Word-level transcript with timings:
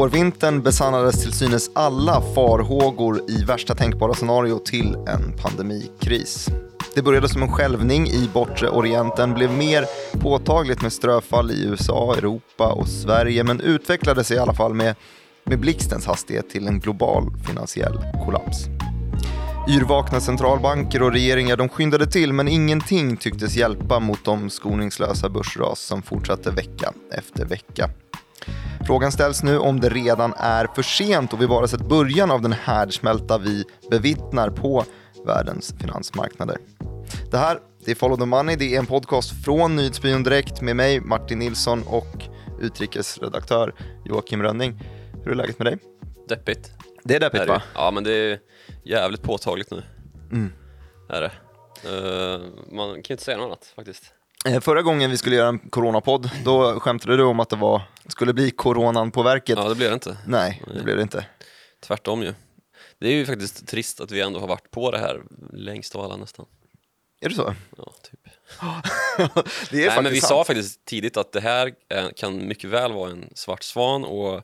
Vårvintern 0.00 0.62
besannades 0.62 1.22
till 1.22 1.32
synes 1.32 1.70
alla 1.74 2.22
farhågor 2.34 3.20
i 3.30 3.44
värsta 3.44 3.74
tänkbara 3.74 4.14
scenario 4.14 4.58
till 4.58 4.94
en 4.94 5.36
pandemikris. 5.42 6.48
Det 6.94 7.02
började 7.02 7.28
som 7.28 7.42
en 7.42 7.52
skälvning 7.52 8.06
i 8.06 8.30
bortre 8.34 8.68
Orienten, 8.68 9.34
blev 9.34 9.52
mer 9.52 9.84
påtagligt 10.20 10.82
med 10.82 10.92
ströfall 10.92 11.50
i 11.50 11.64
USA, 11.64 12.14
Europa 12.18 12.72
och 12.72 12.88
Sverige, 12.88 13.44
men 13.44 13.60
utvecklades 13.60 14.30
i 14.30 14.38
alla 14.38 14.54
fall 14.54 14.74
med, 14.74 14.94
med 15.44 15.60
blixtens 15.60 16.06
hastighet 16.06 16.50
till 16.50 16.66
en 16.66 16.80
global 16.80 17.32
finansiell 17.46 17.98
kollaps. 18.24 18.66
Yrvakna 19.68 20.20
centralbanker 20.20 21.02
och 21.02 21.12
regeringar 21.12 21.56
de 21.56 21.68
skyndade 21.68 22.06
till 22.06 22.32
men 22.32 22.48
ingenting 22.48 23.16
tycktes 23.16 23.56
hjälpa 23.56 24.00
mot 24.00 24.24
de 24.24 24.50
skoningslösa 24.50 25.28
börsras 25.28 25.80
som 25.80 26.02
fortsatte 26.02 26.50
vecka 26.50 26.92
efter 27.12 27.44
vecka. 27.44 27.90
Frågan 28.86 29.12
ställs 29.12 29.42
nu 29.42 29.58
om 29.58 29.80
det 29.80 29.88
redan 29.88 30.34
är 30.36 30.66
för 30.74 30.82
sent 30.82 31.32
och 31.32 31.42
vi 31.42 31.46
bara 31.46 31.68
sett 31.68 31.88
början 31.88 32.30
av 32.30 32.42
den 32.42 32.52
härdsmälta 32.52 33.38
vi 33.38 33.64
bevittnar 33.90 34.50
på 34.50 34.84
världens 35.26 35.74
finansmarknader. 35.80 36.56
Det 37.30 37.38
här 37.38 37.58
det 37.84 37.90
är 37.90 37.94
Follow 37.94 38.16
the 38.16 38.26
Money, 38.26 38.56
det 38.56 38.74
är 38.74 38.78
en 38.78 38.86
podcast 38.86 39.44
från 39.44 39.76
Nyhetsbyrån 39.76 40.22
Direkt 40.22 40.60
med 40.60 40.76
mig 40.76 41.00
Martin 41.00 41.38
Nilsson 41.38 41.82
och 41.86 42.24
utrikesredaktör 42.60 43.74
Joakim 44.04 44.42
Rönning. 44.42 44.82
Hur 45.24 45.30
är 45.30 45.34
läget 45.34 45.58
med 45.58 45.66
dig? 45.66 45.78
Deppigt. 46.28 46.70
Det 47.04 47.16
är 47.16 47.20
deppigt 47.20 47.40
är 47.40 47.46
det. 47.46 47.52
va? 47.52 47.62
Ja 47.74 47.90
men 47.90 48.04
det 48.04 48.12
är 48.12 48.38
jävligt 48.84 49.22
påtagligt 49.22 49.70
nu. 49.70 49.82
Mm. 50.32 50.52
Är 51.08 51.20
det. 51.20 51.32
Uh, 51.88 52.40
man 52.72 52.88
kan 52.88 52.94
ju 52.94 53.12
inte 53.14 53.24
säga 53.24 53.36
något 53.36 53.46
annat 53.46 53.72
faktiskt. 53.76 54.14
Eh, 54.46 54.60
Förra 54.60 54.82
gången 54.82 55.10
vi 55.10 55.16
skulle 55.18 55.36
göra 55.36 55.48
en 55.48 55.58
coronapodd, 55.58 56.30
då 56.44 56.80
skämtade 56.80 57.16
du 57.16 57.22
om 57.22 57.40
att 57.40 57.48
det 57.48 57.56
var, 57.56 57.82
skulle 58.08 58.32
bli 58.32 58.50
coronan 58.50 59.10
på 59.10 59.22
verket. 59.22 59.58
Ja 59.58 59.68
det 59.68 59.74
blir 59.74 59.88
det 59.88 59.94
inte. 59.94 60.16
Nej, 60.26 60.62
det 60.74 60.82
blev 60.82 60.96
det 60.96 61.02
inte. 61.02 61.26
Tvärtom 61.80 62.22
ju. 62.22 62.34
Det 62.98 63.08
är 63.08 63.12
ju 63.12 63.26
faktiskt 63.26 63.66
trist 63.66 64.00
att 64.00 64.10
vi 64.10 64.20
ändå 64.20 64.40
har 64.40 64.46
varit 64.46 64.70
på 64.70 64.90
det 64.90 64.98
här 64.98 65.22
längst 65.52 65.94
av 65.94 66.04
alla 66.04 66.16
nästan. 66.16 66.46
Är 67.20 67.28
det 67.28 67.34
så? 67.34 67.54
Ja, 67.76 67.92
typ. 68.02 68.20
det 69.70 69.84
är 69.84 69.88
Nej, 69.88 70.02
men 70.02 70.12
vi 70.12 70.20
sant. 70.20 70.28
sa 70.28 70.44
faktiskt 70.44 70.84
tidigt 70.84 71.16
att 71.16 71.32
det 71.32 71.40
här 71.40 71.74
eh, 71.88 72.08
kan 72.16 72.48
mycket 72.48 72.70
väl 72.70 72.92
vara 72.92 73.10
en 73.10 73.30
svart 73.34 73.62
svan 73.62 74.04
och 74.04 74.34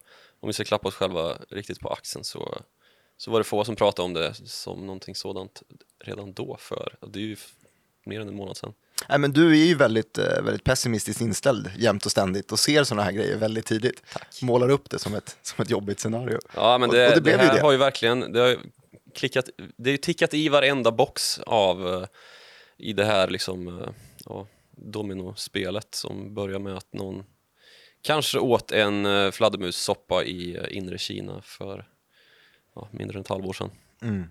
om 0.40 0.46
vi 0.46 0.52
ska 0.52 0.64
klappa 0.64 0.88
oss 0.88 0.94
själva 0.94 1.36
riktigt 1.50 1.80
på 1.80 1.88
axeln 1.88 2.24
så, 2.24 2.58
så 3.16 3.30
var 3.30 3.40
det 3.40 3.44
få 3.44 3.64
som 3.64 3.76
pratade 3.76 4.06
om 4.06 4.12
det 4.12 4.34
som 4.34 4.86
någonting 4.86 5.14
sådant 5.14 5.62
redan 6.04 6.32
då 6.32 6.56
för 6.60 6.96
det 7.06 7.18
är 7.18 7.22
ju 7.22 7.36
mer 8.04 8.20
än 8.20 8.28
en 8.28 8.36
månad 8.36 8.56
sedan. 8.56 8.72
Nej, 9.08 9.18
men 9.18 9.32
du 9.32 9.50
är 9.62 9.64
ju 9.66 9.74
väldigt, 9.74 10.18
eh, 10.18 10.24
väldigt 10.42 10.64
pessimistiskt 10.64 11.20
inställd 11.20 11.70
jämt 11.78 12.06
och 12.06 12.10
ständigt 12.10 12.52
och 12.52 12.58
ser 12.58 12.84
sådana 12.84 13.02
här 13.02 13.12
grejer 13.12 13.36
väldigt 13.36 13.66
tidigt. 13.66 14.02
Målar 14.42 14.68
upp 14.68 14.90
det 14.90 14.98
som 14.98 15.14
ett, 15.14 15.36
som 15.42 15.62
ett 15.62 15.70
jobbigt 15.70 16.00
scenario. 16.00 16.38
Ja 16.54 16.78
men 16.78 16.88
Och- 16.90 16.96
det, 16.96 17.04
och 17.04 17.10
det 17.10 17.14
det, 17.16 17.20
blev 17.20 17.40
ju 17.40 17.46
här 17.46 17.54
det. 17.54 17.60
har 17.60 17.72
ju 17.72 17.78
verkligen, 17.78 18.32
det 18.32 18.40
har 18.40 18.48
ju 18.48 18.58
klickat, 19.14 19.48
det 19.76 19.90
ju 19.90 19.96
tickat 19.96 20.34
i 20.34 20.48
varenda 20.48 20.92
box 20.92 21.38
av 21.38 21.88
eh, 21.94 22.04
i 22.78 22.92
det 22.92 23.04
här 23.04 23.28
liksom 23.28 23.68
eh, 23.68 23.88
ja, 24.24 24.46
dominospelet 24.76 25.94
som 25.94 26.34
börjar 26.34 26.58
med 26.58 26.76
att 26.76 26.92
någon 26.92 27.24
kanske 28.02 28.38
åt 28.38 28.72
en 28.72 29.32
fladdermussoppa 29.32 30.24
i 30.24 30.66
inre 30.70 30.98
Kina 30.98 31.42
för 31.42 31.88
ja, 32.74 32.88
mindre 32.92 33.16
än 33.16 33.20
ett 33.20 33.28
halvår 33.28 33.52
sedan. 33.52 33.70
Mm. 34.02 34.24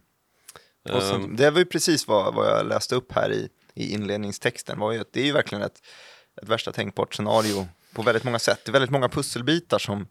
Och 0.94 1.01
sen, 1.03 1.23
Ehm, 1.23 1.35
det 1.35 1.50
var 1.51 1.59
ju 1.59 1.66
precis 1.66 2.07
vad, 2.07 2.34
vad 2.34 2.47
jag 2.47 2.67
läste 2.67 2.95
upp 2.95 3.11
här 3.11 3.31
i, 3.34 3.50
i 3.75 3.94
inledningstexten. 3.94 4.80
Var 4.80 4.91
ju 4.91 5.00
att 5.00 5.13
det 5.13 5.22
är 5.22 5.25
ju 5.25 5.31
verkligen 5.31 5.63
ett, 5.63 5.81
ett 6.41 6.50
värsta 6.50 6.72
tänkbart 6.72 7.16
scenario 7.16 7.68
på 7.94 8.02
väldigt 8.02 8.24
många 8.24 8.40
sätt. 8.40 8.62
Det 8.66 8.69
är 8.69 8.74
väldigt 8.74 8.91
många 8.91 9.09
pusselbitar 9.09 9.80
som, 9.80 10.08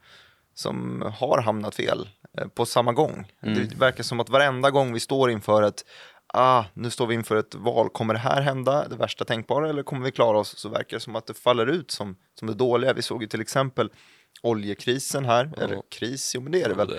som 0.54 1.02
har 1.18 1.42
hamnat 1.42 1.74
fel 1.74 2.08
eh, 2.38 2.48
på 2.48 2.66
samma 2.66 2.92
gång. 2.92 3.32
Mm. 3.42 3.68
Det 3.68 3.76
verkar 3.76 4.02
som 4.02 4.20
att 4.20 4.28
varenda 4.28 4.70
gång 4.70 4.92
vi 4.92 5.00
står 5.00 5.30
inför 5.30 5.62
ett 5.62 5.84
Ah, 6.36 6.64
nu 6.74 6.90
står 6.90 7.06
vi 7.06 7.14
inför 7.14 7.36
ett 7.36 7.54
val, 7.54 7.88
kommer 7.88 8.14
det 8.14 8.20
här 8.20 8.40
hända, 8.40 8.88
det 8.88 8.96
värsta 8.96 9.24
tänkbara, 9.24 9.68
eller 9.68 9.82
kommer 9.82 10.04
vi 10.04 10.12
klara 10.12 10.38
oss? 10.38 10.58
Så 10.58 10.68
verkar 10.68 10.96
det 10.96 11.00
som 11.00 11.16
att 11.16 11.26
det 11.26 11.34
faller 11.34 11.66
ut 11.66 11.90
som, 11.90 12.16
som 12.38 12.48
det 12.48 12.54
dåliga. 12.54 12.92
Vi 12.92 13.02
såg 13.02 13.22
ju 13.22 13.28
till 13.28 13.40
exempel 13.40 13.90
oljekrisen 14.44 15.24
här, 15.24 15.50
Ja. 15.56 15.62
eller 15.62 15.82
kris, 15.90 16.34
jo 16.34 16.40
men 16.40 16.52
det 16.52 16.62
är 16.62 16.64
det 16.68 16.70
ja, 16.70 16.76
väl. 16.76 16.88
det 16.88 16.98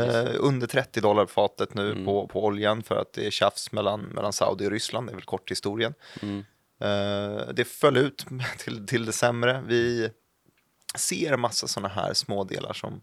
är. 0.00 0.26
Eh, 0.28 0.34
under 0.38 0.66
30 0.66 1.00
dollar 1.00 1.24
på 1.24 1.32
fatet 1.32 1.74
nu 1.74 1.92
Mm. 1.92 2.04
på, 2.04 2.26
på 2.28 2.44
oljan 2.44 2.82
för 2.82 2.96
att 2.96 3.12
det 3.12 3.26
är 3.26 3.30
tjafs 3.30 3.72
mellan, 3.72 4.00
mellan 4.00 4.32
Saudi 4.32 4.66
och 4.66 4.70
Ryssland, 4.70 5.06
det 5.06 5.10
är 5.12 5.14
väl 5.14 5.24
kort 5.24 5.50
historien. 5.50 5.94
Mm. 6.22 6.38
Eh, 6.80 7.48
det 7.54 7.64
föll 7.64 7.96
ut 7.96 8.26
till, 8.58 8.86
till 8.86 9.04
det 9.06 9.12
sämre. 9.12 9.62
Vi 9.66 10.10
ser 10.94 11.36
massa 11.36 11.66
sådana 11.66 11.88
här 11.88 12.14
små 12.14 12.44
delar 12.44 12.72
som, 12.72 13.02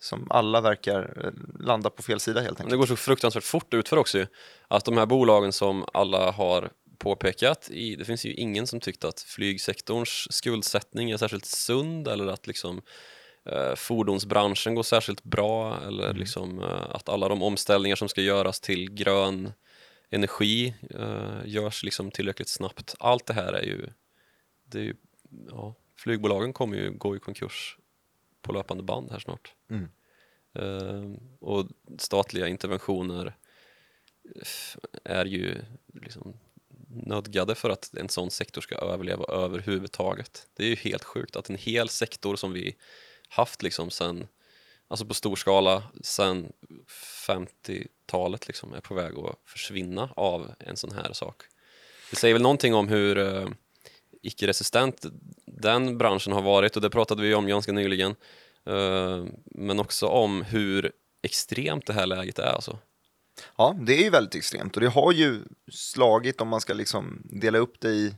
som 0.00 0.26
alla 0.30 0.60
verkar 0.60 1.24
eh, 1.24 1.64
landa 1.64 1.90
på 1.90 2.02
fel 2.02 2.20
sida 2.20 2.40
helt 2.40 2.50
enkelt. 2.60 2.70
det 2.70 2.76
går 2.76 2.86
så 2.86 2.96
fruktansvärt 2.96 3.44
fort 3.44 3.74
utför 3.74 3.96
också 3.96 4.18
ju. 4.18 4.26
Att 4.68 4.84
de 4.84 4.96
här 4.96 5.06
bolagen 5.06 5.52
som 5.52 5.84
alla 5.94 6.30
har 6.30 6.70
påpekat, 7.00 7.70
i, 7.70 7.96
det 7.96 8.04
finns 8.04 8.24
ju 8.24 8.34
ingen 8.34 8.66
som 8.66 8.80
tyckt 8.80 9.04
att 9.04 9.20
flygsektorns 9.20 10.26
skuldsättning 10.30 11.10
är 11.10 11.16
särskilt 11.16 11.44
sund 11.44 12.08
eller 12.08 12.26
att 12.26 12.46
liksom 12.46 12.82
eh, 13.44 13.74
fordonsbranschen 13.74 14.74
går 14.74 14.82
särskilt 14.82 15.22
bra 15.22 15.80
eller 15.86 16.14
liksom 16.14 16.62
eh, 16.62 16.86
att 16.90 17.08
alla 17.08 17.28
de 17.28 17.42
omställningar 17.42 17.96
som 17.96 18.08
ska 18.08 18.20
göras 18.20 18.60
till 18.60 18.90
grön 18.90 19.52
energi 20.10 20.74
eh, 20.90 21.40
görs 21.44 21.82
liksom 21.82 22.10
tillräckligt 22.10 22.48
snabbt. 22.48 22.94
Allt 22.98 23.26
det 23.26 23.34
här 23.34 23.52
är 23.52 23.62
ju, 23.62 23.88
det 24.64 24.78
är 24.78 24.82
ju 24.82 24.94
ja, 25.50 25.74
flygbolagen 25.96 26.52
kommer 26.52 26.76
ju 26.76 26.90
gå 26.90 27.16
i 27.16 27.18
konkurs 27.18 27.76
på 28.42 28.52
löpande 28.52 28.82
band 28.82 29.10
här 29.10 29.18
snart. 29.18 29.54
Mm. 29.70 29.88
Eh, 30.54 31.20
och 31.40 31.66
statliga 31.98 32.48
interventioner 32.48 33.36
är 35.04 35.24
ju 35.24 35.56
liksom 35.94 36.34
nödgade 36.90 37.54
för 37.54 37.70
att 37.70 37.94
en 37.94 38.08
sån 38.08 38.30
sektor 38.30 38.60
ska 38.60 38.74
överleva 38.74 39.24
överhuvudtaget. 39.24 40.46
Det 40.54 40.64
är 40.64 40.68
ju 40.68 40.76
helt 40.76 41.04
sjukt 41.04 41.36
att 41.36 41.50
en 41.50 41.56
hel 41.56 41.88
sektor 41.88 42.36
som 42.36 42.52
vi 42.52 42.76
haft 43.28 43.62
liksom 43.62 43.90
sen, 43.90 44.28
alltså 44.88 45.06
på 45.06 45.14
stor 45.14 45.36
skala 45.36 45.82
sen 46.02 46.52
50-talet 47.26 48.46
liksom 48.46 48.74
är 48.74 48.80
på 48.80 48.94
väg 48.94 49.18
att 49.18 49.38
försvinna 49.44 50.10
av 50.16 50.52
en 50.58 50.76
sån 50.76 50.92
här 50.92 51.12
sak. 51.12 51.42
Det 52.10 52.16
säger 52.16 52.34
väl 52.34 52.42
någonting 52.42 52.74
om 52.74 52.88
hur 52.88 53.18
eh, 53.18 53.48
icke-resistent 54.22 55.06
den 55.46 55.98
branschen 55.98 56.32
har 56.32 56.42
varit 56.42 56.76
och 56.76 56.82
det 56.82 56.90
pratade 56.90 57.22
vi 57.22 57.34
om 57.34 57.46
ganska 57.46 57.72
nyligen. 57.72 58.14
Eh, 58.66 59.24
men 59.44 59.80
också 59.80 60.06
om 60.06 60.42
hur 60.42 60.92
extremt 61.22 61.86
det 61.86 61.92
här 61.92 62.06
läget 62.06 62.38
är 62.38 62.52
alltså. 62.52 62.78
Ja, 63.56 63.76
det 63.80 63.94
är 63.94 64.02
ju 64.02 64.10
väldigt 64.10 64.34
extremt 64.34 64.74
och 64.76 64.80
det 64.80 64.88
har 64.88 65.12
ju 65.12 65.40
slagit 65.72 66.40
om 66.40 66.48
man 66.48 66.60
ska 66.60 66.74
liksom 66.74 67.22
dela 67.24 67.58
upp 67.58 67.80
det 67.80 67.88
i, 67.88 68.14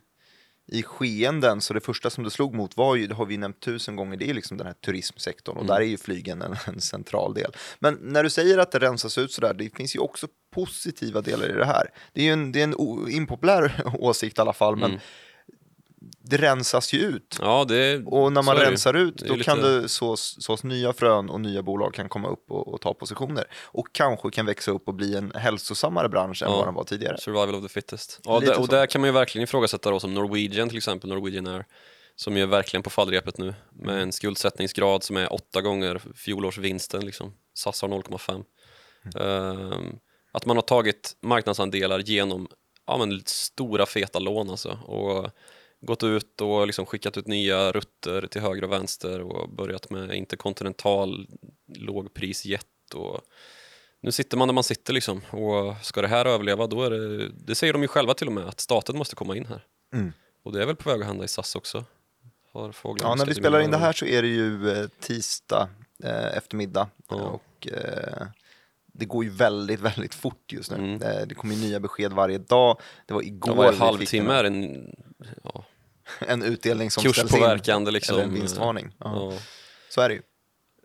i 0.72 0.83
skeenden. 0.83 1.60
Så 1.60 1.75
det 1.75 1.81
första 1.81 2.10
som 2.10 2.25
det 2.25 2.31
slog 2.31 2.55
mot 2.55 2.77
var 2.77 2.97
ju, 2.97 3.06
det 3.06 3.15
har 3.15 3.27
vi 3.27 3.37
nämnt 3.37 3.61
tusen 3.61 3.97
gånger, 3.97 4.16
det 4.16 4.31
är 4.31 4.34
liksom 4.34 4.56
den 4.56 4.66
här 4.66 4.75
turismsektorn 4.75 5.56
och 5.56 5.62
Mm. 5.62 5.75
där 5.75 5.81
är 5.81 5.87
ju 5.87 5.97
flygen 5.99 6.43
en, 6.43 6.56
en 6.66 6.81
central 6.81 7.34
del. 7.34 7.53
Men 7.78 7.99
när 8.03 8.22
du 8.22 8.31
säger 8.31 8.59
att 8.59 8.72
det 8.72 8.78
rensas 8.78 9.19
ut 9.19 9.32
sådär, 9.32 9.55
det 9.55 9.77
finns 9.77 9.97
ju 9.97 10.00
också 10.00 10.27
positiva 10.55 11.21
delar 11.21 11.50
i 11.50 11.53
det 11.53 11.66
här. 11.66 11.87
Det 12.12 12.21
är 12.21 12.25
ju 12.25 12.32
en, 12.32 12.53
det 12.53 12.61
är 12.61 12.65
en 12.65 12.75
o- 12.75 13.09
impopulär 13.09 13.82
åsikt 13.99 14.38
i 14.38 14.41
alla 14.41 14.53
fall, 14.53 14.77
men 14.77 14.91
Mm. 14.91 15.00
Det 16.25 16.37
rensas 16.37 16.93
ju 16.93 16.99
ut. 16.99 17.38
Ja, 17.40 17.64
det, 17.69 18.02
Och 18.06 18.32
när 18.32 18.43
man 18.43 18.56
rensar 18.56 18.94
ut, 18.94 19.16
då 19.16 19.37
ju 19.37 19.43
kan 19.43 19.56
lite- 19.56 19.69
det 19.81 19.88
sås, 19.88 20.37
sås 20.44 20.64
nya 20.64 20.93
frön 20.93 21.31
och 21.31 21.40
nya 21.40 21.62
bolag 21.62 21.94
kan 21.94 22.08
komma 22.08 22.28
upp 22.28 22.50
och, 22.50 22.69
och 22.75 22.81
ta 22.81 22.94
positioner. 22.94 23.44
Och 23.64 23.87
kanske 23.93 24.31
kan 24.31 24.46
växa 24.46 24.70
upp 24.70 24.88
och 24.88 24.94
bli 24.94 25.16
en 25.16 25.32
hälsosammare 25.34 26.08
bransch 26.08 26.43
än 26.43 26.50
Ja. 26.50 26.56
vad 26.56 26.66
den 26.66 26.75
var 26.75 26.84
tidigare. 26.84 27.19
Survival 27.19 27.54
of 27.54 27.62
the 27.62 27.69
fittest. 27.69 28.20
Ja, 28.25 28.38
Lite 28.38 28.52
det, 28.52 28.58
och 28.58 28.69
där 28.69 28.87
kan 28.87 29.00
man 29.00 29.08
ju 29.08 29.12
verkligen 29.14 29.43
ifrågasätta 29.44 29.90
då 29.90 30.00
som 30.00 30.14
Norwegian 30.14 30.69
till 30.69 30.78
exempel, 30.78 31.10
Norwegian 31.10 31.46
Air, 31.46 31.64
som 32.16 32.37
är 32.37 32.46
verkligen 32.46 32.82
på 32.82 32.90
fallrepet 32.90 33.38
nu 33.38 33.55
med 33.72 34.02
en 34.02 34.12
skuldsättningsgrad 34.12 35.02
som 35.02 35.16
är 35.16 35.32
åtta 35.32 35.60
gånger 35.60 36.00
fjolårsvinsten 36.14 37.06
liksom. 37.06 37.32
SAS 37.55 37.82
har 37.82 37.88
0,5. 37.88 38.44
Ehm, 39.20 39.96
att 40.32 40.46
man 40.46 40.56
har 40.56 40.62
tagit 40.62 41.16
marknadsandelar 41.22 41.98
genom 41.98 42.48
ja, 42.87 42.98
men 42.98 43.22
stora 43.26 43.87
feta 43.87 44.19
lån 44.19 44.50
alltså 44.50 44.78
och 44.87 45.31
gått 45.82 46.02
ut 46.02 46.40
och 46.40 46.67
liksom 46.67 46.87
skickat 46.87 47.17
ut 47.17 47.26
nya 47.26 47.73
rutter 47.73 48.26
till 48.26 48.40
höger 48.40 48.64
och 48.64 48.73
vänster 48.73 49.20
och 49.20 49.50
börjat 49.50 49.90
med 49.90 50.14
interkontinental 50.14 51.29
lågprisjet 51.79 52.94
och 52.94 53.20
nu 54.00 54.12
sitter 54.12 54.37
man 54.37 54.49
där 54.49 54.52
man 54.52 54.64
sitter 54.64 54.93
liksom 54.93 55.20
och 55.31 55.76
ska 55.82 56.02
det 56.02 56.08
här 56.08 56.26
överleva 56.26 56.67
då 56.67 56.82
är 56.82 56.90
det, 56.90 57.29
det 57.29 57.55
säger 57.55 57.73
de 57.73 57.82
ju 57.82 57.88
själva 57.88 58.14
till 58.14 58.26
och 58.26 58.32
med, 58.32 58.44
att 58.44 58.61
staten 58.61 58.99
måste 58.99 59.17
komma 59.17 59.37
in 59.37 59.46
här. 59.46 59.64
Mm. 59.94 60.12
Och 60.43 60.52
det 60.52 60.62
är 60.62 60.67
väl 60.67 60.76
på 60.76 60.90
väg 60.90 61.00
att 61.00 61.06
hända 61.06 61.25
i 61.25 61.29
SAS 61.29 61.56
också. 61.56 61.84
Har 62.52 62.75
Ja, 62.99 63.14
när 63.14 63.26
vi 63.26 63.34
spelar 63.34 63.61
in 63.61 63.70
det 63.70 63.76
här 63.76 63.93
så 63.93 64.05
är 64.05 64.23
det 64.23 64.29
ju 64.29 64.70
eh, 64.70 64.88
tisdag 65.00 65.69
eh, 66.05 66.37
eftermiddag 66.37 66.88
Ja. 67.08 67.17
och 67.17 67.69
eh, 67.69 68.26
det 68.87 69.05
går 69.05 69.25
ju 69.25 69.31
väldigt, 69.31 69.81
väldigt 69.81 70.14
fort 70.14 70.52
just 70.52 70.70
nu. 70.70 70.76
Mm. 70.76 71.02
Eh, 71.02 71.26
det 71.26 71.34
kommer 71.34 71.55
ju 71.55 71.61
nya 71.61 71.81
besked 71.81 72.12
varje 72.12 72.38
dag. 72.38 72.81
Det 73.06 73.14
var 73.14 73.23
igår 73.23 73.55
varje 73.55 73.70
vi 73.70 73.76
fick 73.76 73.82
halvtimme 73.82 74.34
en, 74.34 74.46
en 74.46 74.96
ja, 75.44 75.64
en 76.19 76.43
utdelning 76.43 76.91
som 76.91 77.00
ställs 77.12 77.35
in. 77.35 77.41
liksom. 77.93 78.14
Eller 78.14 78.25
en 78.25 78.35
vinstvarning. 78.35 78.93
Ja. 78.99 79.31
Ja. 79.32 79.38
Så 79.91 80.00
är 80.00 80.09
det 80.09 80.14
ju. 80.14 80.23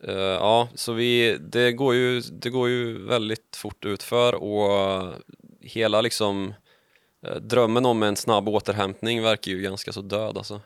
Eh, 0.03 0.13
ja, 0.17 0.69
så 0.75 0.93
vi, 0.93 1.37
det, 1.41 1.71
går 1.71 1.95
ju, 1.95 2.19
det 2.21 2.49
går 2.49 2.69
ju 2.69 3.05
väldigt 3.07 3.55
fort 3.55 3.85
utför 3.85 4.33
och 4.35 5.13
hela 5.61 6.01
liksom 6.01 6.53
eh, 7.27 7.35
drömmen 7.35 7.85
om 7.85 8.03
en 8.03 8.15
snabb 8.15 8.49
återhämtning 8.49 9.23
verkar 9.23 9.51
ju 9.51 9.61
ganska 9.61 9.91
så 9.93 10.01
död 10.01 10.37
alltså. 10.37 10.61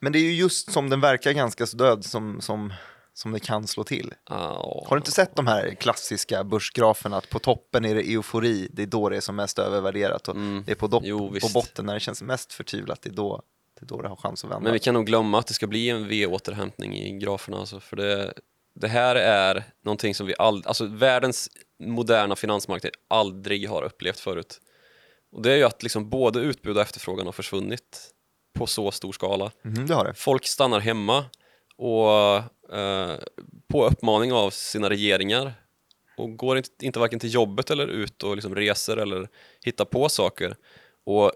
Men 0.00 0.12
det 0.12 0.18
är 0.18 0.22
ju 0.22 0.34
just 0.34 0.72
som 0.72 0.90
den 0.90 1.00
verkar 1.00 1.32
ganska 1.32 1.66
så 1.66 1.76
död 1.76 2.04
som, 2.04 2.40
som, 2.40 2.72
som 3.14 3.32
det 3.32 3.40
kan 3.40 3.66
slå 3.66 3.84
till. 3.84 4.14
Ah, 4.24 4.84
Har 4.86 4.96
du 4.96 4.96
inte 4.96 5.10
sett 5.10 5.36
de 5.36 5.46
här 5.46 5.74
klassiska 5.80 6.44
börsgraferna 6.44 7.16
att 7.16 7.30
på 7.30 7.38
toppen 7.38 7.84
är 7.84 7.94
det 7.94 8.00
eufori, 8.00 8.68
det 8.72 8.82
är 8.82 8.86
då 8.86 9.08
det 9.08 9.16
är 9.16 9.20
som 9.20 9.36
mest 9.36 9.58
övervärderat 9.58 10.28
och 10.28 10.34
Mm. 10.36 10.62
det 10.66 10.72
är 10.72 10.76
på, 10.76 10.86
dopp, 10.86 11.02
Jo, 11.06 11.34
på 11.42 11.48
botten 11.54 11.86
när 11.86 11.94
det 11.94 12.00
känns 12.00 12.22
mest 12.22 12.52
förtvivlat, 12.52 13.02
det 13.02 13.08
är 13.10 13.14
då 13.14 13.42
det, 13.74 13.84
är 13.84 13.86
då 13.86 14.02
det 14.02 14.08
har 14.08 14.16
chans 14.16 14.44
att 14.44 14.50
vända. 14.50 14.60
Men 14.60 14.72
vi 14.72 14.78
kan 14.78 14.94
nog 14.94 15.06
glömma 15.06 15.38
att 15.38 15.46
det 15.46 15.54
ska 15.54 15.66
bli 15.66 15.90
en 15.90 16.08
V-återhämtning 16.08 16.96
i 16.96 17.18
graferna 17.18 17.58
alltså, 17.58 17.80
för 17.80 17.96
det, 17.96 18.34
det 18.74 18.88
här 18.88 19.16
är 19.16 19.64
någonting 19.84 20.14
som 20.14 20.26
vi 20.26 20.34
aldrig, 20.38 20.66
alltså 20.66 20.86
världens 20.86 21.50
moderna 21.78 22.36
finansmarknad 22.36 22.92
aldrig 23.08 23.68
har 23.68 23.82
upplevt 23.82 24.20
förut. 24.20 24.60
Och 25.32 25.42
det 25.42 25.52
är 25.52 25.56
ju 25.56 25.64
att 25.64 25.82
liksom 25.82 26.10
både 26.10 26.40
utbud 26.40 26.76
och 26.76 26.82
efterfrågan 26.82 27.26
har 27.26 27.32
försvunnit 27.32 28.10
på 28.54 28.66
så 28.66 28.90
stor 28.90 29.12
skala. 29.12 29.50
Mhm, 29.62 29.86
det 29.86 29.94
har 29.94 30.04
det. 30.04 30.14
Folk 30.14 30.46
stannar 30.46 30.80
hemma 30.80 31.24
och 31.76 32.36
eh, 32.76 33.18
på 33.68 33.86
uppmaning 33.86 34.32
av 34.32 34.50
sina 34.50 34.90
regeringar 34.90 35.52
och 36.16 36.36
går 36.36 36.56
inte, 36.56 36.70
inte 36.82 36.98
varken 36.98 37.18
till 37.18 37.34
jobbet 37.34 37.70
eller 37.70 37.86
ut 37.86 38.22
och 38.22 38.36
liksom 38.36 38.54
reser 38.54 38.96
eller 38.96 39.28
hittar 39.64 39.84
på 39.84 40.08
saker. 40.08 40.56
Och 41.04 41.32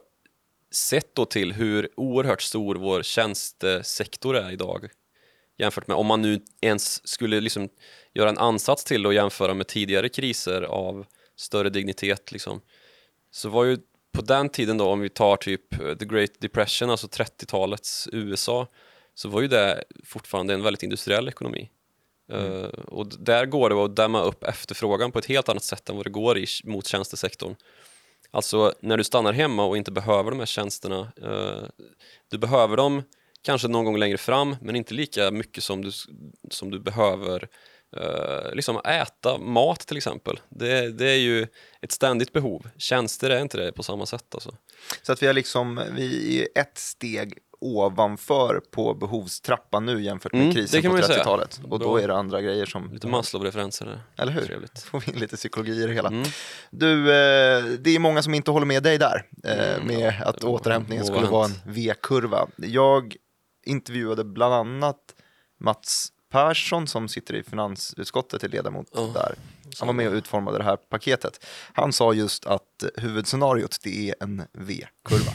sett 0.71 1.15
då 1.15 1.25
till 1.25 1.53
hur 1.53 1.89
oerhört 1.97 2.43
stor 2.43 2.75
vår 2.75 3.03
tjänstesektor 3.03 4.37
är 4.37 4.51
idag 4.53 4.89
jämfört 5.59 5.87
med 5.87 5.97
om 5.97 6.07
man 6.07 6.23
nu 6.23 6.41
ens 6.61 7.09
skulle 7.09 7.41
liksom 7.41 7.69
göra 8.15 8.29
en 8.29 8.39
ansats 8.39 8.85
till 8.85 9.07
att 9.07 9.15
jämföra 9.15 9.55
med 9.55 9.67
tidigare 9.67 10.09
kriser 10.09 10.63
av 10.63 11.07
större 11.37 11.71
dignitet 11.71 12.33
liksom, 12.33 12.61
så 13.31 13.49
var 13.49 13.65
ju 13.65 13.79
på 14.13 14.23
den 14.23 14.49
tiden 14.49 14.79
då 14.79 14.89
om 14.89 15.01
vi 15.01 15.09
tar 15.09 15.37
typ 15.37 15.81
eh, 15.81 15.95
the 15.95 16.05
great 16.05 16.31
depression, 16.41 16.91
alltså 16.91 17.07
30-talets 17.07 18.09
USA 18.13 18.67
så 19.15 19.29
var 19.29 19.41
ju 19.41 19.49
det 19.49 19.85
fortfarande 20.05 20.55
en 20.55 20.63
väldigt 20.63 20.83
industriell 20.83 21.29
ekonomi. 21.29 21.71
Eh, 22.33 22.63
och 22.65 23.09
d- 23.09 23.17
där 23.19 23.47
går 23.47 23.71
det 23.71 23.77
att 23.77 23.97
dämma 23.97 24.23
upp 24.23 24.45
efterfrågan 24.45 25.13
på 25.13 25.19
ett 25.19 25.27
helt 25.27 25.49
annat 25.49 25.65
sätt 25.65 25.89
än 25.89 25.97
vad 25.97 26.07
det 26.07 26.11
går 26.11 26.39
i, 26.39 26.47
mot 26.65 26.87
tjänstesektorn. 26.87 27.55
Alltså 28.31 28.75
när 28.81 28.97
du 28.97 29.05
stannar 29.05 29.33
hemma 29.33 29.65
och 29.65 29.77
inte 29.77 29.91
behöver 29.91 30.31
de 30.31 30.39
här 30.39 30.47
tjänsterna. 30.47 31.13
Eh, 31.23 31.87
du 32.29 32.39
behöver 32.39 32.77
dem 32.77 33.03
kanske 33.43 33.69
någon 33.69 33.85
gång 33.85 33.99
längre 33.99 34.19
fram 34.19 34.57
men 34.61 34.77
inte 34.77 34.95
lika 34.95 35.31
mycket 35.31 35.65
som 35.65 35.85
du, 35.85 35.91
som 36.51 36.71
du 36.71 36.81
behöver 36.81 37.49
eh, 37.97 38.55
liksom 38.55 38.81
äta 38.85 39.39
mat 39.39 39.81
till 39.81 39.97
exempel. 39.97 40.41
Det, 40.49 40.91
det 40.91 41.11
är 41.11 41.19
ju 41.19 41.47
ett 41.81 41.93
ständigt 41.93 42.33
behov. 42.33 42.69
Tjänster 42.77 43.31
är 43.31 43.41
inte 43.41 43.59
det 43.59 43.73
på 43.73 43.83
samma 43.83 44.07
sätt. 44.07 44.35
Alltså. 44.35 44.55
Så 45.03 45.13
att 45.13 45.23
vi 45.23 45.27
har 45.27 45.35
liksom, 45.35 45.83
vi 45.97 46.43
är 46.43 46.61
ett 46.61 46.79
steg 46.79 47.39
ovanför 47.61 48.61
på 48.71 48.95
behovstrappan 48.95 49.87
nu 49.87 50.03
jämfört 50.03 50.33
med 50.33 50.43
Mm, 50.43 50.55
krisen 50.55 50.83
på 50.83 50.89
man 50.89 50.97
ju 50.97 51.03
säga. 51.03 51.19
30-talet. 51.19 51.61
Och 51.71 51.79
då 51.79 51.97
är 51.97 52.09
det 52.09 52.15
andra 52.17 52.41
grejer 52.43 52.67
som... 52.67 52.93
Lite 52.93 53.07
Maslow-referenser. 53.07 54.01
Eller 54.17 54.33
hur? 54.33 54.41
Trevligt. 54.43 54.83
Får 54.83 55.01
vi 55.07 55.13
in 55.13 55.19
lite 55.19 55.37
psykologi 55.37 55.73
i 55.83 55.87
det 55.87 55.93
hela. 55.93 56.09
Mm. 56.09 56.25
Du, 56.71 57.01
eh, 57.01 57.65
det 57.65 57.91
är 57.91 57.99
många 57.99 58.23
som 58.23 58.35
inte 58.35 58.51
håller 58.51 58.67
med 58.67 58.83
dig 58.83 58.99
där, 58.99 59.27
eh, 59.45 59.75
Mm, 59.75 59.87
med 59.87 60.15
att 60.23 60.43
må- 60.43 60.51
återhämtningen 60.51 61.05
skulle 61.05 61.27
vara 61.27 61.45
en 61.45 61.55
V-kurva. 61.67 62.47
Jag 62.57 63.17
intervjuade 63.67 64.25
bland 64.25 64.55
annat 64.55 64.99
Mats 65.61 66.09
Persson 66.33 66.87
som 66.87 67.09
sitter 67.09 67.35
i 67.35 67.43
finansutskottet, 67.43 68.43
är 68.45 68.49
ledamot 68.49 68.87
Ja. 68.95 69.11
där. 69.15 69.35
Han 69.79 69.87
var 69.87 69.93
med 69.95 70.09
och 70.09 70.15
utformade 70.15 70.59
det 70.59 70.65
här 70.65 70.77
paketet. 70.77 71.45
Han 71.73 71.93
sa 71.93 72.13
just 72.13 72.47
att 72.47 72.85
huvudscenariot 72.97 73.77
det 73.83 74.09
är 74.11 74.15
en 74.21 74.43
V-kurva. 74.53 75.33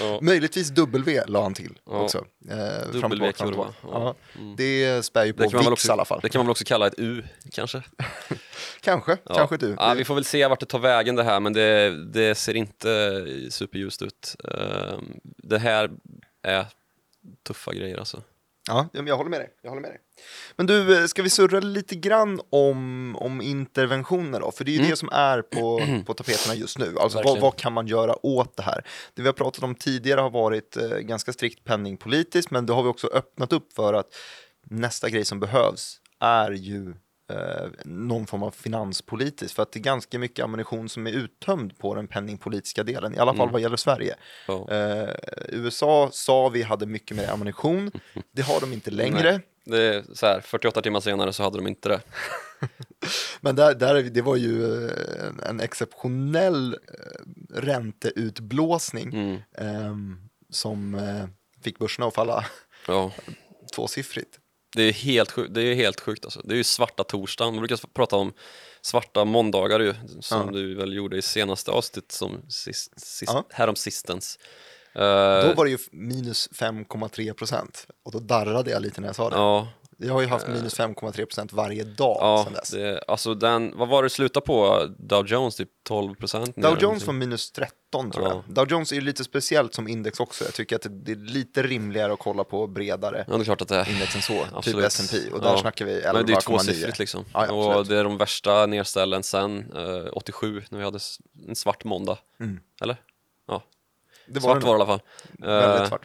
Ja. 0.00 0.18
Möjligtvis 0.22 0.68
W 0.70 1.22
la 1.26 1.42
han 1.42 1.54
till 1.54 1.78
Ja. 1.86 1.92
också. 1.92 2.24
Eh, 2.50 3.00
W-kurva. 3.00 3.74
Ja. 3.82 4.14
Ja. 4.34 4.44
Det 4.56 5.04
spär 5.04 5.24
ju 5.24 5.32
på 5.32 5.42
VIX 5.42 5.66
också, 5.66 5.88
i 5.88 5.92
alla 5.92 6.04
fall. 6.04 6.20
det 6.22 6.28
kan 6.28 6.38
man 6.38 6.46
väl 6.46 6.50
också 6.50 6.64
kalla 6.64 6.86
ett 6.86 6.94
U, 6.98 7.22
kanske? 7.52 7.82
Kanske, 8.80 9.16
Ja. 9.24 9.34
kanske 9.34 9.56
du. 9.56 9.74
Ja, 9.78 9.94
vi 9.94 10.04
får 10.04 10.14
väl 10.14 10.24
se 10.24 10.46
vart 10.46 10.60
det 10.60 10.66
tar 10.66 10.78
vägen 10.78 11.16
det 11.16 11.22
här, 11.24 11.40
men 11.40 11.52
det, 11.52 12.04
det 12.12 12.34
ser 12.34 12.54
inte 12.56 13.26
superljust 13.50 14.02
ut. 14.02 14.36
Ehm, 14.44 15.20
Det 15.22 15.58
här 15.58 15.90
är 16.42 16.66
tuffa 17.46 17.72
grejer 17.74 17.98
alltså. 17.98 18.22
Ja, 18.68 18.88
jag 18.92 19.16
håller 19.16 19.30
med 19.30 19.40
dig. 19.40 19.50
Jag 19.62 19.70
håller 19.70 19.82
med 19.82 19.90
dig. 19.90 20.00
Men 20.56 20.66
du, 20.66 20.98
eh, 20.98 21.06
ska 21.06 21.22
vi 21.22 21.30
surra 21.30 21.60
lite 21.60 21.94
grann 21.94 22.40
om, 22.50 23.16
om 23.16 23.40
interventioner 23.40 24.40
då? 24.40 24.50
För 24.50 24.64
det 24.64 24.70
är 24.70 24.82
ju 24.82 24.90
det 24.90 24.96
som 24.96 25.08
är 25.12 25.42
på, 25.42 25.82
på 26.06 26.14
tapeterna 26.14 26.54
just 26.54 26.78
nu. 26.78 26.94
Alltså 26.98 27.22
vad, 27.24 27.40
vad 27.40 27.56
kan 27.56 27.72
man 27.72 27.86
göra 27.86 28.26
åt 28.26 28.56
det 28.56 28.62
här? 28.62 28.84
Det 29.14 29.22
vi 29.22 29.28
har 29.28 29.32
pratat 29.32 29.64
om 29.64 29.74
tidigare 29.74 30.20
har 30.20 30.30
varit 30.30 30.76
eh, 30.76 30.88
ganska 30.88 31.32
strikt 31.32 31.64
penningpolitiskt, 31.64 32.50
men 32.50 32.66
då 32.66 32.74
har 32.74 32.82
vi 32.82 32.88
också 32.88 33.06
öppnat 33.06 33.52
upp 33.52 33.72
för 33.72 33.94
att 33.94 34.06
nästa 34.70 35.08
grej 35.08 35.24
som 35.24 35.40
behövs 35.40 36.00
är 36.20 36.50
ju 36.50 36.94
eh, 37.32 37.68
någon 37.84 38.26
form 38.26 38.42
av 38.42 38.50
finanspolitiskt, 38.50 39.56
för 39.56 39.62
att 39.62 39.72
det 39.72 39.78
är 39.78 39.82
ganska 39.82 40.18
mycket 40.18 40.44
ammunition 40.44 40.88
som 40.88 41.06
är 41.06 41.10
uttömd 41.10 41.78
på 41.78 41.94
den 41.94 42.08
penningpolitiska 42.08 42.82
delen, 42.82 43.14
i 43.14 43.18
alla 43.18 43.34
fall 43.34 43.50
vad 43.50 43.60
gäller 43.60 43.76
Sverige. 43.76 44.14
Ja. 44.48 44.70
Eh, 44.70 45.08
USA 45.48 46.10
sa 46.12 46.48
vi 46.48 46.62
hade 46.62 46.86
mycket 46.86 47.16
mer 47.16 47.28
ammunition, 47.30 47.90
det 48.32 48.42
har 48.42 48.60
de 48.60 48.72
inte 48.72 48.90
längre. 48.90 49.40
Det 49.64 49.82
är 49.94 50.04
så 50.14 50.26
här, 50.26 50.40
48 50.40 50.82
timmar 50.82 51.00
senare 51.00 51.32
så 51.32 51.42
hade 51.42 51.58
de 51.58 51.66
inte 51.66 51.88
det. 51.88 52.00
Men 53.40 53.56
där, 53.56 53.74
där, 53.74 54.02
det 54.02 54.22
var 54.22 54.36
ju 54.36 54.86
eh, 54.86 55.48
en, 55.48 55.60
exceptionell 55.60 56.74
eh, 56.74 57.60
ränteutblåsning 57.60 59.12
Mm. 59.14 59.40
ehm, 59.58 60.16
som 60.50 60.94
eh, 60.94 61.24
fick 61.64 61.78
börserna 61.78 62.06
att 62.06 62.14
falla 62.14 62.44
Ja. 62.86 63.12
tvåsiffrigt. 63.74 64.38
Det 64.76 64.82
är 64.82 64.92
helt 64.92 65.30
sjukt, 65.30 65.54
det 65.54 65.62
är 65.62 65.74
helt 65.74 66.00
sjukt 66.00 66.24
alltså. 66.24 66.40
Det 66.44 66.54
är 66.54 66.56
ju 66.56 66.64
svarta 66.64 67.04
torsdagen, 67.04 67.54
man 67.54 67.60
brukar 67.66 67.86
prata 67.94 68.16
om 68.16 68.32
svarta 68.82 69.24
måndagar 69.24 69.80
ju, 69.80 69.94
som 70.20 70.46
Ja. 70.46 70.52
du 70.52 70.74
väl 70.74 70.92
gjorde 70.92 71.16
i 71.16 71.22
senaste 71.22 71.70
avsnittet 71.70 72.12
som 72.12 72.42
sist, 72.50 73.00
sist, 73.00 73.32
Ja. 73.32 73.44
härom 73.50 73.76
sistens. 73.76 74.38
Då 74.94 75.00
Eh, 75.00 75.56
var 75.56 75.64
det 75.64 75.70
ju 75.70 75.78
minus 75.92 76.48
5,3 76.52 77.32
procent 77.34 77.86
och 78.02 78.12
då 78.12 78.18
darrade 78.18 78.70
jag 78.70 78.82
lite 78.82 79.00
när 79.00 79.08
jag 79.08 79.16
sa 79.16 79.30
det. 79.30 79.36
Ja, 79.36 79.68
Jag 80.02 80.12
har 80.12 80.20
ju 80.20 80.26
haft 80.26 80.48
minus 80.48 80.78
5,3 80.78 81.12
procent 81.24 81.52
varje 81.52 81.84
dag 81.84 82.16
ja 82.20 82.42
sedan 82.44 82.52
dess. 82.54 82.70
det, 82.70 83.04
alltså 83.08 83.34
den, 83.34 83.72
vad 83.78 83.88
var 83.88 84.02
det 84.02 84.10
slutade 84.10 84.46
på? 84.46 84.86
Dow 84.98 85.26
Jones 85.26 85.56
typ 85.56 85.68
12 85.84 86.14
procent? 86.14 86.56
Dow 86.56 86.78
Jones 86.80 87.06
var 87.06 87.14
minus 87.14 87.50
13 87.52 88.10
tror 88.10 88.24
Ja. 88.28 88.42
jag. 88.46 88.54
Dow 88.54 88.68
Jones 88.70 88.92
är 88.92 88.96
ju 88.96 89.00
lite 89.02 89.24
speciellt 89.24 89.74
som 89.74 89.88
index 89.88 90.20
också. 90.20 90.44
Jag 90.44 90.54
tycker 90.54 90.76
att 90.76 90.86
det, 90.90 91.12
är 91.12 91.16
lite 91.16 91.62
rimligare 91.62 92.12
att 92.12 92.18
kolla 92.18 92.44
på 92.44 92.66
bredare 92.66 93.24
Ja, 93.28 93.34
det 93.36 93.42
är 93.42 93.44
klart 93.44 93.60
att 93.62 93.68
det 93.68 93.76
är. 93.76 93.90
index 93.90 94.14
än 94.16 94.22
så. 94.22 94.46
Absolut. 94.52 94.76
Typ 94.76 94.84
S&P 94.86 95.16
och 95.32 95.40
där 95.40 95.48
Ja. 95.50 95.58
snackar 95.58 95.84
vi 95.84 95.92
Men 96.12 96.26
det 96.26 96.32
är 96.32 96.36
11,9. 96.36 96.40
tvåsiffrigt 96.40 96.98
liksom. 96.98 97.24
Ja, 97.32 97.52
och 97.52 97.86
det 97.86 97.96
är 97.98 98.04
de 98.04 98.18
värsta 98.18 98.66
nedställen 98.66 99.22
sen 99.22 99.72
eh, 99.76 100.08
87 100.12 100.62
när 100.70 100.78
vi 100.78 100.84
hade 100.84 100.98
en 101.48 101.56
svart 101.56 101.84
måndag. 101.84 102.18
Mm. 102.40 102.60
Eller? 102.82 102.96
Ja, 103.48 103.62
Det 104.26 104.40
var 104.40 104.40
svart 104.40 104.62
var 104.62 104.70
det 104.74 104.78
i 104.78 104.82
alla 104.82 104.86
fall. 104.86 105.00
Väldigt 105.38 105.80
Eh, 105.80 105.88
svart. 105.88 106.02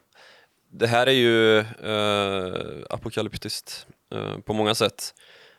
Det 0.70 0.88
här 0.88 1.08
är 1.08 1.12
ju 1.12 1.60
eh, 1.60 2.86
apokalyptiskt 2.90 3.88
eh, 4.12 4.38
på 4.40 4.54
många 4.54 4.76
sätt. 4.76 5.14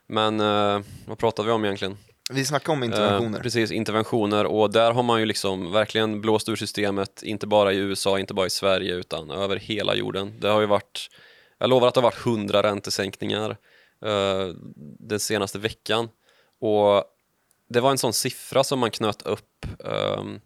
Men 0.07 0.41
eh, 0.41 0.81
vad 1.07 1.19
pratar 1.19 1.43
vi 1.43 1.50
om 1.50 1.65
egentligen? 1.65 1.97
Vi 2.31 2.45
snackar 2.45 2.73
om 2.73 2.85
interventioner. 2.85 3.38
Eh, 3.38 3.43
precis, 3.43 3.71
interventioner 3.71 4.45
och 4.47 4.73
där 4.73 4.93
har 4.93 5.03
man 5.03 5.21
ju 5.21 5.27
liksom 5.27 5.73
verkligen 5.73 6.21
blåst 6.21 6.49
ur 6.49 6.57
systemet, 6.57 7.23
inte 7.23 7.47
bara 7.47 7.73
i 7.73 7.77
USA, 7.77 8.19
inte 8.19 8.35
bara 8.35 8.47
i 8.47 8.50
Sverige 8.50 8.95
utan 8.95 9.31
över 9.31 9.57
hela 9.57 9.95
jorden. 9.95 10.35
Det 10.41 10.49
har 10.49 10.61
ju 10.61 10.67
varit, 10.67 11.09
jag 11.59 11.71
lovar 11.71 11.88
att 11.88 11.95
det 11.95 12.00
har 12.00 12.11
varit 12.11 12.25
hundra 12.25 12.62
räntesänkningar 12.62 13.50
eh, 14.05 14.49
den 14.99 15.21
senaste 15.21 15.59
veckan 15.59 16.09
och 16.61 17.05
det 17.69 17.81
var 17.81 17.91
en 17.91 17.99
sån 17.99 18.12
siffra 18.12 18.65
som 18.65 18.79
man 18.79 18.91
knöt 18.91 19.23
upp 19.23 19.67
ehm, 19.85 20.41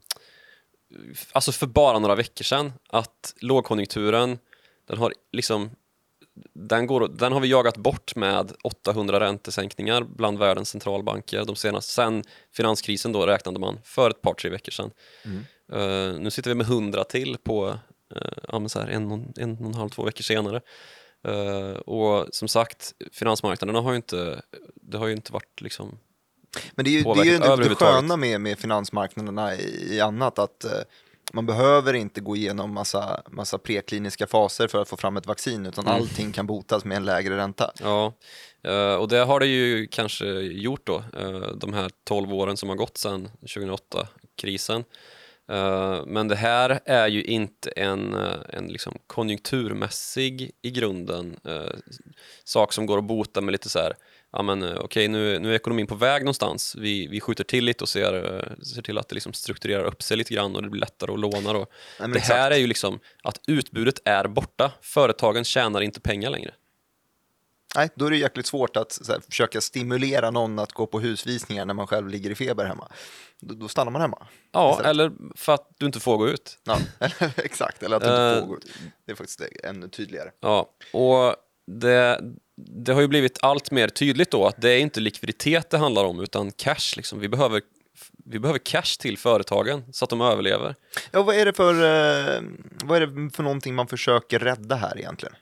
alltså 1.33 1.52
för 1.52 1.66
bara 1.66 1.99
några 1.99 2.14
veckor 2.14 2.45
sedan 2.45 2.73
att 2.88 3.35
lågkonjunkturen 3.40 4.38
den 4.86 4.98
har 4.98 5.12
liksom 5.32 5.70
den, 6.54 6.86
går, 6.86 7.08
den 7.08 7.32
har 7.32 7.40
vi 7.40 7.48
jagat 7.48 7.76
bort 7.76 8.16
med 8.16 8.52
800 8.64 9.20
räntesänkningar 9.20 10.02
bland 10.02 10.38
världens 10.38 10.68
centralbanker 10.68 11.44
de 11.44 11.56
senaste, 11.56 11.92
sen 11.92 12.24
finanskrisen 12.52 13.12
då 13.12 13.26
räknade 13.26 13.60
man 13.60 13.78
för 13.84 14.10
ett 14.10 14.22
par 14.22 14.34
tre 14.34 14.50
veckor 14.50 14.72
sedan. 14.72 14.90
Eh, 15.72 16.18
nu 16.20 16.30
sitter 16.30 16.50
vi 16.50 16.54
med 16.54 16.66
100 16.66 17.04
till 17.04 17.36
på 17.42 17.66
uh, 17.66 17.76
ja, 18.48 18.68
så 18.68 18.80
här 18.80 18.88
en, 18.88 19.12
och- 19.12 19.38
en 19.38 19.58
och 19.58 19.66
en 19.66 19.74
halv, 19.74 19.88
två 19.88 20.04
veckor 20.04 20.22
senare. 20.22 20.60
Eh, 21.28 21.76
och 21.76 22.26
som 22.30 22.48
sagt, 22.48 22.92
finansmarknaderna 23.12 23.80
har 23.80 23.90
ju 23.90 23.96
inte, 23.96 24.42
det 24.74 24.98
har 24.98 25.06
ju 25.06 25.12
inte 25.12 25.32
varit 25.32 25.60
liksom 25.60 25.98
Men 26.74 26.84
det 26.84 26.90
är 26.90 26.92
ju 26.92 27.02
det, 27.02 27.20
är 27.20 27.24
ju 27.24 27.38
det, 27.68 27.74
sköna 27.74 28.16
med, 28.16 28.40
med 28.40 28.58
finansmarknaderna 28.58 29.54
i, 29.54 29.94
i 29.96 30.00
annat 30.00 30.38
att 30.38 30.64
Man 31.34 31.46
behöver 31.46 31.94
inte 31.94 32.20
gå 32.20 32.36
igenom 32.36 32.74
massa, 32.74 33.22
massa 33.30 33.58
prekliniska 33.58 34.26
faser 34.26 34.68
för 34.68 34.82
att 34.82 34.88
få 34.88 34.96
fram 34.96 35.16
ett 35.16 35.26
vaccin, 35.26 35.66
utan 35.66 35.84
Mm. 35.86 35.96
allting 35.96 36.32
kan 36.32 36.46
botas 36.46 36.84
med 36.84 36.96
en 36.96 37.04
lägre 37.04 37.36
ränta. 37.36 37.72
Ja, 37.80 38.12
eh, 38.64 38.94
och 38.94 39.08
det 39.08 39.18
har 39.18 39.40
det 39.40 39.46
ju 39.46 39.86
kanske 39.86 40.26
gjort 40.40 40.86
då, 40.86 41.04
eh, 41.18 41.48
de 41.56 41.72
här 41.72 41.90
12 42.04 42.34
åren 42.34 42.56
som 42.56 42.68
har 42.68 42.76
gått 42.76 42.98
sedan 42.98 43.30
2008-krisen. 43.46 44.84
Eh, 45.50 46.00
Men 46.06 46.28
det 46.28 46.36
här 46.36 46.80
är 46.84 47.08
ju 47.08 47.22
inte 47.24 47.70
en, 47.70 48.14
en 48.48 48.66
liksom 48.68 48.98
konjunkturmässig 49.06 50.50
i 50.62 50.70
grunden 50.70 51.36
sak 52.44 52.72
som 52.72 52.86
går 52.86 52.98
att 52.98 53.04
bota 53.04 53.40
med 53.40 53.52
lite 53.52 53.68
så 53.68 53.78
här, 53.78 53.92
ja 54.32 54.42
men 54.42 54.62
eh, 54.62 54.76
okej 54.76 55.08
nu, 55.08 55.38
nu 55.38 55.50
är 55.50 55.54
ekonomin 55.54 55.86
på 55.86 55.94
väg 55.94 56.22
någonstans, 56.22 56.74
vi, 56.78 57.06
vi 57.06 57.20
skjuter 57.20 57.44
till 57.44 57.64
lite 57.64 57.84
och 57.84 57.88
ser, 57.88 58.14
eh, 58.14 58.64
ser 58.64 58.82
till 58.82 58.98
att 58.98 59.08
det 59.08 59.14
liksom 59.14 59.32
strukturerar 59.32 59.84
upp 59.84 60.02
sig 60.02 60.16
lite 60.16 60.34
grann 60.34 60.56
och 60.56 60.62
det 60.62 60.70
blir 60.70 60.80
lättare 60.80 61.12
att 61.12 61.20
låna 61.20 61.52
då. 61.52 61.58
Nej, 61.58 61.66
det 61.98 62.04
här 62.04 62.16
exakt. 62.16 62.54
är 62.54 62.56
ju 62.56 62.66
liksom 62.66 63.00
att 63.22 63.40
utbudet 63.46 64.00
är 64.04 64.28
borta, 64.28 64.72
företagen 64.80 65.44
tjänar 65.44 65.80
inte 65.80 66.00
pengar 66.00 66.30
längre. 66.30 66.54
Nej, 67.76 67.88
då 67.94 68.06
är 68.06 68.10
det 68.10 68.16
jäkligt 68.16 68.46
svårt 68.46 68.76
att 68.76 68.98
här, 69.08 69.20
försöka 69.28 69.60
stimulera 69.60 70.30
någon 70.30 70.58
att 70.58 70.72
gå 70.72 70.86
på 70.86 71.00
husvisningar 71.00 71.64
när 71.64 71.74
man 71.74 71.86
själv 71.86 72.08
ligger 72.08 72.30
i 72.30 72.34
feber 72.34 72.64
hemma. 72.64 72.88
Då, 73.40 73.54
då 73.54 73.68
stannar 73.68 73.92
man 73.92 74.02
hemma. 74.02 74.26
Ja, 74.52 74.70
Istället. 74.70 74.90
eller 74.90 75.12
för 75.36 75.54
att 75.54 75.70
du 75.78 75.86
inte 75.86 76.00
får 76.00 76.16
gå 76.16 76.28
ut. 76.28 76.58
Ja, 76.64 76.78
exakt, 77.36 77.82
eller 77.82 77.96
att 77.96 78.02
du 78.02 78.08
inte 78.08 78.22
Eh, 78.22 78.40
får 78.40 78.46
gå 78.46 78.56
ut. 78.56 78.66
Det 79.06 79.12
är 79.12 79.16
faktiskt 79.16 79.42
ännu 79.64 79.88
tydligare. 79.88 80.30
Ja, 80.40 80.70
och 80.92 81.36
det, 81.66 82.20
det 82.66 82.92
har 82.92 83.00
ju 83.00 83.09
blivit 83.09 83.38
allt 83.42 83.71
mer 83.71 83.88
tydligt 83.88 84.31
då 84.31 84.47
att 84.47 84.61
det 84.61 84.71
är 84.71 84.78
inte 84.78 85.00
likviditet 85.00 85.71
det 85.71 85.78
handlar 85.78 86.04
om 86.04 86.21
utan 86.21 86.52
cash. 86.52 86.97
Liksom. 86.97 87.19
Vi, 87.19 87.28
behöver, 87.28 87.62
vi 88.25 88.38
behöver 88.38 88.59
cash 88.59 88.99
till 88.99 89.19
företagen 89.19 89.85
så 89.92 90.04
att 90.04 90.11
de 90.11 90.21
överlever. 90.21 90.75
Ja, 91.11 91.23
vad 91.23 91.37
är, 91.37 91.45
det 91.45 91.52
för, 91.52 91.75
eh, 91.75 92.42
vad 92.85 93.02
är 93.02 93.07
det 93.07 93.31
för 93.31 93.42
någonting 93.42 93.75
man 93.75 93.87
försöker 93.87 94.38
rädda 94.38 94.76
här 94.76 94.99
egentligen? 94.99 95.35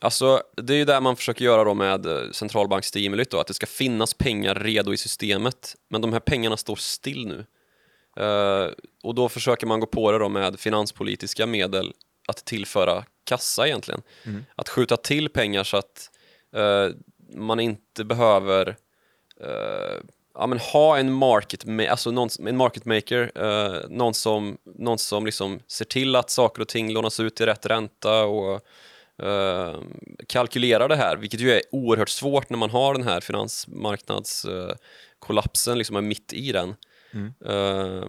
Alltså, 0.00 0.42
det 0.56 0.74
är 0.74 0.78
ju 0.78 0.84
det 0.84 1.00
man 1.00 1.16
försöker 1.16 1.44
göra 1.44 1.64
då 1.64 1.74
med 1.74 2.06
eh, 2.06 2.30
centralbanksstimulit 2.32 3.30
då, 3.30 3.40
att 3.40 3.46
det 3.46 3.54
ska 3.54 3.66
finnas 3.66 4.14
pengar 4.14 4.54
redo 4.54 4.92
i 4.92 4.96
systemet. 4.96 5.76
Men 5.90 6.00
de 6.00 6.12
här 6.12 6.20
pengarna 6.20 6.56
står 6.56 6.76
still 6.76 7.26
nu. 7.26 7.46
Eh, 8.24 8.70
och 9.02 9.14
då 9.14 9.28
försöker 9.28 9.66
man 9.66 9.80
gå 9.80 9.86
på 9.86 10.12
det 10.12 10.18
då 10.18 10.28
med 10.28 10.60
finanspolitiska 10.60 11.46
medel 11.46 11.92
att 12.28 12.44
tillföra 12.44 13.04
kassa 13.24 13.66
egentligen. 13.66 14.02
Att 14.54 14.68
skjuta 14.68 14.96
till 14.96 15.28
pengar 15.28 15.64
så 15.64 15.76
att 15.76 16.10
man 17.34 17.60
inte 17.60 18.04
behöver 18.04 18.76
eh, 19.40 19.96
ja, 20.34 20.46
men 20.46 20.58
ha 20.58 20.98
en 20.98 21.12
market, 21.12 21.64
ma- 21.64 21.88
alltså 21.88 22.10
någon, 22.10 22.28
en 22.46 22.56
market 22.56 22.84
maker, 22.84 23.32
eh, 23.34 23.74
någon 23.88 24.14
som, 24.14 24.58
någon 24.64 24.98
som 24.98 25.26
liksom 25.26 25.60
ser 25.66 25.84
till 25.84 26.16
att 26.16 26.30
saker 26.30 26.62
och 26.62 26.68
ting 26.68 26.92
lånas 26.92 27.20
ut 27.20 27.36
till 27.36 27.46
rätt 27.46 27.66
ränta 27.66 28.24
och 28.24 28.60
eh, 29.26 29.76
kalkylerar 30.28 30.88
det 30.88 30.96
här, 30.96 31.16
vilket 31.16 31.40
ju 31.40 31.52
är 31.52 31.62
oerhört 31.72 32.08
svårt 32.08 32.50
när 32.50 32.58
man 32.58 32.70
har 32.70 32.94
den 32.94 33.02
här 33.02 33.20
finansmarknadskollapsen, 33.20 35.78
liksom 35.78 35.96
är 35.96 36.00
mitt 36.00 36.32
i 36.32 36.52
den. 36.52 36.74
Eh, 37.46 38.04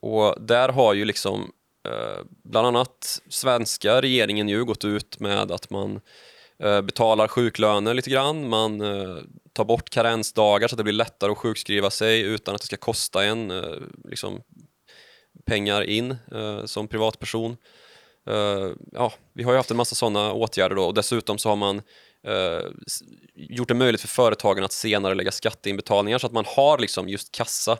och 0.00 0.36
där 0.40 0.68
har 0.68 0.94
ju 0.94 1.04
liksom 1.04 1.52
eh, 1.88 2.18
bland 2.44 2.66
annat 2.66 3.22
svenska 3.28 4.02
regeringen 4.02 4.48
ju 4.48 4.64
gått 4.64 4.84
ut 4.84 5.20
med 5.20 5.52
att 5.52 5.70
man 5.70 5.96
eh, 5.96 6.02
Eh, 6.58 6.82
betalar 6.82 7.28
sjuklöner 7.28 7.94
lite 7.94 8.10
grann, 8.10 8.48
man 8.48 8.80
eh, 8.80 9.16
tar 9.52 9.64
bort 9.64 9.90
karensdagar 9.90 10.68
så 10.68 10.74
att 10.74 10.78
det 10.78 10.84
blir 10.84 10.94
lättare 10.94 11.32
att 11.32 11.38
sjukskriva 11.38 11.90
sig 11.90 12.20
utan 12.20 12.54
att 12.54 12.60
det 12.60 12.66
ska 12.66 12.76
kosta 12.76 13.24
en 13.24 13.50
eh, 13.50 13.64
liksom, 14.04 14.40
pengar 15.46 15.82
in 15.82 16.16
som 16.64 16.88
privatperson. 16.88 17.56
Ja, 18.92 19.12
vi 19.32 19.42
har 19.42 19.52
ju 19.52 19.56
haft 19.56 19.70
en 19.70 19.76
massa 19.76 19.94
sådana 19.94 20.32
åtgärder 20.32 20.76
då 20.76 20.84
och 20.84 20.94
dessutom 20.94 21.38
så 21.38 21.48
har 21.48 21.56
man 21.56 21.82
gjort 23.34 23.68
det 23.68 23.74
möjligt 23.74 24.00
för 24.00 24.08
företagen 24.08 24.64
att 24.64 24.72
senare 24.72 25.14
lägga 25.14 25.32
skatteinbetalningar 25.32 26.18
så 26.18 26.26
att 26.26 26.32
man 26.32 26.44
har 26.48 26.78
liksom 26.78 27.08
just 27.08 27.32
kassa, 27.32 27.78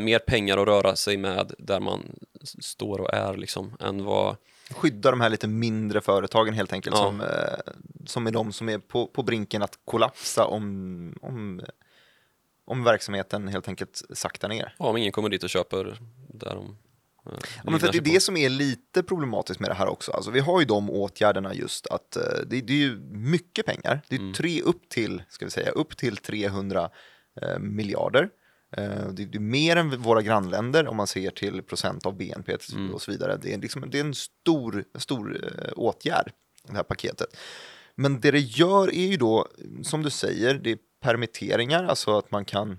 mer 0.00 0.18
pengar 0.18 0.58
att 0.58 0.68
röra 0.68 0.96
sig 0.96 1.16
med 1.16 1.52
där 1.58 1.80
man 1.80 2.16
står 2.60 3.00
och 3.00 3.14
är 3.14 3.36
liksom 3.36 3.76
än 3.80 4.04
vad 4.04 4.36
Skydda 4.74 5.10
de 5.10 5.20
här 5.20 5.30
lite 5.30 5.48
mindre 5.48 6.00
företagen 6.00 6.54
helt 6.54 6.72
enkelt, 6.72 6.96
Ja. 6.98 7.04
som, 7.04 7.20
eh, 7.20 7.26
som 8.06 8.26
är 8.26 8.30
de 8.30 8.52
som 8.52 8.68
är 8.68 8.78
på, 8.78 9.06
på 9.06 9.22
brinken 9.22 9.62
att 9.62 9.78
kollapsa 9.84 10.44
om, 10.46 11.18
om, 11.22 11.60
om 12.64 12.84
verksamheten 12.84 13.48
helt 13.48 13.68
enkelt 13.68 14.02
saktar 14.12 14.48
ner. 14.48 14.74
ja, 14.78 14.84
om 14.86 14.96
ingen 14.96 15.12
kommer 15.12 15.28
dit 15.28 15.42
och 15.44 15.50
köper 15.50 15.98
där 16.28 16.54
de 16.54 16.64
eh, 17.26 17.32
Ja, 17.64 17.70
men 17.70 17.80
för 17.80 17.92
det 17.92 17.98
är 17.98 18.02
på. 18.02 18.08
det 18.08 18.20
som 18.20 18.36
är 18.36 18.48
lite 18.48 19.02
problematiskt 19.02 19.60
med 19.60 19.70
det 19.70 19.74
här 19.74 19.86
också. 19.88 20.12
Alltså, 20.12 20.30
vi 20.30 20.40
har 20.40 20.60
ju 20.60 20.66
de 20.66 20.90
åtgärderna 20.90 21.54
just 21.54 21.86
att 21.86 22.16
eh, 22.16 22.22
det, 22.46 22.60
det 22.60 22.72
är 22.72 22.76
ju 22.76 22.96
mycket 23.10 23.66
pengar. 23.66 24.00
Det 24.08 24.14
är 24.16 24.20
Mm. 24.20 24.32
tre 24.34 24.62
upp 24.62 24.88
till, 24.88 25.22
ska 25.28 25.44
vi 25.44 25.50
säga, 25.50 25.70
upp 25.70 25.96
till 25.96 26.16
300 26.16 26.90
eh, 27.42 27.58
miljarder. 27.58 28.28
Eh, 28.72 29.08
det, 29.12 29.22
är 29.34 29.38
mer 29.38 29.76
än 29.76 30.02
våra 30.02 30.22
grannländer 30.22 30.86
om 30.86 30.96
man 30.96 31.06
ser 31.06 31.30
till 31.30 31.62
procent 31.62 32.06
av 32.06 32.16
BNP 32.16 32.56
Mm. 32.72 32.94
och 32.94 33.02
så 33.02 33.10
vidare. 33.10 33.38
Det 33.42 33.54
är, 33.54 33.58
liksom, 33.58 33.90
det 33.90 33.98
är 33.98 34.04
en 34.04 34.14
stor, 34.14 34.84
stor 34.94 35.44
eh, 35.44 35.72
åtgärd, 35.76 36.32
det 36.68 36.76
här 36.76 36.82
paketet. 36.82 37.36
Men 37.94 38.20
det 38.20 38.30
det 38.30 38.38
gör 38.38 38.94
är 38.94 39.06
ju 39.06 39.16
då, 39.16 39.48
som 39.82 40.02
du 40.02 40.10
säger, 40.10 40.54
det 40.54 40.70
är 40.70 40.78
permitteringar, 41.02 41.84
alltså 41.84 42.18
att 42.18 42.30
man 42.30 42.44
kan 42.44 42.78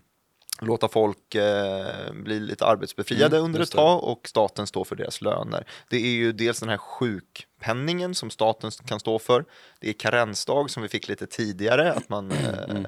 låta 0.62 0.88
folk 0.88 1.36
eh, 1.36 2.14
bli 2.14 2.40
lite 2.40 2.66
arbetsbefriade 2.66 3.38
Mm, 3.38 3.46
under 3.46 3.60
ett 3.60 3.72
tag 3.72 4.04
och 4.04 4.28
staten 4.28 4.68
står 4.68 4.84
för 4.84 4.96
deras 4.96 5.22
löner. 5.22 5.68
Det 5.90 5.98
är 5.98 6.12
ju 6.12 6.32
dels 6.32 6.60
den 6.60 6.70
här 6.70 6.78
sjukpenningen 6.78 8.16
som 8.16 8.30
staten 8.30 8.72
kan 8.72 9.00
stå 9.00 9.20
för. 9.20 9.46
Det 9.80 9.90
är 9.90 9.94
karensdag 9.94 10.70
som 10.70 10.84
vi 10.84 10.90
fick 10.90 11.08
lite 11.08 11.28
tidigare, 11.28 11.94
att 11.94 12.10
man, 12.10 12.32
Mm. 12.32 12.86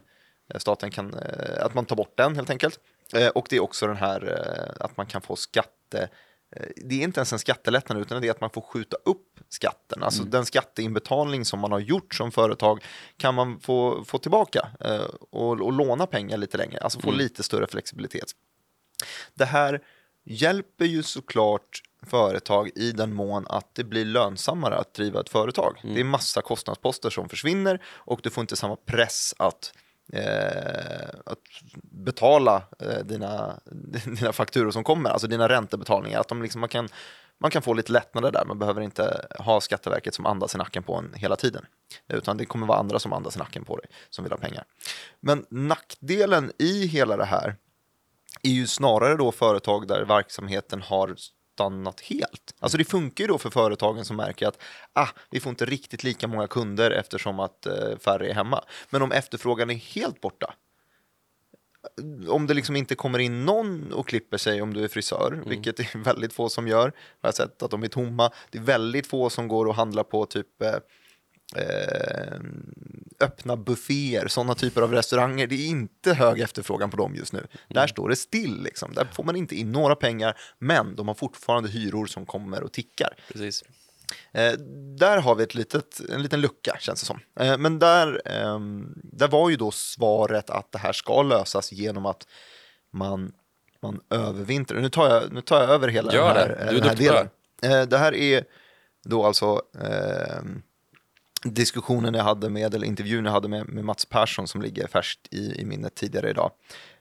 Eh, 0.54 0.60
staten 0.60 0.92
kan, 0.92 1.14
eh, 1.14 1.66
att 1.66 1.74
man 1.74 1.86
tar 1.86 1.96
bort 1.96 2.18
den 2.18 2.36
helt 2.36 2.50
enkelt. 2.50 2.80
Eh, 3.14 3.28
och 3.28 3.48
det 3.50 3.56
är 3.56 3.64
också 3.64 3.88
den 3.88 3.98
här 3.98 4.76
att 4.80 4.98
man 4.98 5.06
kan 5.06 5.22
få 5.22 5.36
skatte 5.36 6.10
det 6.76 6.96
är 6.96 7.04
inte 7.04 7.20
ens 7.20 7.34
en 7.34 7.40
skattelättnad 7.40 8.02
utan 8.02 8.22
det 8.22 8.28
är 8.28 8.32
att 8.32 8.42
man 8.42 8.50
får 8.50 8.62
skjuta 8.62 8.98
upp 9.06 9.40
skatten. 9.50 10.04
Alltså 10.04 10.24
den 10.24 10.46
skatteinbetalning 10.46 11.46
som 11.46 11.60
man 11.60 11.72
har 11.72 11.80
gjort 11.80 12.16
som 12.16 12.32
företag 12.32 12.84
kan 13.18 13.36
man 13.36 13.60
få, 13.60 14.04
få 14.06 14.18
tillbaka 14.18 14.68
eh, 14.80 15.06
och, 15.32 15.62
och 15.62 15.74
låna 15.74 16.08
pengar 16.08 16.38
lite 16.38 16.58
längre, 16.58 16.80
alltså 16.80 17.00
få 17.00 17.12
lite 17.12 17.44
större 17.44 17.68
flexibilitet. 17.68 18.32
Det 19.34 19.46
här 19.46 19.82
hjälper 20.26 20.86
ju 20.86 21.04
såklart 21.04 21.82
företag 22.06 22.70
i 22.76 22.92
den 22.92 23.14
mån 23.14 23.48
att 23.48 23.76
det 23.76 23.84
blir 23.84 24.06
lönsammare 24.06 24.76
att 24.78 24.94
driva 24.94 25.20
ett 25.20 25.30
företag. 25.30 25.80
Det 25.84 26.00
är 26.00 26.04
massa 26.04 26.42
kostnadsposter 26.42 27.10
som 27.10 27.30
försvinner 27.30 27.82
och 27.86 28.20
du 28.24 28.30
får 28.30 28.42
inte 28.42 28.56
samma 28.56 28.76
press 28.76 29.34
att, 29.38 29.74
eh, 30.14 31.10
att 31.26 31.40
betala 31.82 32.64
eh, 32.80 33.06
dina, 33.06 33.60
dina 34.06 34.34
fakturor 34.34 34.72
som 34.72 34.84
kommer, 34.84 35.10
alltså 35.10 35.28
dina 35.28 35.50
räntebetalningar. 35.50 36.20
Att 36.20 36.28
de 36.28 36.42
liksom, 36.42 36.62
man, 36.62 36.70
kan, 36.70 36.90
man 37.38 37.52
kan 37.52 37.62
få 37.62 37.74
lite 37.74 37.92
lättnader 37.92 38.32
där, 38.32 38.46
man 38.46 38.60
behöver 38.60 38.82
inte 38.82 39.28
ha 39.40 39.62
Skatteverket 39.62 40.16
som 40.16 40.26
andas 40.26 40.56
i 40.56 40.58
nacken 40.58 40.84
på 40.84 40.96
en 40.96 41.14
hela 41.14 41.36
tiden. 41.36 41.66
Utan 42.08 42.38
det 42.38 42.46
kommer 42.46 42.68
vara 42.68 42.80
andra 42.80 43.00
som 43.00 43.14
andas 43.14 43.36
i 43.36 43.40
nacken 43.40 43.66
på 43.66 43.78
dig, 43.78 43.86
som 44.10 44.24
vill 44.24 44.32
ha 44.32 44.40
pengar. 44.40 44.64
Men 45.20 45.46
nackdelen 45.50 46.52
i 46.58 46.86
hela 46.86 47.18
det 47.18 47.26
här 47.26 47.56
är 48.44 48.50
ju 48.52 48.68
snarare 48.68 49.16
då 49.16 49.32
företag 49.32 49.88
där 49.88 50.06
verksamheten 50.06 50.82
har 50.82 51.16
stannat 51.56 52.02
helt. 52.02 52.56
Alltså 52.60 52.78
det 52.78 52.86
funkar 52.86 53.24
ju 53.24 53.28
då 53.28 53.38
för 53.38 53.50
företagen 53.50 54.06
som 54.06 54.18
märker 54.18 54.48
att 54.48 54.62
ah, 54.94 55.10
vi 55.30 55.40
får 55.40 55.50
inte 55.50 55.66
riktigt 55.66 56.04
lika 56.04 56.28
många 56.28 56.48
kunder 56.48 56.92
eftersom 56.92 57.40
att 57.40 57.66
eh, 57.66 57.98
färre 58.00 58.30
är 58.30 58.34
hemma. 58.34 58.64
Men 58.90 59.02
om 59.02 59.12
efterfrågan 59.12 59.70
är 59.70 59.76
helt 59.76 60.22
borta, 60.22 60.54
om 62.28 62.48
det 62.48 62.54
liksom 62.54 62.76
inte 62.76 62.96
kommer 62.96 63.20
in 63.20 63.46
någon 63.46 63.94
och 63.94 64.08
klipper 64.08 64.38
sig 64.38 64.62
om 64.62 64.74
du 64.74 64.84
är 64.84 64.88
frisör, 64.88 65.44
vilket 65.46 65.78
det 65.78 65.96
är 65.96 66.00
väldigt 66.04 66.34
få 66.34 66.50
som 66.50 66.68
gör, 66.68 66.92
har 67.22 67.28
jag 67.28 67.36
sett 67.36 67.64
att 67.64 67.72
de 67.72 67.84
är 67.84 67.88
tomma. 67.88 68.32
Det 68.52 68.58
är 68.58 68.64
väldigt 68.64 69.08
få 69.08 69.30
som 69.30 69.48
går 69.48 69.66
och 69.66 69.76
handlar 69.76 70.04
på 70.04 70.26
typ 70.26 70.62
eh, 70.62 70.76
eh, 71.56 72.40
öppna 73.20 73.58
bufféer, 73.58 74.28
sådana 74.28 74.56
typer 74.56 74.82
av 74.82 74.92
restauranger. 74.92 75.48
Det 75.48 75.56
är 75.56 75.68
inte 75.68 76.14
hög 76.14 76.40
efterfrågan 76.40 76.90
på 76.90 76.98
dem 76.98 77.16
just 77.16 77.34
nu. 77.34 77.48
Där 77.70 77.88
står 77.88 78.10
det 78.10 78.16
still, 78.16 78.64
liksom. 78.64 78.94
där 78.94 79.08
får 79.14 79.24
man 79.24 79.36
inte 79.36 79.56
in 79.56 79.72
några 79.72 79.96
pengar, 79.96 80.38
men 80.60 80.96
de 80.96 81.08
har 81.08 81.16
fortfarande 81.16 81.70
hyror 81.70 82.06
som 82.06 82.26
kommer 82.26 82.64
och 82.64 82.74
tickar. 82.74 83.16
Precis. 83.28 83.64
Eh, 84.32 84.54
där 84.98 85.18
har 85.22 85.36
vi 85.36 85.44
ett 85.44 85.56
litet, 85.56 86.02
en 86.10 86.24
liten 86.24 86.42
lucka, 86.42 86.78
känns 86.80 87.00
det 87.00 87.06
som. 87.06 87.20
Eh, 87.40 87.58
men 87.58 87.80
där, 87.80 88.22
ehm, 88.26 88.94
där 89.04 89.28
var 89.28 89.50
ju 89.50 89.56
då 89.56 89.72
svaret 89.72 90.50
att 90.50 90.72
det 90.72 90.78
här 90.78 90.94
ska 90.94 91.24
lösas 91.24 91.72
genom 91.72 92.06
att 92.06 92.28
man, 92.94 93.32
man 93.82 94.02
övervintrar. 94.10 94.80
Nu 94.80 94.90
tar 94.90 95.10
jag, 95.10 95.34
nu 95.34 95.42
tar 95.42 95.62
jag 95.62 95.70
över 95.70 95.88
hela 95.88 96.14
Gör 96.14 96.28
den 96.28 96.38
här, 96.38 96.48
det. 96.48 96.72
Du 96.72 96.78
är 96.78 96.82
den 96.82 96.90
här 96.90 96.96
delen. 96.96 97.30
Eh, 97.62 97.88
det 97.88 97.98
här 97.98 98.16
är 98.16 98.46
då 99.04 99.26
alltså 99.26 99.62
ehm, 99.80 100.62
diskussionen 101.46 102.14
jag 102.14 102.24
hade 102.24 102.50
med, 102.50 102.76
eller 102.76 102.88
intervjun 102.88 103.26
jag 103.26 103.32
hade 103.32 103.48
med, 103.48 103.70
med 103.70 103.86
Mats 103.86 104.06
Persson 104.06 104.48
som 104.48 104.62
ligger 104.62 104.88
färskt 104.88 105.34
i, 105.34 105.62
i 105.62 105.66
minnet 105.66 105.96
tidigare 105.96 106.30
idag. 106.30 106.52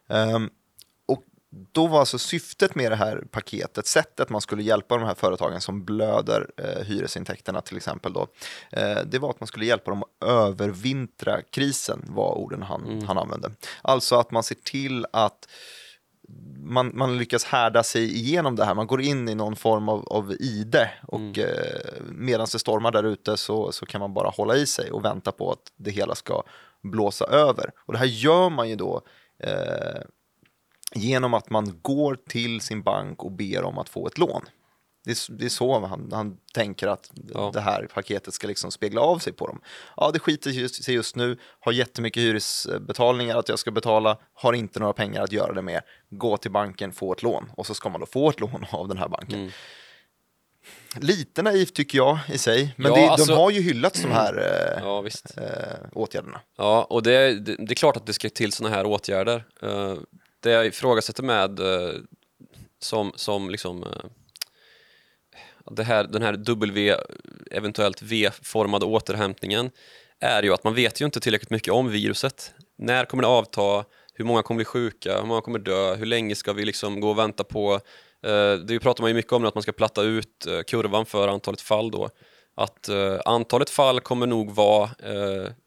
Ehm, 0.09 0.51
och 1.07 1.23
då 1.73 1.87
var 1.87 2.01
alltså 2.01 2.19
syftet 2.19 2.75
med 2.75 2.93
det 2.93 2.97
här 2.97 3.25
paketet, 3.31 3.87
sättet 3.87 4.29
man 4.31 4.41
skulle 4.41 4.63
hjälpa 4.63 4.97
de 4.97 5.07
här 5.07 5.15
företagen 5.15 5.61
som 5.61 5.85
blöder 5.85 6.51
eh, 6.57 6.85
hyresintäkterna 6.85 7.61
till 7.61 7.77
exempel 7.77 8.13
då, 8.13 8.27
eh, 8.73 8.99
det 9.07 9.19
var 9.19 9.31
att 9.31 9.41
man 9.41 9.47
skulle 9.47 9.67
hjälpa 9.67 9.91
dem 9.91 10.03
att 10.03 10.29
övervintra 10.29 11.43
krisen, 11.43 12.05
var 12.09 12.35
orden 12.35 12.63
han, 12.63 12.85
Mm. 12.87 13.05
han 13.07 13.19
använde. 13.19 13.51
Alltså 13.83 14.17
att 14.17 14.31
man 14.31 14.43
ser 14.43 14.55
till 14.55 15.07
att 15.13 15.49
man, 16.65 16.91
man 16.95 17.19
lyckas 17.19 17.45
härda 17.45 17.83
sig 17.83 18.15
igenom 18.17 18.57
det 18.57 18.65
här. 18.65 18.75
Man 18.75 18.87
går 18.87 19.01
in 19.01 19.29
i 19.29 19.35
någon 19.35 19.57
form 19.57 19.89
av, 19.89 20.09
av 20.09 20.33
ide 20.33 20.91
och 21.09 21.21
Mm. 21.21 21.41
eh, 21.41 22.03
medan 22.09 22.47
det 22.53 22.59
stormar 22.59 22.93
där 22.93 23.05
ute 23.05 23.37
så, 23.37 23.73
så 23.73 23.87
kan 23.87 24.01
man 24.01 24.15
bara 24.15 24.29
hålla 24.29 24.57
i 24.57 24.67
sig 24.67 24.91
och 24.91 25.05
vänta 25.05 25.33
på 25.33 25.53
att 25.53 25.73
det 25.77 25.91
hela 25.91 26.15
ska 26.15 26.43
blåsa 26.83 27.25
över. 27.25 27.71
Och 27.77 27.93
det 27.93 27.99
här 27.99 28.07
gör 28.07 28.51
man 28.51 28.69
ju 28.69 28.77
då 28.77 29.03
eh, 29.39 30.03
genom 30.95 31.35
att 31.35 31.51
man 31.51 31.79
går 31.83 32.19
till 32.29 32.61
sin 32.61 32.83
bank 32.83 33.25
och 33.25 33.33
ber 33.33 33.63
om 33.63 33.79
att 33.79 33.89
få 33.89 34.07
ett 34.07 34.19
lån. 34.19 34.43
Det 35.05 35.11
är, 35.11 35.33
det 35.33 35.45
är 35.45 35.49
så 35.49 35.87
han, 35.87 36.13
han 36.13 36.37
tänker 36.55 36.87
att 36.89 37.11
Ja. 37.35 37.51
det 37.55 37.61
här 37.61 37.89
paketet 37.95 38.35
ska 38.35 38.47
liksom 38.47 38.71
spegla 38.71 39.01
av 39.01 39.19
sig 39.19 39.33
på 39.33 39.47
dem. 39.47 39.61
Ja, 39.97 40.11
det 40.13 40.19
skiter 40.19 40.51
just, 40.51 40.85
sig 40.85 40.95
just 40.95 41.17
nu, 41.17 41.39
har 41.61 41.73
jättemycket 41.73 42.23
hyresbetalningar 42.23 43.37
att 43.37 43.49
jag 43.49 43.59
ska 43.59 43.71
betala, 43.71 44.19
har 44.35 44.53
inte 44.53 44.81
några 44.81 44.93
pengar 44.93 45.23
att 45.23 45.33
göra 45.33 45.53
det 45.53 45.63
med. 45.63 45.83
Gå 46.11 46.37
till 46.37 46.51
banken, 46.51 46.93
få 46.93 47.13
ett 47.13 47.23
lån 47.23 47.51
och 47.57 47.67
så 47.67 47.75
ska 47.75 47.89
man 47.89 48.01
då 48.01 48.07
få 48.07 48.31
ett 48.31 48.41
lån 48.41 48.67
av 48.71 48.89
den 48.89 48.99
här 48.99 49.09
banken. 49.09 49.39
Mm. 49.39 49.51
Lite 51.01 51.43
naivt 51.43 51.75
tycker 51.75 51.99
jag 51.99 52.19
i 52.33 52.39
sig, 52.39 52.75
men 52.77 52.93
Ja, 52.93 52.97
det, 52.99 53.09
alltså- 53.09 53.33
de 53.33 53.39
har 53.39 53.51
ju 53.51 53.61
hyllats 53.61 54.03
de 54.03 54.11
här 54.11 54.35
eh, 54.79 54.83
Ja, 54.85 55.07
eh, 55.37 55.89
åtgärderna. 55.93 56.41
Ja, 56.57 56.85
och 56.85 57.03
det, 57.03 57.41
det, 57.41 57.57
det 57.57 57.73
är 57.73 57.75
klart 57.75 57.97
att 57.97 58.07
det 58.07 58.13
ska 58.13 58.29
till 58.29 58.53
sådana 58.53 58.77
här 58.77 58.87
åtgärder. 58.87 59.45
Eh, 59.63 59.95
det 60.41 60.51
jag 60.51 60.67
ifrågasätter 60.67 61.23
med 61.23 61.61
eh, 61.61 61.93
som, 62.79 63.13
som 63.17 63.51
liksom 63.51 63.83
eh, 63.83 63.89
det 65.71 65.85
här, 65.85 66.05
den 66.05 66.23
här 66.23 66.33
W, 66.33 66.97
eventuellt 67.51 68.03
V-formade 68.03 68.87
återhämtningen 68.87 69.71
är 70.21 70.43
ju 70.43 70.55
att 70.55 70.65
man 70.65 70.75
vet 70.75 71.01
ju 71.01 71.05
inte 71.05 71.21
tillräckligt 71.21 71.51
mycket 71.51 71.73
om 71.73 71.89
viruset. 71.89 72.55
När 72.79 73.05
kommer 73.05 73.23
det 73.23 73.29
avta? 73.29 73.85
Hur 74.15 74.25
många 74.25 74.43
kommer 74.43 74.59
bli 74.59 74.65
sjuka? 74.65 75.19
Hur 75.21 75.27
många 75.27 75.41
kommer 75.41 75.59
dö? 75.59 75.95
Hur 75.95 76.07
länge 76.07 76.35
ska 76.35 76.53
vi 76.53 76.65
liksom 76.65 77.01
gå 77.01 77.11
och 77.11 77.19
vänta 77.19 77.45
på? 77.45 77.81
Eh, 78.27 78.55
det 78.55 78.81
pratar 78.81 79.03
man 79.03 79.11
ju 79.11 79.15
mycket 79.15 79.33
om 79.33 79.43
nu, 79.43 79.49
att 79.49 79.55
man 79.55 79.63
ska 79.63 79.73
platta 79.73 80.03
ut 80.03 80.47
eh, 80.47 80.61
kurvan 80.61 81.07
för 81.07 81.29
antalet 81.29 81.61
fall 81.61 81.91
då. 81.91 82.09
Att 82.57 82.89
eh, 82.89 83.19
antalet 83.25 83.71
fall 83.71 84.01
kommer 84.01 84.27
nog 84.27 84.55
vara 84.55 84.91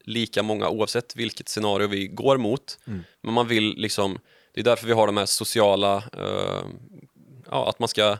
lika 0.04 0.42
många 0.42 0.68
oavsett 0.68 1.16
vilket 1.16 1.48
scenario 1.48 1.86
vi 1.86 2.06
går 2.06 2.36
mot. 2.36 2.78
Men 3.22 3.34
man 3.34 3.48
vill 3.48 3.74
liksom, 3.76 4.18
det 4.54 4.60
är 4.60 4.64
därför 4.64 4.86
vi 4.86 4.92
har 4.92 5.06
de 5.06 5.16
här 5.16 5.26
sociala, 5.26 6.02
ja, 7.50 7.68
att 7.68 7.78
man 7.78 7.88
ska 7.88 8.16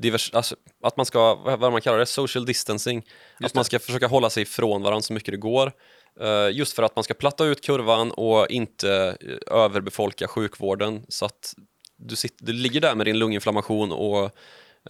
divers, 0.00 0.30
alltså, 0.34 0.56
att 0.82 0.96
man 0.96 1.06
ska, 1.06 1.34
vad 1.34 1.72
man 1.72 1.80
kallar 1.80 1.98
det, 1.98 2.06
social 2.06 2.46
distancing. 2.46 3.06
att 3.40 3.54
man 3.54 3.64
ska 3.64 3.78
försöka 3.78 4.06
hålla 4.06 4.30
sig 4.30 4.42
ifrån 4.42 4.82
varandra 4.82 5.02
så 5.02 5.12
mycket 5.12 5.32
det 5.32 5.38
går. 5.38 5.72
Eh, 6.20 6.50
just 6.52 6.76
för 6.76 6.82
att 6.82 6.96
man 6.96 7.04
ska 7.04 7.14
platta 7.14 7.44
ut 7.44 7.64
kurvan 7.64 8.10
och 8.10 8.50
inte 8.50 9.16
eh, 9.20 9.56
överbefolka 9.56 10.28
sjukvården 10.28 11.06
så 11.08 11.24
att 11.24 11.54
du, 11.96 12.16
sitter, 12.16 12.46
du 12.46 12.52
ligger 12.52 12.80
där 12.80 12.94
med 12.94 13.06
din 13.06 13.18
lunginflammation 13.18 13.92
och 13.92 14.24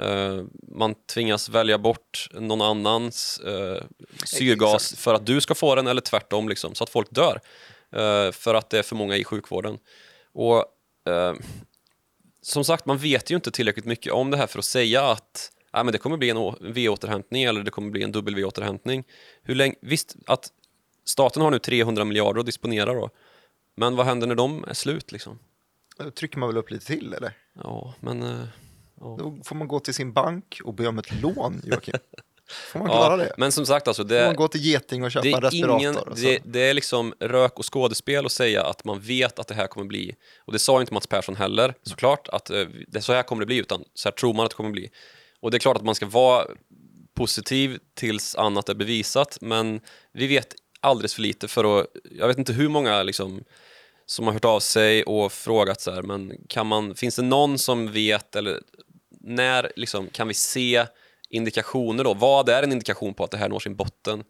eh, 0.00 0.44
man 0.76 0.94
tvingas 1.14 1.48
välja 1.48 1.78
bort 1.78 2.28
någon 2.32 2.60
annans 2.60 3.40
eh, 3.46 3.82
syrgas 4.24 4.74
Exakt. 4.74 5.02
för 5.02 5.14
att 5.14 5.26
du 5.26 5.40
ska 5.40 5.54
få 5.54 5.74
den 5.74 5.86
eller 5.86 6.00
tvärtom 6.00 6.48
liksom, 6.48 6.74
så 6.74 6.84
att 6.84 6.90
folk 6.90 7.10
dör 7.10 7.40
eh, 7.92 8.32
för 8.32 8.54
att 8.54 8.70
det 8.70 8.78
är 8.78 8.82
för 8.82 8.96
många 8.96 9.16
i 9.16 9.24
sjukvården. 9.24 9.78
Och 10.32 10.64
som 12.42 12.64
sagt, 12.64 12.86
man 12.86 12.98
vet 12.98 13.30
ju 13.30 13.34
inte 13.34 13.50
tillräckligt 13.50 13.84
mycket 13.84 14.12
om 14.12 14.30
det 14.30 14.36
här 14.36 14.46
för 14.46 14.58
att 14.58 14.64
säga 14.64 15.10
att 15.10 15.52
ja, 15.72 15.84
men 15.84 15.92
det 15.92 15.98
kommer 15.98 16.16
bli 16.16 16.30
en 16.30 16.54
V-återhämtning 16.60 17.42
eller 17.44 17.62
det 17.62 17.70
kommer 17.70 17.90
bli 17.90 18.02
en 18.02 18.12
W-återhämtning. 18.12 19.04
Hur 19.42 19.54
länge, 19.54 19.74
visst, 19.80 20.16
att 20.26 20.48
staten 21.04 21.42
har 21.42 21.50
nu 21.50 21.58
300 21.58 22.04
miljarder 22.04 22.40
att 22.40 22.46
disponera 22.46 22.94
då, 22.94 23.10
men 23.74 23.96
vad 23.96 24.06
händer 24.06 24.26
när 24.26 24.34
de 24.34 24.64
är 24.64 24.74
slut 24.74 25.12
liksom? 25.12 25.38
Då 25.96 26.10
trycker 26.10 26.38
man 26.38 26.48
väl 26.48 26.56
upp 26.56 26.70
lite 26.70 26.86
till 26.86 27.14
eller? 27.14 27.32
Ja, 27.52 27.94
men... 28.00 28.22
eh, 28.22 28.44
ja. 29.00 29.16
Då 29.18 29.38
får 29.44 29.56
man 29.56 29.68
gå 29.68 29.80
till 29.80 29.94
sin 29.94 30.12
bank 30.12 30.60
och 30.64 30.74
be 30.74 30.86
om 30.88 30.98
ett 30.98 31.22
lån, 31.22 31.62
Joakim. 31.64 31.94
Får 32.50 32.78
man 32.78 32.88
klara 32.88 33.12
Ja, 33.12 33.16
det? 33.16 33.34
men 33.36 33.52
som 33.52 33.66
sagt 33.66 33.88
alltså, 33.88 34.02
Får 34.02 34.08
det, 34.08 34.26
man 34.26 34.36
gå 34.36 34.48
till 34.48 34.60
Geting 34.60 35.04
och 35.04 35.10
köpa 35.10 35.40
det 35.40 35.46
respirator? 35.46 35.80
ingen, 35.80 35.96
det, 36.16 36.40
det 36.44 36.60
är 36.60 36.74
liksom 36.74 37.14
rök 37.20 37.58
och 37.58 37.74
skådespel 37.74 38.26
att 38.26 38.32
säga 38.32 38.64
att 38.64 38.84
man 38.84 39.00
vet 39.00 39.38
att 39.38 39.48
det 39.48 39.54
här 39.54 39.66
kommer 39.66 39.86
bli, 39.86 40.14
och 40.38 40.52
det 40.52 40.58
sa 40.58 40.80
inte 40.80 40.94
Mats 40.94 41.06
Persson 41.06 41.36
heller, 41.36 41.74
såklart, 41.82 42.28
att 42.28 42.50
eh, 42.50 42.64
det, 42.88 43.02
så 43.02 43.12
här 43.12 43.22
kommer 43.22 43.40
det 43.40 43.46
bli, 43.46 43.56
utan 43.56 43.84
så 43.94 44.08
här 44.08 44.12
tror 44.12 44.34
man 44.34 44.44
att 44.44 44.50
det 44.50 44.56
kommer 44.56 44.70
bli. 44.70 44.90
Och 45.40 45.50
det 45.50 45.56
är 45.56 45.58
klart 45.58 45.76
att 45.76 45.84
man 45.84 45.94
ska 45.94 46.06
vara 46.06 46.46
positiv 47.14 47.78
tills 47.94 48.34
annat 48.36 48.68
är 48.68 48.74
bevisat, 48.74 49.38
men 49.40 49.80
vi 50.12 50.26
vet 50.26 50.54
alldeles 50.80 51.14
för 51.14 51.22
lite 51.22 51.48
för 51.48 51.80
att, 51.80 51.86
jag 52.18 52.28
vet 52.28 52.38
inte 52.38 52.52
hur 52.52 52.68
många 52.68 53.02
liksom, 53.02 53.44
som 54.06 54.26
har 54.26 54.32
hört 54.32 54.44
av 54.44 54.60
sig 54.60 55.02
och 55.02 55.32
frågat 55.32 55.80
så 55.80 55.90
här, 55.90 56.02
men 56.02 56.32
kan 56.48 56.66
man, 56.66 56.94
finns 56.94 57.16
det 57.16 57.22
någon 57.22 57.58
som 57.58 57.92
vet 57.92 58.36
eller 58.36 58.60
när 59.20 59.72
liksom, 59.76 60.08
kan 60.08 60.28
vi 60.28 60.34
se 60.34 60.86
indikationer 61.30 62.04
då? 62.04 62.14
Vad 62.14 62.48
är 62.48 62.62
en 62.62 62.72
indikation 62.72 63.14
på 63.14 63.24
att 63.24 63.30
det 63.30 63.38
här 63.38 63.48
når 63.48 63.60
sin 63.60 63.76
botten? 63.76 64.24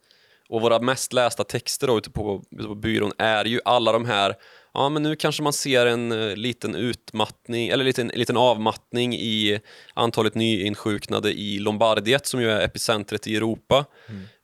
Och 0.50 0.60
våra 0.60 0.78
mest 0.80 1.12
lästa 1.12 1.44
texter 1.44 1.86
då 1.86 1.98
ute 1.98 2.10
på, 2.10 2.42
ute 2.50 2.68
på 2.68 2.74
byrån 2.74 3.12
är 3.18 3.44
ju 3.44 3.60
alla 3.64 3.92
de 3.92 4.04
här 4.04 4.34
Ja, 4.74 4.88
men 4.88 5.02
nu 5.02 5.16
kanske 5.16 5.42
man 5.42 5.52
ser 5.52 5.86
en 5.86 6.12
eh, 6.12 6.36
liten 6.36 6.74
utmattning, 6.74 7.68
eller 7.68 7.84
liten, 7.84 8.08
liten 8.14 8.36
avmattning 8.36 9.14
i 9.14 9.60
antalet 9.94 10.34
nyinsjuknade 10.34 11.32
i 11.32 11.58
Lombardiet 11.58 12.26
som 12.26 12.40
ju 12.40 12.50
är 12.50 12.64
epicentret 12.64 13.26
i 13.26 13.36
Europa. 13.36 13.84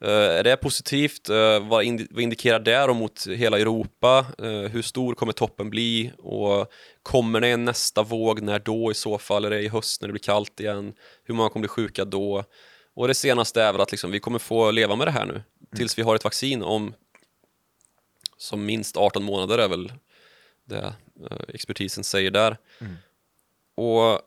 Eh, 0.05 0.11
är 0.11 0.45
det 0.45 0.57
positivt? 0.57 1.29
Eh, 1.29 1.69
vad, 1.69 1.85
indi- 1.85 2.09
vad 2.11 2.23
indikerar 2.23 2.59
det 2.59 2.87
då 2.87 2.95
mot 2.95 3.27
hela 3.27 3.59
Europa? 3.59 4.27
Hur 4.71 4.83
stor 4.83 5.15
kommer 5.15 5.33
toppen 5.33 5.71
bli? 5.71 6.13
Och 6.19 6.67
kommer 7.03 7.41
det 7.41 7.49
en 7.49 7.65
nästa 7.65 8.03
våg? 8.03 8.43
När 8.43 8.59
då 8.59 8.91
i 8.91 8.95
så 8.95 9.19
fall? 9.19 9.45
Är 9.45 9.51
det 9.51 9.61
i 9.61 9.69
höst 9.69 10.01
när 10.01 10.09
det 10.09 10.13
blir 10.13 10.23
kallt 10.23 10.61
igen? 10.61 10.93
Hur 11.25 11.35
många 11.35 11.49
kommer 11.49 11.63
bli 11.63 11.69
sjuka 11.69 12.05
då? 12.05 12.45
Och 12.95 13.09
det 13.09 13.15
senaste 13.15 13.63
är 13.63 13.73
väl 13.73 13.81
att 13.81 13.91
liksom, 13.91 14.11
vi 14.11 14.21
kommer 14.21 14.39
få 14.39 14.71
leva 14.71 14.97
med 14.97 15.07
det 15.07 15.11
här 15.11 15.27
nu 15.27 15.43
tills 15.77 15.99
vi 15.99 16.03
har 16.03 16.15
ett 16.15 16.25
vaccin 16.25 16.63
om 16.63 16.95
som 18.37 18.67
minst 18.67 18.97
18 18.97 19.25
månader 19.25 19.59
är 19.59 19.69
väl 19.69 19.93
det 20.65 20.95
eh, 21.31 21.39
expertisen 21.49 22.05
säger 22.05 22.31
där. 22.31 22.57
Och 23.77 24.21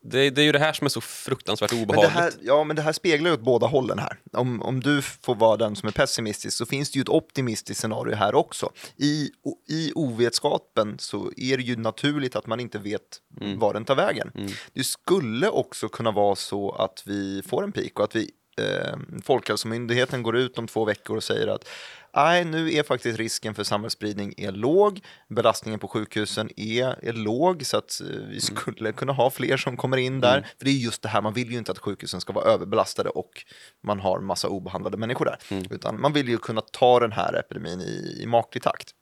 det, 0.00 0.30
det 0.30 0.42
är 0.42 0.44
ju 0.44 0.52
det 0.52 0.58
här 0.58 0.72
som 0.72 0.84
är 0.84 0.88
så 0.88 1.00
fruktansvärt 1.00 1.72
Men 1.72 1.82
obehagligt. 1.82 2.12
här, 2.12 2.32
ja, 2.42 2.64
men 2.64 2.76
det 2.76 2.82
här 2.82 2.92
speglar 2.92 3.30
ju 3.30 3.34
åt 3.34 3.40
båda 3.40 3.66
hållen 3.66 3.98
här. 3.98 4.18
Om, 4.32 4.62
om 4.62 4.80
du 4.80 5.02
får 5.02 5.34
vara 5.34 5.56
den 5.56 5.76
som 5.76 5.86
är 5.88 5.92
pessimistisk 5.92 6.56
så 6.56 6.66
finns 6.66 6.90
det 6.90 6.96
ju 6.98 7.02
ett 7.02 7.08
optimistiskt 7.08 7.80
scenario 7.80 8.14
här 8.14 8.34
också. 8.34 8.72
I, 8.96 9.30
I 9.68 9.92
ovetskapen 9.94 10.98
så 10.98 11.32
är 11.36 11.56
det 11.56 11.62
ju 11.62 11.76
naturligt 11.76 12.36
att 12.36 12.46
man 12.46 12.60
inte 12.60 12.78
vet 12.78 13.02
Mm. 13.40 13.58
var 13.58 13.74
den 13.74 13.84
tar 13.84 13.94
vägen. 13.94 14.32
Det 14.72 14.84
skulle 14.84 15.48
också 15.48 15.88
kunna 15.88 16.10
vara 16.10 16.36
så 16.36 16.70
att 16.70 17.02
vi 17.06 17.42
får 17.46 17.64
en 17.64 17.72
peak 17.72 17.98
och 17.98 18.04
att 18.04 18.16
vi 18.16 18.30
eh, 18.58 19.20
Folkhälsomyndigheten 19.22 20.22
går 20.22 20.36
ut 20.36 20.58
om 20.58 20.66
två 20.66 20.84
veckor 20.84 21.16
och 21.16 21.24
säger 21.24 21.46
att 21.46 21.68
nej, 22.14 22.44
nu 22.44 22.72
är 22.72 22.82
faktiskt 22.82 23.18
risken 23.18 23.54
för 23.54 23.64
samhällsspridning 23.64 24.34
är 24.36 24.52
låg, 24.52 25.00
belastningen 25.28 25.80
på 25.80 25.88
sjukhusen 25.88 26.50
är, 26.56 27.04
är 27.04 27.12
låg 27.12 27.66
så 27.66 27.76
att 27.76 28.00
eh, 28.00 28.06
vi 28.28 28.40
skulle 28.40 28.92
kunna 28.92 29.12
ha 29.12 29.30
fler 29.30 29.56
som 29.56 29.76
kommer 29.76 29.96
in 29.96 30.20
där. 30.20 30.46
För 30.58 30.64
det 30.64 30.70
är 30.70 30.74
just 30.74 31.02
det 31.02 31.08
här, 31.08 31.22
man 31.22 31.32
vill 31.32 31.50
ju 31.50 31.58
inte 31.58 31.72
att 31.72 31.78
sjukhusen 31.78 32.20
ska 32.20 32.32
vara 32.32 32.44
överbelastade 32.44 33.10
och 33.10 33.44
man 33.82 34.00
har 34.00 34.20
massa 34.20 34.48
obehandlade 34.48 34.96
människor 34.96 35.24
där. 35.24 35.38
Utan 35.70 36.00
man 36.00 36.12
vill 36.12 36.28
ju 36.28 36.38
kunna 36.38 36.60
ta 36.60 37.00
den 37.00 37.12
här 37.12 37.34
epidemin 37.38 37.80
i, 37.80 38.18
i 38.22 38.26
maklig 38.26 38.62
takt. 38.62 38.94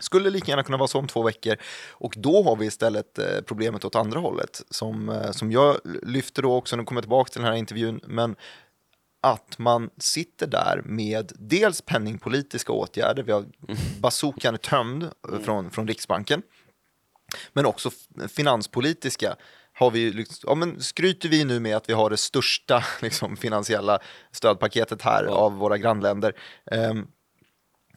Skulle 0.00 0.30
lika 0.30 0.50
gärna 0.50 0.62
kunna 0.62 0.78
vara 0.78 0.88
så 0.88 0.98
om 0.98 1.06
två 1.06 1.22
veckor. 1.22 1.56
Och 1.90 2.14
då 2.16 2.42
har 2.42 2.56
vi 2.56 2.66
istället 2.66 3.18
eh, 3.18 3.40
problemet 3.46 3.84
åt 3.84 3.94
andra 3.94 4.20
hållet. 4.20 4.62
Som, 4.70 5.08
eh, 5.08 5.30
som 5.30 5.52
jag 5.52 5.76
lyfter 6.02 6.42
då 6.42 6.54
också, 6.54 6.76
nu 6.76 6.84
kommer 6.84 6.98
jag 6.98 7.04
tillbaka 7.04 7.30
till 7.32 7.40
den 7.40 7.50
här 7.50 7.58
intervjun, 7.58 8.00
men 8.06 8.36
att 9.20 9.58
man 9.58 9.90
sitter 9.98 10.46
där 10.46 10.82
med 10.84 11.32
dels 11.38 11.80
penningpolitiska 11.82 12.72
åtgärder, 12.72 13.22
vi 13.22 13.32
har 13.32 13.44
bazookan 14.00 14.54
är 14.54 14.58
tömd 14.58 15.10
från, 15.44 15.70
från 15.70 15.88
Riksbanken, 15.88 16.42
men 17.52 17.66
också 17.66 17.90
finanspolitiska 18.28 19.36
har 19.72 19.90
vi, 19.90 20.26
ja, 20.42 20.54
men 20.54 20.80
skryter 20.82 21.28
vi 21.28 21.44
nu 21.44 21.60
med 21.60 21.76
att 21.76 21.88
vi 21.88 21.92
har 21.92 22.10
det 22.10 22.16
största 22.16 22.84
liksom, 23.02 23.36
finansiella 23.36 23.98
stödpaketet 24.32 25.02
här 25.02 25.24
Ja. 25.24 25.30
av 25.32 25.52
våra 25.52 25.78
grannländer. 25.78 26.32
Ehm, 26.70 27.06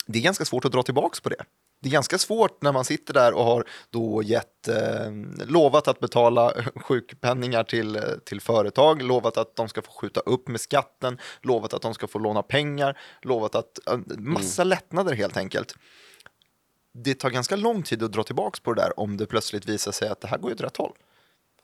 det 0.06 0.20
är 0.20 0.24
ganska 0.24 0.46
svårt 0.46 0.66
att 0.66 0.72
dra 0.72 0.84
tillbaks 0.84 1.20
på 1.20 1.30
det. 1.30 1.46
Det 1.84 1.90
är 1.90 1.92
ganska 1.92 2.18
svårt 2.18 2.62
när 2.62 2.72
man 2.72 2.86
sitter 2.86 3.14
där 3.14 3.34
och 3.34 3.44
har 3.44 3.66
då 3.90 4.24
gett, 4.24 4.68
eh, 4.68 5.12
lovat 5.46 5.88
att 5.88 6.00
betala 6.00 6.54
sjukpenningar 6.76 7.64
till, 7.64 7.96
eh, 7.96 8.02
till 8.26 8.42
företag, 8.42 9.02
lovat 9.02 9.38
att 9.38 9.56
de 9.56 9.70
ska 9.70 9.82
få 9.82 9.92
skjuta 9.92 10.20
upp 10.20 10.48
med 10.48 10.62
skatten, 10.62 11.18
lovat 11.42 11.74
att 11.74 11.82
de 11.82 11.94
ska 11.94 12.08
få 12.08 12.20
låna 12.20 12.44
pengar, 12.44 12.98
lovat 13.22 13.56
att, 13.56 13.88
eh, 13.88 13.98
massa 14.18 14.64
lättnader 14.64 15.14
helt 15.16 15.38
enkelt. 15.38 15.76
det 16.96 17.14
tar 17.14 17.30
ganska 17.30 17.56
lång 17.56 17.84
tid 17.84 18.04
att 18.04 18.12
dra 18.12 18.24
tillbaka 18.24 18.60
på 18.64 18.74
det 18.74 18.82
där 18.82 19.00
om 19.00 19.18
det 19.18 19.26
plötsligt 19.26 19.66
visar 19.66 19.92
sig 19.92 20.10
att 20.10 20.22
det 20.22 20.28
här 20.28 20.38
går 20.38 20.52
åt 20.52 20.62
rätt 20.62 20.78
håll. 20.78 20.94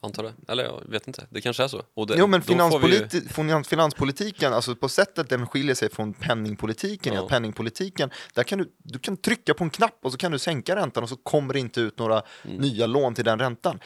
Antar 0.02 0.24
det. 0.24 0.34
Eller 0.48 0.64
jag 0.64 0.84
vet 0.90 1.08
inte. 1.08 1.28
Det 1.30 1.42
kanske 1.42 1.64
är 1.64 1.68
så. 1.68 1.84
Och 1.94 2.08
det, 2.08 2.16
Jo, 2.18 2.28
men 2.28 2.42
ju- 2.42 2.54
finanspoliti- 2.56 3.34
finans, 3.34 3.68
finanspolitiken, 3.68 4.54
alltså 4.54 4.76
på 4.76 4.90
sättet 4.90 5.30
den 5.30 5.48
skiljer 5.48 5.76
sig 5.76 5.90
från 5.90 6.14
penningpolitiken, 6.14 7.14
Ja. 7.14 7.28
penningpolitiken, 7.28 8.10
där 8.34 8.44
kan 8.44 8.60
du, 8.60 8.72
du 8.78 9.00
kan 9.00 9.18
trycka 9.18 9.54
på 9.54 9.64
en 9.64 9.70
knapp 9.70 10.00
och 10.04 10.12
så 10.12 10.18
kan 10.18 10.32
du 10.32 10.40
sänka 10.40 10.76
räntan 10.76 11.04
och 11.04 11.10
så 11.10 11.16
kommer 11.16 11.54
det 11.54 11.60
inte 11.60 11.82
ut 11.82 11.98
några 12.00 12.22
Mm. 12.44 12.58
nya 12.58 12.88
lån 12.88 13.16
till 13.16 13.26
den 13.26 13.40
räntan. 13.40 13.80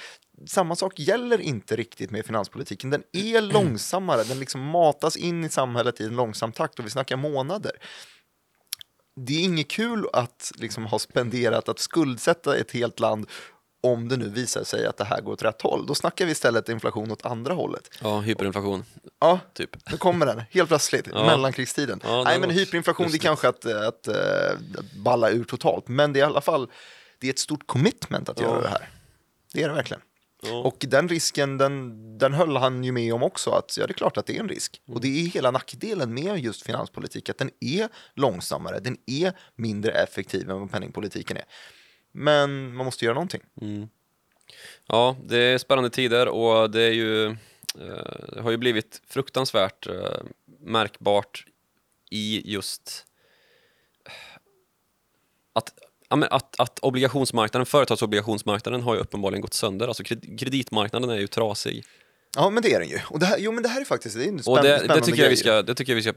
Samma 0.47 0.75
sak 0.75 0.99
gäller 0.99 1.41
inte 1.41 1.75
riktigt 1.75 2.11
med 2.11 2.25
finanspolitiken. 2.25 2.89
Den 2.89 3.03
är 3.13 3.41
långsammare, 3.53 4.23
den 4.23 4.39
liksom 4.39 4.61
matas 4.61 5.17
in 5.17 5.43
i 5.43 5.49
samhället 5.49 6.01
i 6.01 6.05
en 6.05 6.15
långsam 6.15 6.51
takt 6.51 6.79
och 6.79 6.85
vi 6.85 6.89
snackar 6.89 7.17
månader. 7.17 7.71
Det 9.15 9.33
är 9.33 9.43
inget 9.43 9.67
kul 9.71 10.07
att 10.13 10.51
liksom 10.55 10.85
ha 10.85 10.99
spenderat 10.99 11.69
att 11.69 11.79
skuldsätta 11.79 12.57
ett 12.57 12.71
helt 12.71 12.99
land 12.99 13.27
om 13.83 14.09
det 14.09 14.17
nu 14.17 14.29
visar 14.29 14.63
sig 14.63 14.85
att 14.85 14.97
det 14.97 15.03
här 15.03 15.21
går 15.21 15.31
åt 15.33 15.43
rätt 15.43 15.61
håll. 15.61 15.85
Då 15.85 15.95
snackar 15.95 16.25
vi 16.25 16.31
istället 16.31 16.69
inflation 16.69 17.11
åt 17.11 17.25
andra 17.25 17.53
hållet. 17.53 17.89
Ja, 18.01 18.19
hyperinflation, 18.19 18.85
Ja, 19.19 19.39
typ. 19.53 19.91
nu 19.91 19.97
kommer 19.97 20.25
den, 20.25 20.41
helt 20.51 20.67
plötsligt, 20.69 21.07
Ja. 21.13 21.25
mellankrigstiden. 21.25 21.99
Ja, 22.03 22.23
Nej, 22.23 22.39
men 22.39 22.49
hyperinflation, 22.49 23.07
det 23.11 23.17
är 23.17 23.19
kanske 23.19 23.47
att, 23.47 23.65
att, 23.65 24.07
eh, 24.07 24.15
att 24.77 24.93
balla 25.03 25.29
ur 25.29 25.43
totalt, 25.43 25.87
men 25.87 26.13
det 26.13 26.19
är 26.19 26.21
i 26.21 26.25
alla 26.25 26.41
fall 26.41 26.67
det 27.19 27.27
är 27.27 27.31
ett 27.31 27.39
stort 27.39 27.67
commitment 27.67 28.29
att 28.29 28.39
göra 28.39 28.55
Ja. 28.55 28.61
det 28.61 28.67
här. 28.67 28.89
Det 29.53 29.63
är 29.63 29.67
det 29.69 29.75
verkligen. 29.75 30.01
Ja. 30.45 30.53
Och 30.61 30.77
den 30.87 31.09
risken, 31.09 31.57
den, 31.57 32.17
den 32.17 32.33
höll 32.33 32.55
han 32.57 32.83
ju 32.83 32.91
med 32.91 33.13
om 33.13 33.23
också, 33.23 33.49
att 33.51 33.77
ja, 33.77 33.87
det 33.87 33.91
är 33.91 33.97
klart 33.97 34.17
att 34.17 34.25
det 34.25 34.35
är 34.35 34.39
en 34.39 34.49
risk. 34.49 34.81
Och 34.87 35.01
det 35.01 35.07
är 35.07 35.27
hela 35.27 35.51
nackdelen 35.51 36.13
med 36.13 36.39
just 36.39 36.61
finanspolitik, 36.65 37.29
att 37.29 37.37
den 37.37 37.49
är 37.59 37.89
långsammare, 38.15 38.79
den 38.79 38.97
är 39.05 39.33
mindre 39.55 39.91
effektiv 39.91 40.49
än 40.49 40.59
vad 40.59 40.71
penningpolitiken 40.71 41.37
är. 41.37 41.43
Men 42.13 42.75
man 42.75 42.85
måste 42.85 43.05
göra 43.05 43.13
någonting. 43.13 43.41
Mm. 43.61 43.87
Ja, 44.87 45.15
det 45.25 45.37
är 45.37 45.57
spännande 45.57 45.89
tider 45.89 46.27
och 46.27 46.71
det 46.71 46.81
är 46.81 46.91
ju, 46.91 47.25
eh, 47.27 47.35
det 48.33 48.41
har 48.41 48.51
ju 48.51 48.57
blivit 48.57 49.01
fruktansvärt 49.07 49.87
eh, 49.87 50.17
märkbart 50.59 51.45
i 52.09 52.51
just 52.53 53.05
att, 55.53 55.73
ja, 56.09 56.15
men 56.15 56.29
att, 56.31 56.59
att 56.59 56.79
obligationsmarknaden, 56.79 57.65
företagsobligationsmarknaden 57.65 58.81
har 58.81 58.95
ju 58.95 58.99
uppenbarligen 58.99 59.41
gått 59.41 59.53
sönder. 59.53 59.87
Alltså 59.87 60.03
kred- 60.03 60.39
kreditmarknaden 60.39 61.09
är 61.09 61.17
ju 61.17 61.27
trasig. 61.27 61.85
Ja, 62.35 62.49
men 62.49 62.63
det 62.63 62.73
är 62.73 62.79
den 62.79 62.89
ju. 62.89 62.99
Och 63.09 63.19
det 63.19 63.25
här, 63.25 63.37
jo, 63.39 63.51
men 63.51 63.63
det 63.63 63.69
här 63.69 63.81
är 63.81 63.85
faktiskt 63.85 64.15
det 64.15 64.23
är 64.23 64.27
en 64.27 64.35
Och 64.35 64.41
spännande, 64.41 64.69
det, 64.69 64.73
det, 64.73 64.79
spännande 64.79 65.05
tycker 65.05 65.23
jag 65.23 65.29
vi 65.29 65.37
ska, 65.37 65.61
det 65.61 65.75
tycker 65.75 65.91
jag 65.91 65.95
vi 65.95 66.01
ska 66.01 66.13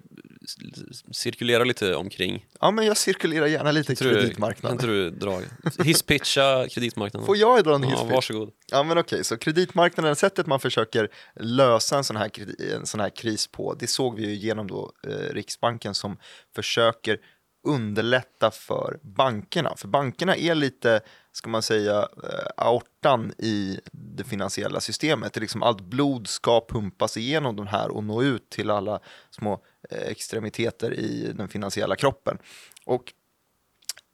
cirkulera 1.13 1.65
lite 1.65 1.95
omkring. 1.95 2.47
Ja, 2.61 2.71
men 2.71 2.87
jag 2.87 2.97
cirkulerar 2.97 3.47
gärna 3.47 3.71
lite 3.71 3.95
Tror 3.95 4.13
kreditmarknaden. 4.13 4.79
Kan 4.79 4.89
du 4.89 5.11
dra? 5.11 5.41
Hisspitcha 5.85 6.69
kreditmarknaden. 6.69 7.27
Får 7.27 7.37
jag 7.37 7.65
dra 7.65 7.75
en 7.75 7.83
Ja, 7.83 7.89
hisspitch? 7.89 8.13
varsågod. 8.13 8.51
Ja, 8.67 8.83
men 8.83 8.99
okej, 8.99 9.25
så 9.25 9.37
kreditmarknaden, 9.37 10.17
sättet 10.17 10.47
man 10.47 10.61
försöker 10.61 11.09
lösa 11.41 11.97
en 11.97 12.05
sån 12.05 12.17
här, 12.17 12.31
en 12.75 12.87
sån 12.87 13.01
här 13.01 13.11
kris 13.11 13.47
på, 13.47 13.75
det 13.75 13.87
såg 13.87 14.17
vi 14.17 14.27
ju 14.27 14.35
genom 14.35 14.67
då 14.67 14.93
eh, 15.07 15.35
Riksbanken 15.35 15.95
som 15.95 16.17
försöker 16.55 17.19
underlätta 17.67 18.51
för 18.51 18.99
bankerna. 19.03 19.77
För 19.77 19.89
bankerna 19.89 20.37
är 20.37 20.55
lite, 20.55 21.01
ska 21.33 21.51
man 21.51 21.63
säga, 21.63 21.99
eh, 21.99 22.47
aortan 22.57 23.33
i 23.39 23.81
det 23.93 24.25
finansiella 24.25 24.81
systemet. 24.81 25.33
Det 25.33 25.39
är 25.39 25.41
liksom 25.41 25.63
allt 25.63 25.81
blod 25.81 26.29
ska 26.29 26.67
pumpas 26.69 27.17
igenom 27.17 27.57
de 27.57 27.67
här 27.67 27.89
och 27.89 28.05
nå 28.05 28.23
ut 28.23 28.51
till 28.51 28.71
alla 28.71 29.01
små 29.31 29.61
extremiteter 29.91 30.95
i 30.95 31.33
den 31.33 31.49
finansiella 31.49 31.97
kroppen. 31.97 32.39
Och 32.85 33.13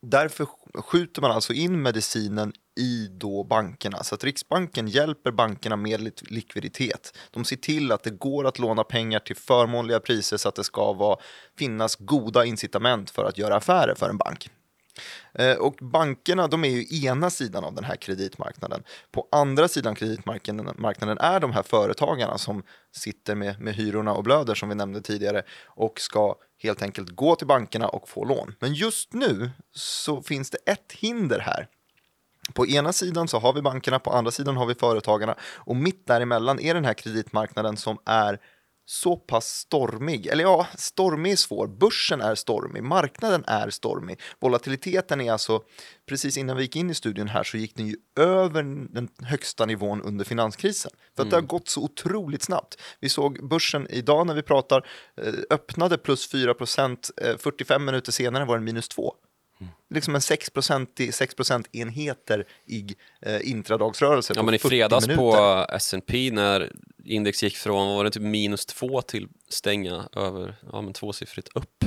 Därför 0.07 0.47
skjuter 0.75 1.23
man 1.23 1.31
alltså 1.31 1.53
in 1.53 1.83
medicinen 1.83 2.53
i 2.81 3.09
då 3.11 3.45
bankerna 3.45 4.05
så 4.05 4.15
att 4.15 4.25
Riksbanken 4.25 4.89
hjälper 4.89 5.31
bankerna 5.31 5.77
med 5.77 6.21
likviditet. 6.31 7.19
De 7.31 7.45
ser 7.45 7.57
till 7.57 7.93
att 7.93 8.03
det 8.03 8.11
går 8.11 8.47
att 8.47 8.59
låna 8.59 8.85
pengar 8.85 9.19
till 9.19 9.37
förmånliga 9.37 10.01
priser 10.01 10.37
så 10.37 10.49
att 10.49 10.55
det 10.55 10.65
ska 10.65 10.93
vara, 10.93 11.19
finnas 11.59 11.97
goda 11.97 12.45
incitament 12.45 13.11
för 13.11 13.25
att 13.25 13.39
göra 13.39 13.57
affärer 13.57 13.95
för 13.95 14.09
en 14.11 14.17
bank. 14.17 14.51
Eh, 15.35 15.57
och 15.57 15.74
bankerna 15.81 16.48
de 16.48 16.64
är 16.64 16.68
ju 16.68 17.07
ena 17.07 17.31
sidan 17.31 17.64
av 17.64 17.74
den 17.74 17.85
här 17.85 17.96
kreditmarknaden. 17.96 18.83
På 19.11 19.28
andra 19.33 19.68
sidan 19.68 19.94
kreditmarknaden 19.94 20.74
marknaden 20.78 21.18
är 21.18 21.40
de 21.40 21.52
här 21.52 21.62
företagarna 21.62 22.38
som 22.38 22.62
sitter 22.92 23.35
med, 23.35 23.61
med 23.61 23.74
hyrorna 23.74 24.12
och 24.12 24.24
blöder 24.24 24.55
som 24.55 24.68
vi 24.68 24.74
nämnde 24.74 25.00
tidigare 25.00 25.42
och 25.66 26.00
ska 26.00 26.35
helt 26.62 26.83
enkelt 26.83 27.11
gå 27.11 27.37
till 27.37 27.46
bankerna 27.46 27.88
och 27.88 28.09
få 28.09 28.24
lån. 28.24 28.55
Men 28.61 28.74
just 28.74 29.12
nu 29.12 29.50
så 29.72 30.22
finns 30.22 30.50
det 30.50 30.59
ett 30.66 30.92
hinder 30.92 31.38
här. 31.38 31.68
På 32.55 32.66
ena 32.66 32.92
sidan 32.92 33.28
så 33.28 33.38
har 33.38 33.52
vi 33.52 33.62
bankerna, 33.62 33.98
på 33.98 34.11
andra 34.11 34.31
sidan 34.31 34.57
har 34.57 34.66
vi 34.66 34.74
företagarna 34.74 35.37
och 35.57 35.76
mitt 35.76 36.07
däremellan 36.07 36.61
är 36.61 36.74
den 36.74 36.85
här 36.85 36.94
kreditmarknaden 36.94 37.76
som 37.76 37.98
är 38.05 38.38
så 38.85 39.16
pass 39.16 39.47
stormig. 39.47 40.27
Eller 40.27 40.45
ja, 40.45 40.66
stormig 40.79 41.33
är 41.33 41.37
svår. 41.37 41.66
Börsen 41.66 42.21
är 42.21 42.35
stormig, 42.35 42.83
marknaden 42.83 43.45
är 43.47 43.71
stormig. 43.71 44.21
Volatiliteten 44.40 45.21
är 45.21 45.33
alltså, 45.33 45.62
precis 46.09 46.37
innan 46.37 46.57
vi 46.57 46.62
gick 46.62 46.77
in 46.77 46.90
i 46.90 46.95
studion 46.95 47.29
här 47.29 47.42
så 47.45 47.57
gick 47.57 47.77
den 47.77 47.87
ju 47.87 47.97
över 48.16 48.62
den 48.95 49.09
högsta 49.23 49.66
nivån 49.66 50.03
under 50.03 50.25
finanskrisen. 50.25 50.92
För 51.16 51.23
att 51.23 51.31
det 51.31 51.37
har 51.37 51.42
gått 51.42 51.68
så 51.68 51.83
otroligt 51.83 52.42
snabbt. 52.42 52.81
Vi 53.01 53.09
såg 53.09 53.49
börsen 53.49 53.87
idag 53.90 54.27
när 54.27 54.35
vi 54.35 54.42
pratar 54.42 54.87
eh, 55.16 55.35
öppnade 55.51 55.99
plus 55.99 56.31
4 56.31 56.55
procent, 56.55 57.11
eh, 57.16 57.37
45 57.37 57.85
minuter 57.85 58.12
senare 58.12 58.45
var 58.45 58.57
den 58.57 58.64
minus 58.64 58.88
2 58.88 59.14
liksom 59.90 60.14
en 60.14 60.20
6 60.20 60.51
6 61.12 61.35
enheter 61.72 62.46
i 62.66 62.96
eh, 63.20 63.51
intradagsrörelse 63.51 64.33
Ja, 64.37 64.42
men 64.42 64.55
i 64.55 64.59
40 64.59 64.68
fredags 64.68 65.07
minuter. 65.07 65.22
på 65.22 65.66
S&P 65.72 66.31
när 66.33 66.72
index 67.05 67.42
gick 67.42 67.57
från, 67.57 67.96
var 67.96 68.05
det, 68.05 68.11
typ 68.11 68.22
minus 68.22 68.66
två 68.66 69.03
till 69.03 69.29
stänga 69.48 70.09
över, 70.12 70.55
ja 70.72 70.81
men 70.81 70.92
tvåsiffrigt 70.92 71.48
upp. 71.55 71.85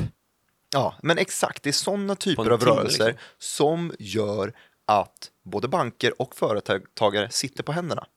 Ja, 0.73 0.95
men 1.03 1.17
exakt. 1.17 1.63
Det 1.63 1.69
är 1.69 1.73
sådana 1.73 2.15
typer 2.15 2.51
av 2.51 2.59
timme, 2.59 2.71
rörelser 2.71 3.05
liksom. 3.05 3.21
som 3.38 3.93
gör 3.99 4.53
att 4.85 5.31
både 5.43 5.67
banker 5.67 6.21
och 6.21 6.35
företagare 6.35 7.29
sitter 7.29 7.63
på 7.63 7.71
händerna. 7.71 8.07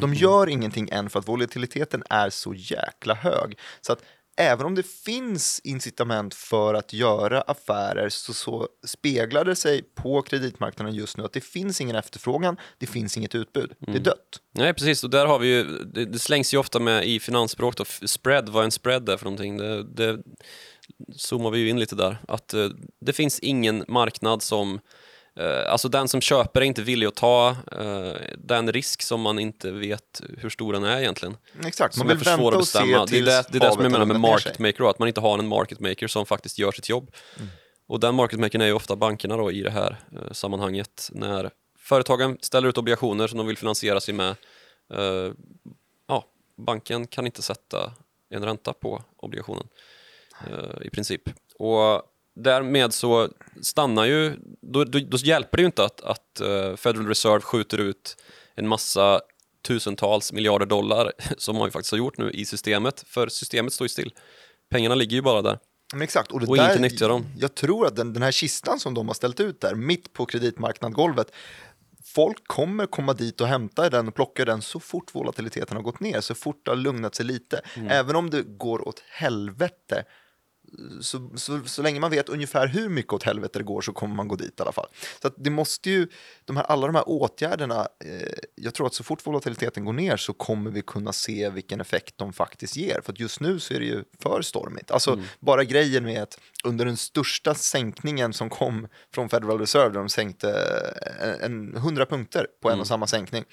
De 0.00 0.14
gör 0.14 0.48
ingenting 0.48 0.88
än 0.92 1.10
för 1.10 1.18
att 1.18 1.28
volatiliteten 1.28 2.02
är 2.10 2.30
så 2.30 2.54
jäkla 2.54 3.14
hög. 3.14 3.58
Så 3.80 3.92
att 3.92 4.02
även 4.36 4.66
om 4.66 4.74
det 4.74 4.86
finns 4.86 5.60
incitament 5.64 6.34
för 6.34 6.74
att 6.74 6.92
göra 6.92 7.40
affärer 7.40 8.08
så, 8.08 8.34
så 8.34 8.68
speglar 8.86 9.44
det 9.44 9.56
sig 9.56 9.82
på 9.82 10.22
kreditmarknaden 10.22 10.94
just 10.94 11.16
nu 11.16 11.24
att 11.24 11.32
det 11.32 11.40
finns 11.44 11.80
ingen 11.80 11.96
efterfrågan, 11.96 12.56
det 12.78 12.86
finns 12.86 13.16
inget 13.16 13.34
utbud. 13.34 13.74
Det 13.78 13.86
Mm. 13.86 14.00
är 14.00 14.04
dött. 14.04 14.40
Nej 14.52 14.74
precis, 14.74 15.04
och 15.04 15.10
där 15.10 15.26
har 15.26 15.38
vi 15.38 15.48
ju, 15.48 15.64
det, 15.84 16.04
det 16.04 16.18
slängs 16.18 16.54
ju 16.54 16.58
ofta 16.58 16.78
med 16.78 17.06
i 17.06 17.20
finansspråk 17.20 17.76
då, 17.76 17.84
spread, 18.06 18.48
vad 18.48 18.64
en 18.64 18.70
spread 18.70 19.08
är 19.08 19.16
för 19.16 19.24
någonting. 19.24 19.56
Det, 19.56 19.82
det 19.82 20.22
zoomar 21.16 21.50
vi 21.50 21.58
ju 21.58 21.68
in 21.68 21.80
lite 21.80 21.94
där. 21.94 22.18
Att 22.28 22.54
eh, 22.54 22.68
det 23.00 23.12
finns 23.12 23.38
ingen 23.40 23.84
marknad 23.88 24.42
som 24.42 24.80
alltså 25.68 25.88
den 25.88 26.08
som 26.08 26.20
köper 26.20 26.60
är 26.60 26.64
inte 26.64 26.82
villig 26.82 27.06
att 27.06 27.14
ta 27.14 27.56
eh, 27.72 28.12
den 28.38 28.72
risk 28.72 29.02
som 29.02 29.20
man 29.20 29.38
inte 29.38 29.70
vet 29.70 30.22
hur 30.38 30.50
stor 30.50 30.72
den 30.72 30.84
är 30.84 31.00
egentligen. 31.00 31.36
Exakt, 31.66 31.96
man 31.96 32.00
Som 32.00 32.08
vill 32.08 32.18
för 32.18 32.36
svår 32.36 32.52
vänta 32.52 32.58
och 32.58 32.68
se 32.68 32.78
tills 32.78 33.10
Det 33.10 33.16
är 33.16 33.42
det, 33.42 33.46
det, 33.50 33.58
är 33.58 33.60
det 33.60 33.72
som 33.72 33.82
jag 33.82 33.92
menar 33.92 34.04
med 34.04 34.20
market 34.20 34.58
maker 34.58 34.78
då, 34.78 34.88
att 34.88 34.98
man 34.98 35.08
inte 35.08 35.20
har 35.20 35.38
en 35.38 35.48
market 35.48 35.80
maker 35.80 36.08
som 36.08 36.26
faktiskt 36.26 36.58
gör 36.58 36.72
sitt 36.72 36.88
jobb. 36.88 37.10
Mm. 37.36 37.48
Och 37.86 38.00
den 38.00 38.14
market 38.14 38.40
makern 38.40 38.60
är 38.60 38.66
ju 38.66 38.72
ofta 38.72 38.96
bankerna 38.96 39.36
då 39.36 39.52
i 39.52 39.62
det 39.62 39.70
här 39.70 40.00
eh, 40.12 40.32
sammanhanget. 40.32 41.10
När 41.12 41.50
företagen 41.78 42.38
ställer 42.40 42.68
ut 42.68 42.78
obligationer 42.78 43.26
som 43.26 43.38
de 43.38 43.46
vill 43.46 43.56
finansiera 43.56 44.00
sig 44.00 44.14
med. 44.14 44.36
Eh, 44.92 45.32
ja, 46.06 46.24
banken 46.56 47.06
kan 47.06 47.26
inte 47.26 47.42
sätta 47.42 47.92
en 48.30 48.44
ränta 48.44 48.72
på 48.72 49.02
obligationen 49.16 49.68
eh, 50.46 50.86
i 50.86 50.90
princip. 50.90 51.22
Och 51.58 52.02
därmed 52.34 52.94
så 52.94 53.28
stannar 53.62 54.04
ju, 54.04 54.36
då, 54.72 54.84
då, 54.84 54.98
då 54.98 55.16
hjälper 55.16 55.56
det 55.56 55.60
ju 55.62 55.66
inte 55.66 55.84
att, 55.84 56.00
att 56.00 56.40
eh, 56.40 56.76
Federal 56.76 57.06
Reserve 57.06 57.40
skjuter 57.40 57.78
ut 57.78 58.16
en 58.54 58.68
massa 58.68 59.20
tusentals 59.66 60.32
miljarder 60.32 60.66
dollar 60.66 61.12
som 61.38 61.56
man 61.56 61.66
ju 61.66 61.70
faktiskt 61.70 61.90
har 61.90 61.98
gjort 61.98 62.18
nu 62.18 62.30
i 62.30 62.44
systemet, 62.44 63.04
för 63.06 63.28
systemet 63.28 63.72
står 63.72 63.84
ju 63.84 63.88
still. 63.88 64.14
Pengarna 64.70 64.94
ligger 64.94 65.16
ju 65.16 65.22
bara 65.22 65.42
där. 65.42 65.58
Men 65.92 66.02
exakt, 66.02 66.32
och, 66.32 66.40
det 66.40 66.46
Och 66.46 66.56
där, 66.56 66.68
inte 66.68 66.82
nyttja 66.82 67.08
dem. 67.08 67.26
Jag 67.38 67.54
tror 67.54 67.86
att 67.86 67.96
den, 67.96 68.12
den 68.12 68.22
här 68.22 68.32
kistan 68.32 68.80
som 68.80 68.94
de 68.94 69.06
har 69.06 69.14
ställt 69.14 69.40
ut 69.40 69.60
där, 69.60 69.74
mitt 69.74 70.12
på 70.12 70.26
kreditmarknadsgolvet, 70.26 71.26
folk 72.04 72.46
kommer 72.46 72.86
komma 72.86 73.12
dit 73.12 73.40
och 73.40 73.46
hämta 73.46 73.90
den 73.90 74.08
och 74.08 74.14
plocka 74.14 74.44
den 74.44 74.62
så 74.62 74.80
fort 74.80 75.14
volatiliteten 75.14 75.76
har 75.76 75.84
gått 75.84 76.00
ner, 76.00 76.20
så 76.20 76.34
fort 76.34 76.64
det 76.64 76.70
har 76.70 76.76
lugnat 76.76 77.14
sig 77.14 77.26
lite. 77.26 77.60
Mm. 77.76 77.88
Även 77.88 78.16
om 78.16 78.30
det 78.30 78.42
går 78.42 78.88
åt 78.88 79.02
helvete 79.10 80.04
så, 81.00 81.30
så, 81.36 81.60
så 81.64 81.82
länge 81.82 82.00
man 82.00 82.10
vet 82.10 82.28
ungefär 82.28 82.66
hur 82.66 82.88
mycket 82.88 83.12
åt 83.12 83.22
helvete 83.22 83.58
det 83.58 83.62
går 83.64 83.80
så 83.80 83.92
kommer 83.92 84.14
man 84.14 84.28
gå 84.28 84.36
dit 84.36 84.54
i 84.58 84.62
alla 84.62 84.72
fall. 84.72 84.86
Så 85.22 85.30
det 85.36 85.50
måste 85.50 85.90
ju, 85.90 86.08
de 86.44 86.56
här, 86.56 86.64
alla 86.64 86.86
de 86.86 86.94
här 86.94 87.08
åtgärderna, 87.08 87.88
eh, 88.04 88.28
jag 88.54 88.74
tror 88.74 88.86
att 88.86 88.94
så 88.94 89.04
fort 89.04 89.26
volatiliteten 89.26 89.84
går 89.84 89.92
ner 89.92 90.16
så 90.16 90.32
kommer 90.32 90.70
vi 90.70 90.82
kunna 90.82 91.12
se 91.12 91.50
vilken 91.50 91.80
effekt 91.80 92.14
de 92.18 92.32
faktiskt 92.32 92.76
ger. 92.76 93.00
För 93.04 93.12
att 93.12 93.20
just 93.20 93.40
nu 93.40 93.60
så 93.60 93.74
är 93.74 93.78
det 93.80 93.86
ju 93.86 94.04
för 94.22 94.42
stormigt. 94.42 94.90
Alltså 94.90 95.12
Mm. 95.12 95.24
bara 95.40 95.64
grejen 95.64 96.04
med 96.04 96.22
att 96.22 96.38
under 96.64 96.84
den 96.84 96.96
största 96.96 97.54
sänkningen 97.54 98.32
som 98.32 98.50
kom 98.50 98.88
från 99.14 99.28
Federal 99.28 99.58
Reserve, 99.60 99.88
där 99.88 99.98
de 99.98 100.08
sänkte 100.08 100.50
en, 101.20 101.40
en 101.40 101.76
100 101.76 102.06
punkter 102.06 102.46
på 102.62 102.68
en 102.68 102.72
Mm. 102.72 102.80
och 102.80 102.86
samma 102.86 103.06
sänkning, 103.06 103.44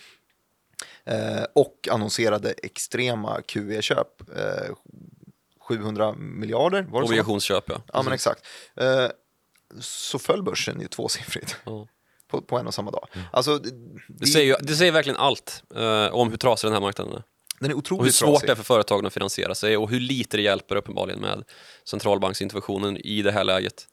eh, 1.05 1.43
och 1.55 1.87
annonserade 1.91 2.51
extrema 2.63 3.41
QE-köp. 3.41 4.07
Eh, 4.35 4.75
700 5.67 6.13
miljarder, 6.13 6.81
var 6.83 7.01
det 7.01 7.07
så? 7.07 7.11
Obligationsköp 7.11 7.63
ja. 7.69 7.81
Ja, 7.93 8.01
men 8.03 8.13
exakt. 8.13 8.45
Eh, 8.75 9.05
så 9.79 10.19
föll 10.19 10.43
börsen 10.43 10.81
ju 10.81 10.87
tvåsiffrigt 10.87 11.55
Ja. 11.65 11.87
på, 12.27 12.41
på 12.41 12.57
en 12.59 12.67
och 12.67 12.73
samma 12.73 12.91
dag. 12.91 13.07
Alltså, 13.31 13.57
det, 13.57 13.69
Det, 14.07 14.27
säger 14.27 14.45
ju, 14.59 14.65
det 14.67 14.75
säger 14.75 14.91
verkligen 14.91 15.17
allt 15.17 15.63
eh, 15.75 16.07
om 16.13 16.29
hur 16.29 16.37
trasig 16.37 16.67
den 16.67 16.73
här 16.73 16.81
marknaden 16.81 17.13
är. 17.13 17.23
den 17.59 17.69
är 17.71 17.73
Och 17.73 17.79
otroligt 17.79 18.05
hur 18.05 18.11
svårt 18.11 18.29
trasig. 18.29 18.47
det 18.47 18.51
är 18.51 18.55
för 18.55 18.63
företagen 18.63 19.05
att 19.05 19.13
finansiera 19.13 19.55
sig 19.55 19.77
och 19.77 19.89
hur 19.89 19.99
lite 19.99 20.37
det 20.37 20.43
hjälper 20.43 20.75
uppenbarligen 20.75 21.21
med 21.21 21.43
centralbanksinterventionen 21.85 22.97
i 22.97 23.21
det 23.21 23.31
här 23.31 23.43
läget. 23.43 23.87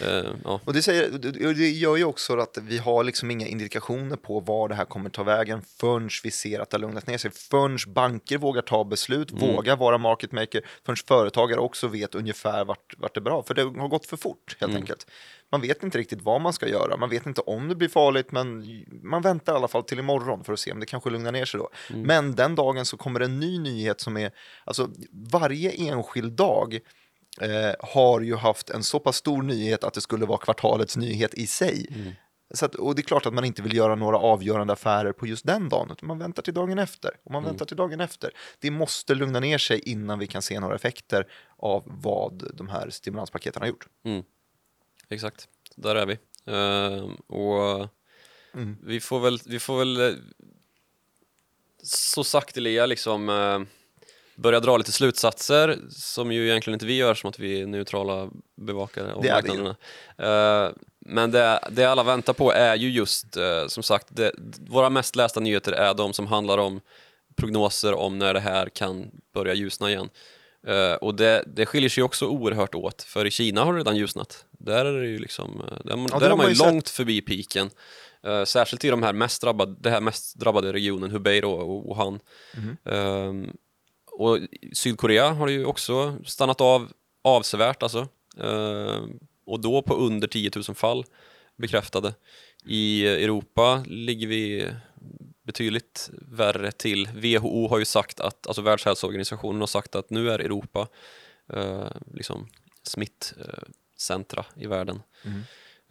Eh, 0.00 0.30
ja. 0.44 0.60
Och 0.64 0.72
det, 0.72 0.82
säger, 0.82 1.10
det 1.54 1.70
gör 1.70 1.96
ju 1.96 2.04
också 2.04 2.36
att 2.38 2.58
vi 2.62 2.78
har 2.78 3.04
liksom 3.04 3.30
inga 3.30 3.46
indikationer 3.46 4.16
på 4.16 4.40
var 4.40 4.68
det 4.68 4.74
här 4.74 4.84
kommer 4.84 5.10
ta 5.10 5.22
vägen 5.22 5.62
förrän 5.80 6.08
vi 6.24 6.30
ser 6.30 6.60
att 6.60 6.70
det 6.70 6.76
har 6.76 6.80
lugnat 6.80 7.06
ner 7.06 7.18
sig. 7.18 7.30
Förrän 7.30 7.78
banker 7.94 8.38
vågar 8.38 8.62
ta 8.62 8.84
beslut, 8.84 9.32
vågar 9.32 9.76
vara 9.76 9.98
market 9.98 10.32
maker, 10.32 10.66
förrän 10.86 10.96
företagare 10.96 11.60
också 11.60 11.88
vet 11.88 12.14
ungefär 12.14 12.64
vart, 12.64 12.94
vart 12.98 13.14
det 13.14 13.18
är 13.18 13.22
bra. 13.22 13.42
För 13.42 13.54
det 13.54 13.62
har 13.62 13.88
gått 13.88 14.06
för 14.06 14.16
fort 14.16 14.56
helt 14.60 14.74
enkelt. 14.76 15.06
Man 15.50 15.60
vet 15.60 15.82
inte 15.82 15.98
riktigt 15.98 16.22
vad 16.22 16.40
man 16.40 16.52
ska 16.52 16.68
göra, 16.68 16.96
man 16.96 17.10
vet 17.10 17.26
inte 17.26 17.40
om 17.40 17.68
det 17.68 17.74
blir 17.74 17.88
farligt, 17.88 18.32
men 18.32 18.64
man 19.02 19.22
väntar 19.22 19.52
i 19.52 19.56
alla 19.56 19.68
fall 19.68 19.84
till 19.84 19.98
imorgon 19.98 20.44
för 20.44 20.52
att 20.52 20.58
se 20.58 20.72
om 20.72 20.80
det 20.80 20.86
kanske 20.86 21.10
lugnar 21.10 21.32
ner 21.32 21.44
sig 21.44 21.60
då. 21.60 21.68
Men 22.04 22.34
den 22.34 22.54
dagen 22.54 22.84
så 22.84 22.96
kommer 22.96 23.20
en 23.20 23.40
ny 23.40 23.58
nyhet 23.58 24.00
som 24.00 24.16
är, 24.16 24.30
alltså 24.64 24.90
varje 25.32 25.70
enskild 25.70 26.32
dag 26.32 26.80
eh, 27.42 27.74
har 27.80 28.20
ju 28.20 28.36
haft 28.36 28.70
en 28.70 28.82
så 28.82 29.00
pass 29.00 29.16
stor 29.16 29.42
nyhet 29.42 29.84
att 29.84 29.94
det 29.94 30.00
skulle 30.00 30.26
vara 30.26 30.38
kvartalets 30.38 30.96
nyhet 30.96 31.34
i 31.34 31.46
sig. 31.46 31.86
Så 32.54 32.64
att, 32.64 32.74
och 32.74 32.94
det 32.94 33.00
är 33.00 33.04
klart 33.04 33.26
att 33.26 33.34
man 33.34 33.44
inte 33.44 33.62
vill 33.62 33.76
göra 33.76 33.94
några 33.94 34.18
avgörande 34.18 34.72
affärer 34.72 35.12
på 35.12 35.26
just 35.26 35.46
den 35.46 35.68
dagen, 35.68 35.90
utan 35.92 36.06
man 36.06 36.18
väntar 36.18 36.42
till 36.42 36.54
dagen 36.54 36.78
efter. 36.78 37.10
Och 37.24 37.30
man 37.32 37.44
väntar 37.44 37.64
till 37.66 37.76
dagen 37.76 38.00
efter. 38.00 38.30
Det 38.58 38.70
måste 38.70 39.14
lugna 39.14 39.40
ner 39.40 39.58
sig 39.58 39.78
innan 39.80 40.18
vi 40.18 40.26
kan 40.26 40.42
se 40.42 40.60
några 40.60 40.74
effekter 40.74 41.26
av 41.56 41.82
vad 41.86 42.50
de 42.54 42.68
här 42.68 42.90
stimulanspaketen 42.90 43.62
har 43.62 43.68
gjort. 43.68 43.86
Exakt, 45.08 45.48
där 45.76 45.94
är 45.94 46.06
vi. 46.06 46.18
Eh, 46.46 47.10
och 47.38 47.88
Mm. 48.54 48.76
vi 48.82 49.00
får 49.00 49.20
väl, 49.20 49.38
vi 49.46 49.58
får 49.60 49.78
väl 49.78 50.00
eh, 50.00 50.14
så 51.82 52.24
sakteliga 52.24 52.86
liksom 52.86 53.28
eh, 53.28 53.60
börja 54.38 54.60
dra 54.60 54.76
lite 54.76 54.92
slutsatser 54.92 55.78
som 55.90 56.32
ju 56.32 56.48
egentligen 56.48 56.74
inte 56.74 56.86
vi 56.86 56.96
gör 56.96 57.14
som 57.14 57.30
att 57.30 57.38
vi 57.38 57.60
är 57.60 57.66
neutrala 57.66 58.30
bevakare 58.56 59.12
av 59.14 59.24
marknaderna. 59.24 59.76
Eh, 60.18 60.72
men 61.00 61.30
det, 61.30 61.60
det 61.70 61.84
alla 61.84 62.02
väntar 62.02 62.32
på 62.32 62.52
är 62.52 62.76
ju 62.76 62.90
just 62.90 63.36
eh, 63.36 63.66
som 63.66 63.82
sagt, 63.82 64.06
det, 64.10 64.32
våra 64.68 64.90
mest 64.90 65.16
lästa 65.16 65.40
nyheter 65.40 65.72
är 65.72 65.94
de 65.94 66.12
som 66.12 66.26
handlar 66.26 66.58
om 66.58 66.80
prognoser 67.36 67.94
om 67.94 68.18
när 68.18 68.34
det 68.34 68.40
här 68.40 68.68
kan 68.68 69.10
börja 69.34 69.54
ljusna 69.54 69.90
igen. 69.90 70.08
Eh, 70.66 70.92
och 70.92 71.14
det, 71.14 71.44
det 71.46 71.66
skiljer 71.66 71.90
sig 71.90 72.02
också 72.02 72.26
oerhört 72.26 72.74
åt, 72.74 73.02
för 73.02 73.26
i 73.26 73.30
Kina 73.30 73.64
har 73.64 73.72
det 73.72 73.78
redan 73.78 73.96
ljusnat. 73.96 74.44
Där 74.50 74.84
är 74.84 75.00
det 75.00 75.08
ju 75.08 75.18
liksom, 75.18 75.62
där, 75.84 75.96
det 75.96 76.18
där 76.18 76.30
är 76.30 76.36
man 76.36 76.46
ju 76.46 76.52
ju 76.52 76.56
sett. 76.56 76.66
långt 76.66 76.88
förbi 76.88 77.20
piken. 77.20 77.70
Eh, 78.26 78.44
särskilt 78.44 78.84
i 78.84 78.90
de 78.90 79.02
här 79.02 79.12
mest 79.12 79.42
drabbade, 79.42 79.74
det 79.80 79.90
här 79.90 80.00
mest 80.00 80.38
drabbade 80.38 80.72
regionen, 80.72 81.10
Hubei 81.10 81.42
och 81.42 81.84
Wuhan. 81.88 82.20
Mhm. 82.54 82.76
Ehm, 82.84 83.50
och 84.18 84.38
Sydkorea 84.72 85.30
har 85.30 85.48
ju 85.48 85.64
också 85.64 86.18
stannat 86.24 86.60
av 86.60 86.92
avsevärt 87.22 87.82
alltså. 87.82 88.08
Ehm, 88.40 89.18
och 89.46 89.60
då 89.60 89.82
på 89.82 89.94
under 89.94 90.28
10 90.28 90.50
000 90.54 90.64
fall 90.64 91.04
bekräftade. 91.56 92.14
I 92.64 93.06
Europa 93.06 93.84
ligger 93.86 94.26
vi 94.26 94.70
betydligt 95.42 96.10
värre 96.12 96.72
till. 96.72 97.08
WHO 97.14 97.68
har 97.68 97.78
ju 97.78 97.84
sagt 97.84 98.20
att, 98.20 98.46
alltså 98.46 98.62
Världshälsoorganisationen 98.62 99.60
har 99.60 99.66
sagt 99.66 99.94
att 99.94 100.10
nu 100.10 100.30
är 100.30 100.38
Europa 100.38 100.88
eh, 101.52 101.90
liksom 102.14 102.48
smittcentra 102.82 104.44
i 104.56 104.66
världen. 104.66 105.02
Mm. 105.24 105.42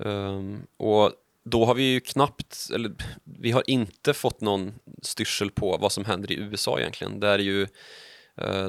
Ehm, 0.04 0.68
och 0.78 1.12
då 1.44 1.66
har 1.66 1.76
vi 1.76 1.84
ju 1.84 2.00
knappt, 2.00 2.70
eller 2.74 2.92
vi 3.24 3.52
har 3.52 3.64
inte 3.68 4.14
fått 4.14 4.42
någon 4.42 4.74
styrsel 5.02 5.52
på 5.52 5.78
vad 5.78 5.92
som 5.92 6.06
händer 6.06 6.32
i 6.32 6.36
USA 6.36 6.80
egentligen. 6.80 7.20
Där 7.20 7.40
ju 7.40 7.62
eh, 7.62 7.68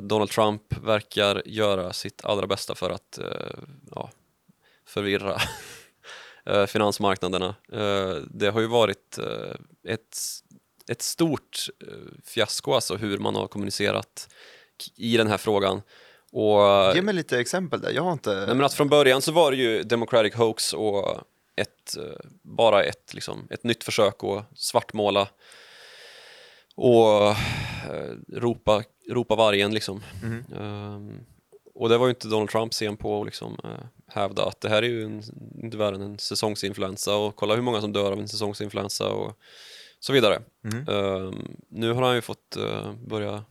Donald 0.02 0.30
Trump 0.30 0.62
verkar 0.82 1.42
göra 1.46 1.92
sitt 1.92 2.24
allra 2.24 2.46
bästa 2.46 2.74
för 2.74 2.90
att 2.90 3.18
eh, 3.18 3.58
ja, 3.94 4.10
förvirra 4.86 5.40
eh, 6.46 6.66
finansmarknaderna. 6.66 7.54
Eh, 7.72 8.14
det 8.30 8.50
har 8.50 8.60
ju 8.60 8.66
varit 8.66 9.18
eh, 9.18 9.92
ett, 9.92 10.18
ett 10.88 11.02
stort 11.02 11.66
eh, 11.86 12.20
fiasko 12.24 12.72
alltså 12.72 12.96
hur 12.96 13.18
man 13.18 13.34
har 13.34 13.46
kommunicerat 13.46 14.28
i 14.96 15.16
den 15.16 15.26
här 15.26 15.38
frågan. 15.38 15.82
Och, 16.32 16.94
Ge 16.94 17.02
mig 17.02 17.14
lite 17.14 17.40
exempel 17.40 17.80
där, 17.80 17.90
jag 17.90 18.02
har 18.02 18.12
inte... 18.12 18.34
Nej, 18.34 18.46
men 18.46 18.64
att 18.64 18.74
från 18.74 18.88
början 18.88 19.22
så 19.22 19.32
var 19.32 19.50
det 19.50 19.56
ju 19.56 19.82
Democratic 19.82 20.34
hoax 20.34 20.72
och 20.72 21.20
ett, 21.56 21.96
eh, 21.96 22.26
bara 22.42 22.82
ett, 22.84 23.14
liksom, 23.14 23.48
ett 23.50 23.64
nytt 23.64 23.84
försök 23.84 24.24
att 24.24 24.44
svartmåla 24.54 25.28
och 26.78 27.30
eh, 27.30 28.14
ropa, 28.28 28.82
ropa 29.10 29.34
vargen 29.34 29.74
liksom. 29.74 30.02
Mhm. 30.22 30.44
Ehm, 30.60 31.20
och 31.74 31.88
det 31.88 31.98
var 31.98 32.06
ju 32.06 32.10
inte 32.10 32.28
Donald 32.28 32.50
Trump 32.50 32.74
sen 32.74 32.96
på 32.96 33.20
att 33.20 33.26
liksom, 33.26 33.56
eh, 33.64 33.86
hävda 34.06 34.44
att 34.44 34.60
det 34.60 34.68
här 34.68 34.82
är 34.82 34.86
ju 34.86 35.04
en, 35.04 35.22
inte 35.62 35.76
värre 35.76 35.94
än 35.94 36.02
en 36.02 36.18
säsongsinfluensa 36.18 37.16
och 37.16 37.36
kolla 37.36 37.54
hur 37.54 37.62
många 37.62 37.80
som 37.80 37.92
dör 37.92 38.12
av 38.12 38.18
en 38.18 38.28
säsongsinfluensa 38.28 39.08
och 39.08 39.38
så 40.00 40.12
vidare. 40.12 40.42
Mhm. 40.62 40.88
Ehm, 40.88 41.56
nu 41.68 41.92
har 41.92 42.02
han 42.02 42.14
ju 42.14 42.20
fått 42.20 42.56
eh, 42.56 42.92
börja 42.92 43.44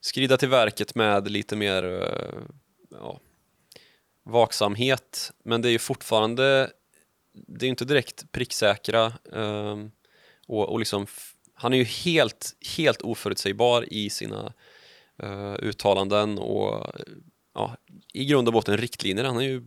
skrida 0.00 0.36
till 0.36 0.48
verket 0.48 0.94
med 0.94 1.30
lite 1.30 1.56
mer 1.56 1.84
eh, 1.84 2.42
ja, 2.90 3.20
vaksamhet, 4.24 5.32
men 5.44 5.62
det 5.62 5.68
är 5.68 5.72
ju 5.72 5.78
fortfarande 5.78 6.70
det 7.32 7.66
är 7.66 7.70
inte 7.70 7.84
direkt 7.84 8.32
pricksäkra 8.32 9.12
ehm, 9.32 9.90
och, 10.46 10.68
och 10.68 10.78
liksom 10.78 11.06
han 11.60 11.72
är 11.72 11.76
ju 11.76 11.84
helt, 11.84 12.56
helt 12.76 13.02
oförutsägbar 13.02 13.92
i 13.92 14.10
sina 14.10 14.52
eh, 15.22 15.54
uttalanden 15.58 16.38
och 16.38 16.86
ja, 17.54 17.76
i 18.12 18.24
grund 18.24 18.48
och 18.48 18.52
botten 18.54 18.76
riktlinjer. 18.76 19.24
Han 19.24 19.36
är 19.36 19.40
ju 19.40 19.62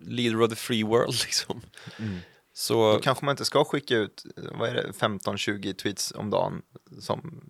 leader 0.00 0.42
of 0.42 0.50
the 0.50 0.56
free 0.56 0.82
world 0.82 1.14
liksom. 1.24 1.60
Mm. 1.98 2.18
Så 2.52 2.92
Då 2.92 2.98
kanske 3.00 3.24
man 3.24 3.32
inte 3.32 3.44
ska 3.44 3.64
skicka 3.64 3.96
ut, 3.96 4.24
vad 4.52 4.68
är 4.68 4.74
det, 4.74 4.90
15-20 4.98 5.72
tweets 5.74 6.12
om 6.16 6.30
dagen 6.30 6.62
som, 7.00 7.44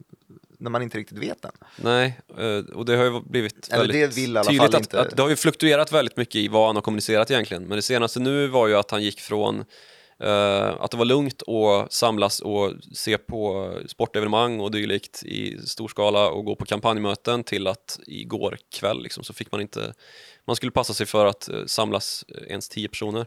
när 0.59 0.71
man 0.71 0.83
inte 0.83 0.99
riktigt 0.99 1.19
vet 1.19 1.43
den. 1.43 1.53
Nej, 1.77 2.21
eh, 2.39 2.59
och 2.75 2.85
det 2.85 2.97
har 2.97 3.05
ju 3.05 3.21
blivit 3.21 3.69
Eller 3.69 3.79
väldigt 3.79 4.15
det 4.17 4.21
vill 4.21 4.35
i 4.35 4.39
alla 4.39 4.45
tydligt 4.45 4.61
fall 4.63 4.75
att, 4.75 4.81
inte- 4.81 5.01
att 5.01 5.17
det 5.17 5.23
har 5.23 5.29
ju 5.29 5.37
fluktuerat 5.37 5.93
väldigt 5.93 6.17
mycket 6.17 6.35
i 6.37 6.49
vad 6.49 6.67
han 6.67 6.77
har 6.77 6.83
kommunicerat 6.83 7.31
egentligen. 7.31 7.63
Men 7.63 7.77
det 7.77 7.83
senaste 7.83 8.21
nu 8.21 8.47
var 8.47 8.69
ju 8.69 8.75
att 8.75 8.91
han 8.91 9.03
gick 9.03 9.21
från 9.21 9.65
att 10.79 10.91
det 10.91 10.97
var 10.97 11.05
lugnt 11.05 11.43
att 11.49 11.93
samlas 11.93 12.41
och 12.41 12.73
se 12.95 13.19
på 13.19 13.73
sportevenemang 13.87 14.61
och 14.61 14.71
dylikt 14.71 15.23
i 15.23 15.59
stor 15.67 15.89
skala 15.89 16.29
och 16.29 16.45
gå 16.45 16.57
på 16.57 16.65
kampanjmöten 16.65 17.45
till 17.45 17.67
att 17.67 18.01
igår 18.07 18.59
kväll 18.75 19.03
liksom, 19.03 19.25
så 19.25 19.33
fick 19.33 19.53
man 19.53 19.61
inte 19.61 19.95
man 20.49 20.57
skulle 20.57 20.73
passa 20.73 20.95
sig 20.95 21.07
för 21.07 21.27
att 21.27 21.49
eh, 21.49 21.65
samlas 21.67 22.25
eh, 22.29 22.43
ens 22.51 22.69
tio 22.69 22.89
personer. 22.89 23.27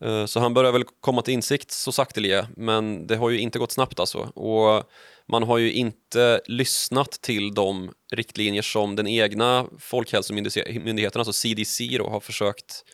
Eh, 0.00 0.26
så 0.26 0.40
han 0.40 0.54
börjar 0.54 0.72
väl 0.72 0.84
komma 1.00 1.22
till 1.22 1.34
insikt 1.34 1.70
så 1.70 1.92
sakteliga, 1.92 2.48
men 2.56 3.06
det 3.06 3.16
har 3.16 3.30
ju 3.30 3.38
inte 3.38 3.58
gått 3.58 3.72
snabbt 3.72 4.00
alltså. 4.00 4.18
Och 4.18 4.90
man 5.28 5.42
har 5.42 5.58
ju 5.58 5.72
inte 5.72 6.40
lyssnat 6.46 7.10
till 7.10 7.54
de 7.54 7.92
riktlinjer 8.12 8.62
som 8.62 8.96
den 8.96 9.06
egna 9.06 9.66
folkhälsomyndigheten, 9.78 11.20
alltså 11.20 11.32
CDC, 11.32 11.98
då, 11.98 12.08
har 12.08 12.20
försökt 12.20 12.84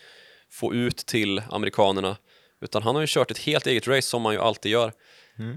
få 0.50 0.74
ut 0.74 0.96
till 0.96 1.42
amerikanerna. 1.50 2.16
Utan 2.60 2.82
han 2.82 2.94
har 2.94 3.02
ju 3.02 3.06
kört 3.10 3.30
ett 3.30 3.38
helt 3.38 3.66
eget 3.66 3.88
race 3.88 4.02
som 4.08 4.22
man 4.22 4.32
ju 4.32 4.40
alltid 4.40 4.72
gör. 4.72 4.92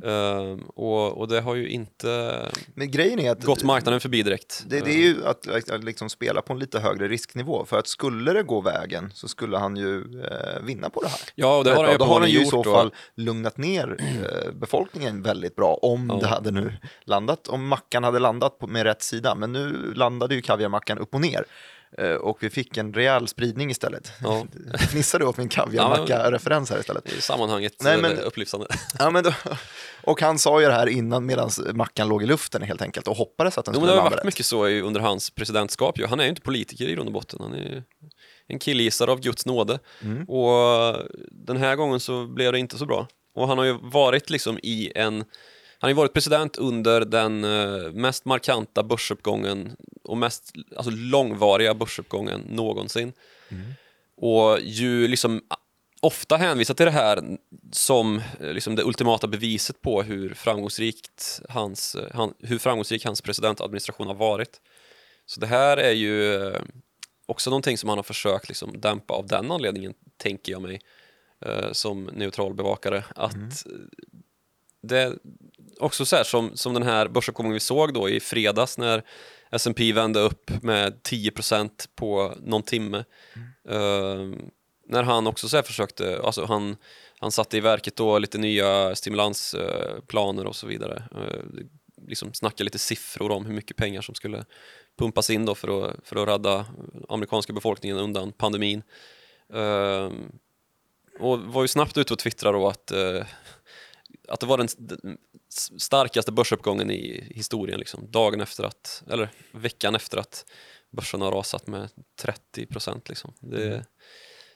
Eh, 0.03 0.57
och, 0.67 1.17
och 1.17 1.27
det 1.27 1.41
har 1.41 1.55
ju 1.55 1.69
inte 1.69 2.37
Men 2.75 2.91
grejen 2.91 3.19
är 3.19 3.31
att 3.31 3.43
gått 3.43 3.63
marknaden 3.63 3.99
förbi 3.99 4.23
direkt. 4.23 4.63
det, 4.67 4.79
det 4.79 4.91
är 4.91 5.03
ju 5.03 5.25
att, 5.25 5.69
att 5.71 5.83
liksom 5.83 6.09
spela 6.09 6.41
på 6.41 6.53
en 6.53 6.59
lite 6.59 6.79
högre 6.79 7.07
risknivå. 7.07 7.65
För 7.65 7.79
att 7.79 7.87
skulle 7.87 8.33
det 8.33 8.43
gå 8.43 8.61
vägen 8.61 9.11
så 9.13 9.27
skulle 9.27 9.57
han 9.57 9.75
ju 9.75 9.97
eh, 10.23 10.61
vinna 10.63 10.89
på 10.89 11.01
det 11.01 11.07
här. 11.07 11.19
Ja, 11.35 11.57
och 11.57 11.63
det 11.63 11.73
har 11.73 11.83
han 11.83 11.91
ju 11.91 11.97
Då 11.97 12.05
har 12.05 12.19
han 12.19 12.29
ju 12.29 12.41
i 12.41 12.45
så 12.45 12.63
fall 12.63 12.93
lugnat 13.15 13.57
ner 13.57 13.95
eh, 13.99 14.51
befolkningen 14.51 15.21
väldigt 15.21 15.55
bra 15.55 15.73
om 15.73 16.09
Ja. 16.09 16.19
det 16.19 16.27
hade 16.27 16.51
nu 16.51 16.73
landat, 17.03 17.47
om 17.47 17.67
mackan 17.67 18.03
hade 18.03 18.19
landat 18.19 18.59
på, 18.59 18.67
med 18.67 18.83
rätt 18.83 19.01
sida. 19.01 19.35
Men 19.35 19.53
nu 19.53 19.93
landade 19.95 20.35
ju 20.35 20.41
kaviarmackan 20.41 20.97
upp 20.97 21.13
och 21.15 21.21
ner. 21.21 21.45
Eh, 21.97 22.11
och 22.13 22.37
vi 22.43 22.49
fick 22.49 22.77
en 22.77 22.93
rejäl 22.93 23.27
spridning 23.27 23.71
istället. 23.71 24.11
Ja. 24.23 24.45
Fnissar 24.89 25.19
du 25.19 25.25
åt 25.25 25.37
min 25.37 25.49
kaviarmacka-referens 25.49 26.69
här 26.69 26.79
istället? 26.79 27.13
I 27.13 27.21
sammanhanget 27.21 27.73
Nej, 27.79 28.01
men- 28.01 28.15
men... 28.15 28.23
upplyftande. 28.23 28.67
Ja, 28.99 29.09
men 29.09 29.23
då, 29.23 29.33
och 30.03 30.21
han 30.21 30.39
sa 30.39 30.61
ju 30.61 30.67
det 30.67 30.73
här 30.73 30.87
innan 30.87 31.25
medan 31.25 31.49
mackan 31.73 32.07
låg 32.07 32.23
i 32.23 32.25
luften 32.25 32.61
helt 32.61 32.81
enkelt 32.81 33.07
och 33.07 33.15
hoppades 33.17 33.57
att 33.57 33.65
den 33.65 33.73
Jo, 33.73 33.79
skulle 33.79 33.91
det 33.91 33.95
har 33.95 33.97
landa 33.97 34.09
varit 34.09 34.19
rätt. 34.19 34.25
mycket 34.25 34.45
så 34.45 34.67
under 34.67 34.99
hans 35.01 35.29
presidentskap. 35.29 35.99
Han 36.09 36.19
är 36.19 36.23
ju 36.23 36.29
inte 36.29 36.41
politiker 36.41 36.85
i 36.85 36.93
grund 36.95 37.07
och 37.07 37.13
botten. 37.13 37.39
Han 37.41 37.53
är 37.53 37.83
en 38.47 38.59
killgissare 38.59 39.11
av 39.11 39.19
Guds 39.19 39.45
nåde. 39.45 39.79
Mm. 40.01 40.23
Och 40.29 40.95
den 41.31 41.57
här 41.57 41.75
gången 41.75 41.99
så 41.99 42.25
blev 42.27 42.51
det 42.51 42.59
inte 42.59 42.77
så 42.77 42.85
bra. 42.85 43.07
Och 43.35 43.47
han 43.47 43.57
har 43.57 43.65
ju 43.65 43.77
varit 43.81 44.29
liksom 44.29 44.59
i 44.63 44.91
en... 44.95 45.23
Han 45.81 45.87
har 45.87 45.89
ju 45.89 45.95
varit 45.95 46.13
president 46.13 46.57
under 46.57 47.05
den 47.05 47.43
eh, 47.43 47.91
mest 47.91 48.25
markanta 48.25 48.83
börsuppgången 48.83 49.75
och 50.03 50.17
mest 50.17 50.53
alltså, 50.75 50.91
långvariga 50.91 51.73
börsuppgången 51.73 52.41
någonsin. 52.41 53.13
Och 54.15 54.59
ju 54.61 55.07
liksom 55.07 55.41
ofta 55.99 56.37
hänvisat 56.37 56.77
till 56.77 56.85
det 56.85 56.91
här 56.91 57.37
som 57.71 58.21
eh, 58.39 58.53
liksom 58.53 58.75
det 58.75 58.83
ultimata 58.83 59.27
beviset 59.27 59.81
på 59.81 60.03
hur 60.03 60.33
framgångsrikt 60.33 61.41
hans, 61.49 61.95
eh, 61.95 62.07
han, 62.13 62.33
hur 62.39 62.57
framgångsrik 62.57 63.05
hans 63.05 63.21
presidentadministration 63.21 64.07
har 64.07 64.15
varit. 64.15 64.61
Så 65.25 65.39
det 65.39 65.47
här 65.47 65.77
är 65.77 65.91
ju 65.91 66.51
också 67.25 67.49
någonting 67.49 67.77
som 67.77 67.89
han 67.89 67.97
har 67.97 68.03
försökt 68.03 68.47
liksom 68.47 68.81
dämpa 68.81 69.13
av 69.13 69.27
den 69.27 69.51
anledningen, 69.51 69.93
tänker 70.17 70.51
jag 70.51 70.61
mig, 70.61 70.81
som 71.71 72.03
neutral 72.03 72.53
bevakare. 72.53 73.03
Att 73.15 73.65
eh, 73.65 73.71
det 74.81 75.13
också 75.81 76.05
så 76.05 76.15
här 76.15 76.23
som, 76.23 76.57
som 76.57 76.73
den 76.73 76.83
här 76.83 77.07
börsuppgången 77.07 77.53
vi 77.53 77.59
såg 77.59 77.93
då 77.93 78.09
i 78.09 78.19
fredags 78.19 78.77
när 78.77 79.03
S&P 79.51 79.93
vände 79.93 80.19
upp 80.19 80.51
med 80.61 81.01
10% 81.03 81.69
på 81.95 82.33
någon 82.41 82.63
timme. 82.63 83.03
Eh, 83.69 84.29
när 84.87 85.03
han 85.03 85.27
också 85.27 85.49
så 85.49 85.63
försökte, 85.63 86.21
alltså 86.23 86.45
han, 86.45 86.75
han 87.19 87.31
satte 87.31 87.57
i 87.57 87.59
verket 87.59 87.95
då 87.95 88.19
lite 88.19 88.37
nya 88.37 88.95
stimulansplaner 88.95 90.45
och 90.45 90.55
så 90.55 90.67
vidare. 90.67 91.03
Eh, 91.15 91.63
liksom 92.07 92.33
snacka 92.33 92.63
lite 92.63 92.79
siffror 92.79 93.31
om 93.31 93.45
hur 93.45 93.53
mycket 93.53 93.77
pengar 93.77 94.01
som 94.01 94.15
skulle 94.15 94.45
pumpas 94.97 95.29
in 95.29 95.45
då 95.45 95.55
för 95.55 95.85
att, 95.85 95.95
för 96.03 96.15
att 96.15 96.27
rädda 96.27 96.65
amerikanska 97.09 97.53
befolkningen 97.53 97.97
undan 97.97 98.31
pandemin. 98.31 98.83
Eh, 99.53 100.11
och 101.19 101.39
var 101.39 101.61
ju 101.61 101.67
snabbt 101.67 101.97
ute 101.97 102.13
och 102.13 102.19
twittrade 102.19 102.57
då 102.57 102.67
att, 102.67 102.91
eh, 102.91 103.25
att 104.27 104.39
det 104.39 104.45
var 104.45 104.57
den 104.57 104.67
starkaste 105.77 106.31
börsuppgången 106.31 106.91
i 106.91 107.31
historien, 107.35 107.79
liksom, 107.79 108.11
dagen 108.11 108.41
efter 108.41 108.63
att, 108.63 109.03
eller 109.09 109.29
veckan 109.51 109.95
efter 109.95 110.17
att 110.17 110.45
börsen 110.91 111.21
har 111.21 111.31
rasat 111.31 111.67
med 111.67 111.89
30 112.21 112.65
procent. 112.65 113.09
Liksom. 113.09 113.33
Det, 113.39 113.85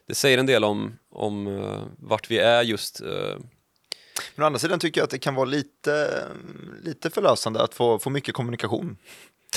det 0.07 0.15
säger 0.15 0.37
en 0.37 0.45
del 0.45 0.63
om, 0.63 0.97
om 1.09 1.47
uh, 1.47 1.83
vart 1.97 2.31
vi 2.31 2.37
är 2.37 2.63
just. 2.63 3.01
eh, 3.01 3.37
Men 4.35 4.43
å 4.43 4.45
andra 4.45 4.59
sidan 4.59 4.79
tycker 4.79 5.01
jag 5.01 5.05
att 5.05 5.11
det 5.11 5.19
kan 5.19 5.35
vara 5.35 5.45
lite, 5.45 6.23
lite 6.83 7.09
förlösande 7.09 7.61
att 7.63 7.73
få, 7.73 7.99
få 7.99 8.09
mycket 8.09 8.33
kommunikation. 8.33 8.97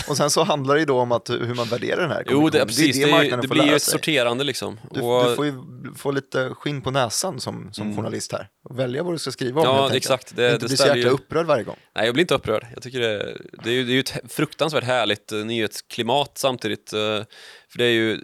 Och 0.09 0.17
sen 0.17 0.31
så 0.31 0.43
handlar 0.45 0.75
det 0.75 0.81
ju 0.81 0.87
då 0.87 0.99
om 1.01 1.13
att, 1.13 1.31
hur 1.31 1.55
man 1.55 1.69
värderar 1.69 2.01
den 2.01 2.11
här 2.11 2.25
jo, 2.31 2.49
det, 2.51 2.67
precis, 2.67 2.97
det, 2.97 3.03
är 3.03 3.11
marknaden 3.11 3.41
det 3.41 3.49
får 3.49 3.55
blir 3.55 3.65
ju 3.67 3.75
ett 3.77 3.83
sig. 3.83 3.93
sorterande 3.93 4.45
liksom. 4.45 4.81
Du, 4.91 5.01
Och- 5.01 5.25
du 5.29 5.37
får 5.37 5.47
ju 5.47 5.53
få 5.97 6.11
lite 6.11 6.51
skinn 6.55 6.83
på 6.83 6.91
näsan 6.91 7.41
som, 7.41 7.73
som 7.73 7.97
journalist 7.97 8.33
här. 8.33 8.49
Och 8.69 8.79
välja 8.79 9.03
vad 9.03 9.15
du 9.15 9.19
ska 9.19 9.31
skriva 9.31 9.61
om 9.61 9.67
Mm. 9.67 9.79
Ja, 9.81 9.97
exakt. 9.97 10.37
Det- 10.37 10.47
Inte 10.53 10.59
det 10.65 10.69
bli 10.69 10.77
så 10.77 10.87
jäkla 10.87 10.97
ju- 11.03 11.09
upprörd 11.09 11.47
varje 11.47 11.65
gång. 11.65 11.77
Nej, 11.97 12.05
jag 12.05 12.15
blir 12.15 12.23
inte 12.23 12.35
upprörd. 12.35 12.67
Jag 12.75 12.83
tycker 12.83 13.01
det, 13.01 13.37
det, 13.65 13.71
är, 13.71 13.75
ju, 13.75 13.85
det 13.85 13.93
är 13.93 13.95
ju 13.95 14.01
ett 14.01 14.15
fruktansvärt 14.33 14.85
härligt 14.85 15.33
eh, 15.33 15.39
nyhetsklimat 15.39 16.39
samtidigt. 16.39 16.93
eh, 16.93 16.99
För 17.69 17.79
det 17.79 17.85
är 17.85 17.91
ju, 17.93 18.21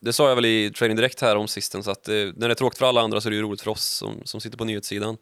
det 0.00 0.12
sa 0.12 0.28
jag 0.28 0.36
väl 0.36 0.44
i 0.44 0.70
Trading 0.70 0.96
Direkt 0.96 1.20
här 1.20 1.36
om 1.36 1.48
sisten, 1.48 1.82
så 1.82 1.90
att 1.90 2.08
eh, 2.08 2.14
när 2.14 2.48
det 2.48 2.52
är 2.52 2.54
tråkigt 2.54 2.78
för 2.78 2.86
alla 2.86 3.00
andra 3.00 3.20
så 3.20 3.28
är 3.28 3.30
det 3.30 3.36
ju 3.36 3.42
roligt 3.42 3.60
för 3.60 3.70
oss 3.70 3.84
som, 3.84 4.20
som 4.24 4.40
sitter 4.40 4.58
på 4.58 4.64
nyhetssidan. 4.64 5.16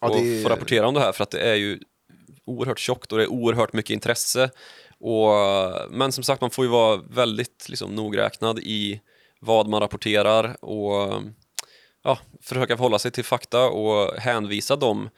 Ja, 0.00 0.08
och 0.08 0.16
det 0.16 0.38
är- 0.38 0.42
få 0.42 0.48
rapportera 0.48 0.86
om 0.88 0.94
det 0.94 1.00
här 1.00 1.12
för 1.12 1.22
att 1.22 1.30
det 1.30 1.40
är 1.40 1.54
ju 1.54 1.78
oerhört 2.46 2.78
tjockt 2.78 3.12
och 3.12 3.18
det 3.18 3.24
är 3.24 3.32
oerhört 3.32 3.72
mycket 3.72 3.90
intresse. 3.90 4.50
Och, 4.98 5.30
men 5.90 6.12
som 6.12 6.24
sagt, 6.24 6.40
man 6.40 6.50
får 6.50 6.64
ju 6.64 6.70
vara 6.70 6.96
väldigt 6.96 7.66
liksom, 7.68 7.94
nogräknad 7.94 8.58
i 8.58 9.00
vad 9.40 9.68
man 9.68 9.80
rapporterar 9.80 10.64
och 10.64 11.22
ja, 12.02 12.18
försöka 12.42 12.76
förhålla 12.76 12.98
sig 12.98 13.10
till 13.10 13.24
fakta 13.24 13.66
och 13.66 14.16
hänvisa 14.16 14.76
de 14.76 15.08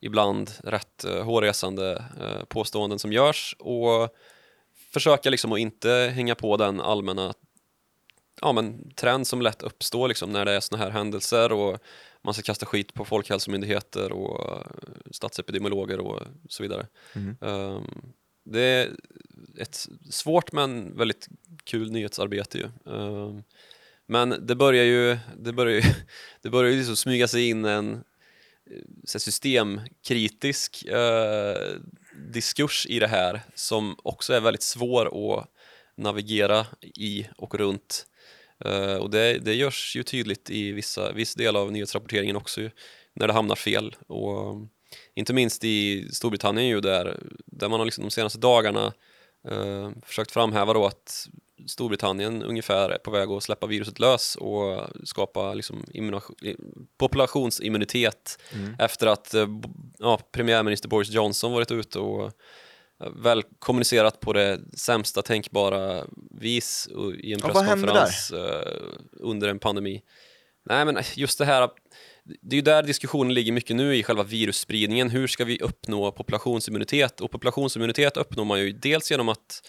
ibland 0.00 0.50
rätt 0.64 1.04
eh, 1.04 1.24
hårresande 1.24 2.04
eh, 2.20 2.44
påståenden 2.44 2.98
som 2.98 3.12
görs 3.12 3.56
och 3.58 4.08
försöka 4.92 5.30
liksom 5.30 5.52
att 5.52 5.58
inte 5.58 6.12
hänga 6.14 6.34
på 6.34 6.56
den 6.56 6.80
allmänna 6.80 7.34
ja, 8.40 8.52
men, 8.52 8.90
trend 8.94 9.26
som 9.26 9.42
lätt 9.42 9.62
uppstår 9.62 10.08
liksom, 10.08 10.32
när 10.32 10.44
det 10.44 10.52
är 10.52 10.60
såna 10.60 10.82
här 10.82 10.90
händelser 10.90 11.52
och 11.52 11.78
man 12.22 12.34
ska 12.34 12.42
kasta 12.42 12.66
skit 12.66 12.94
på 12.94 13.04
folkhälsomyndigheter 13.04 14.12
och 14.12 14.56
eh, 14.56 14.66
statsepidemiologer 15.10 16.00
och 16.00 16.22
så 16.48 16.62
vidare. 16.62 16.86
Um, 17.40 18.12
det 18.44 18.60
är 18.60 18.90
ett 19.58 19.88
svårt 20.10 20.52
men 20.52 20.96
väldigt 20.96 21.28
kul 21.64 21.90
nyhetsarbete 21.92 22.58
ju. 22.58 22.92
Um, 22.92 23.42
men 24.06 24.46
det 24.46 24.54
börjar 24.54 24.84
ju, 24.84 25.18
det 25.38 25.52
börjar 25.52 25.74
ju, 25.74 25.82
det 26.42 26.50
börjar 26.50 26.70
ju 26.70 26.78
liksom 26.78 26.96
smyga 26.96 27.28
sig 27.28 27.48
in 27.48 27.64
en 27.64 27.92
eh, 27.94 28.82
här 29.04 29.18
systemkritisk 29.18 30.84
eh, 30.84 31.76
diskurs 32.32 32.86
i 32.86 32.98
det 32.98 33.08
här 33.08 33.42
som 33.54 33.96
också 34.02 34.32
är 34.32 34.40
väldigt 34.40 34.62
svår 34.62 35.38
att 35.38 35.48
navigera 35.96 36.66
i 36.80 37.26
och 37.36 37.54
runt. 37.54 38.06
Eh, 38.64 38.94
och 38.94 39.10
det, 39.10 39.38
det 39.38 39.54
görs 39.54 39.96
ju 39.96 40.02
tydligt 40.02 40.50
i 40.50 40.72
vissa, 40.72 41.12
viss 41.12 41.34
del 41.34 41.56
av 41.56 41.72
nyhetsrapporteringen 41.72 42.36
också 42.36 42.60
ju, 42.60 42.70
när 43.14 43.26
det 43.26 43.32
hamnar 43.32 43.56
fel. 43.56 43.96
Och 44.06 44.56
inte 45.14 45.32
minst 45.32 45.64
i 45.64 46.08
Storbritannien 46.12 46.68
ju 46.68 46.80
där, 46.80 47.20
där 47.46 47.68
man 47.68 47.80
har 47.80 47.84
liksom 47.84 48.04
de 48.04 48.10
senaste 48.10 48.38
dagarna 48.38 48.92
eh, 49.48 49.90
försökt 50.02 50.30
framhäva 50.30 50.72
då 50.72 50.86
att 50.86 51.28
Storbritannien 51.66 52.42
ungefär 52.42 52.90
är 52.90 52.98
på 52.98 53.10
väg 53.10 53.30
att 53.30 53.42
släppa 53.42 53.66
viruset 53.66 53.98
lös 53.98 54.36
och 54.36 54.86
skapa 55.04 55.54
liksom 55.54 55.84
populationsimmunitet 56.98 58.38
efter 58.78 59.06
att 59.06 59.34
eh, 59.34 59.48
ja, 59.98 60.20
premiärminister 60.32 60.88
Boris 60.88 61.10
Johnson 61.10 61.52
varit 61.52 61.70
ute 61.70 61.98
och 61.98 62.24
eh, 62.24 62.30
väl 62.98 63.42
kommunicerat 63.58 64.20
på 64.20 64.32
det 64.32 64.60
sämsta 64.76 65.22
tänkbara 65.22 66.04
vis 66.40 66.88
i 67.22 67.32
en 67.32 67.40
presskonferens 67.40 68.30
eh, 68.30 68.72
under 69.12 69.48
en 69.48 69.58
pandemi. 69.58 70.02
Nej 70.64 70.84
men 70.84 70.98
just 71.14 71.38
det 71.38 71.44
här, 71.44 71.70
det 72.24 72.54
är 72.54 72.56
ju 72.56 72.62
där 72.62 72.82
diskussionen 72.82 73.34
ligger 73.34 73.52
mycket 73.52 73.76
nu 73.76 73.96
i 73.96 74.02
själva 74.02 74.22
virusspridningen. 74.22 75.10
Hur 75.10 75.26
ska 75.26 75.44
vi 75.44 75.58
uppnå 75.60 76.12
populationsimmunitet? 76.12 77.20
Och 77.20 77.30
populationsimmunitet 77.30 78.16
uppnår 78.16 78.44
man 78.44 78.60
ju 78.60 78.72
dels 78.72 79.10
genom 79.10 79.28
att 79.28 79.62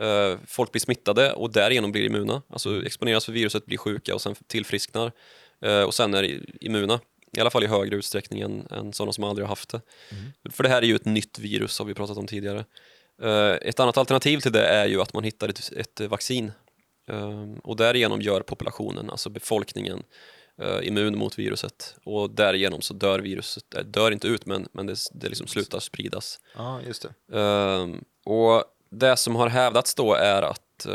eh, 0.00 0.38
folk 0.46 0.72
blir 0.72 0.80
smittade 0.80 1.32
och 1.32 1.52
därigenom 1.52 1.92
blir 1.92 2.04
immuna, 2.04 2.42
alltså 2.48 2.86
exponeras 2.86 3.24
för 3.24 3.32
viruset, 3.32 3.66
blir 3.66 3.78
sjuka 3.78 4.14
och 4.14 4.20
sen 4.20 4.34
tillfrisknar 4.46 5.12
eh, 5.64 5.82
och 5.82 5.94
sen 5.94 6.14
är 6.14 6.44
immuna. 6.64 7.00
I 7.36 7.40
alla 7.40 7.50
fall 7.50 7.64
i 7.64 7.66
högre 7.66 7.96
utsträckning 7.96 8.40
än, 8.40 8.66
än 8.70 8.92
sådana 8.92 9.12
som 9.12 9.24
aldrig 9.24 9.44
har 9.44 9.48
haft 9.48 9.68
det. 9.68 9.80
För 10.50 10.62
det 10.62 10.68
här 10.68 10.82
är 10.82 10.86
ju 10.86 10.96
ett 10.96 11.04
nytt 11.04 11.38
virus, 11.38 11.78
har 11.78 11.86
vi 11.86 11.94
pratat 11.94 12.16
om 12.16 12.26
tidigare. 12.26 12.64
Eh, 13.22 13.68
ett 13.68 13.80
annat 13.80 13.96
alternativ 13.96 14.40
till 14.40 14.52
det 14.52 14.66
är 14.66 14.86
ju 14.86 15.00
att 15.00 15.14
man 15.14 15.24
hittar 15.24 15.48
ett, 15.48 15.72
ett 15.72 16.00
vaccin 16.00 16.52
eh, 17.08 17.44
och 17.62 17.76
därigenom 17.76 18.22
gör 18.22 18.40
populationen, 18.40 19.10
alltså 19.10 19.30
befolkningen, 19.30 20.02
eh, 20.62 20.88
immun 20.88 21.18
mot 21.18 21.38
viruset 21.38 21.96
och 22.04 22.30
därigenom 22.30 22.80
så 22.80 22.94
dör 22.94 23.18
viruset, 23.18 23.64
det 23.68 23.82
dör 23.82 24.10
inte 24.10 24.28
ut 24.28 24.46
men, 24.46 24.68
men 24.72 24.86
det, 24.86 24.96
det 25.12 25.28
liksom 25.28 25.46
slutar 25.46 25.80
spridas. 25.80 26.40
Ja, 26.56 26.80
just 26.86 27.02
det. 27.02 27.38
Och 28.24 28.64
det 28.90 29.16
som 29.16 29.36
har 29.36 29.48
hävdats 29.48 29.94
då 29.94 30.14
är 30.14 30.42
att 30.42 30.86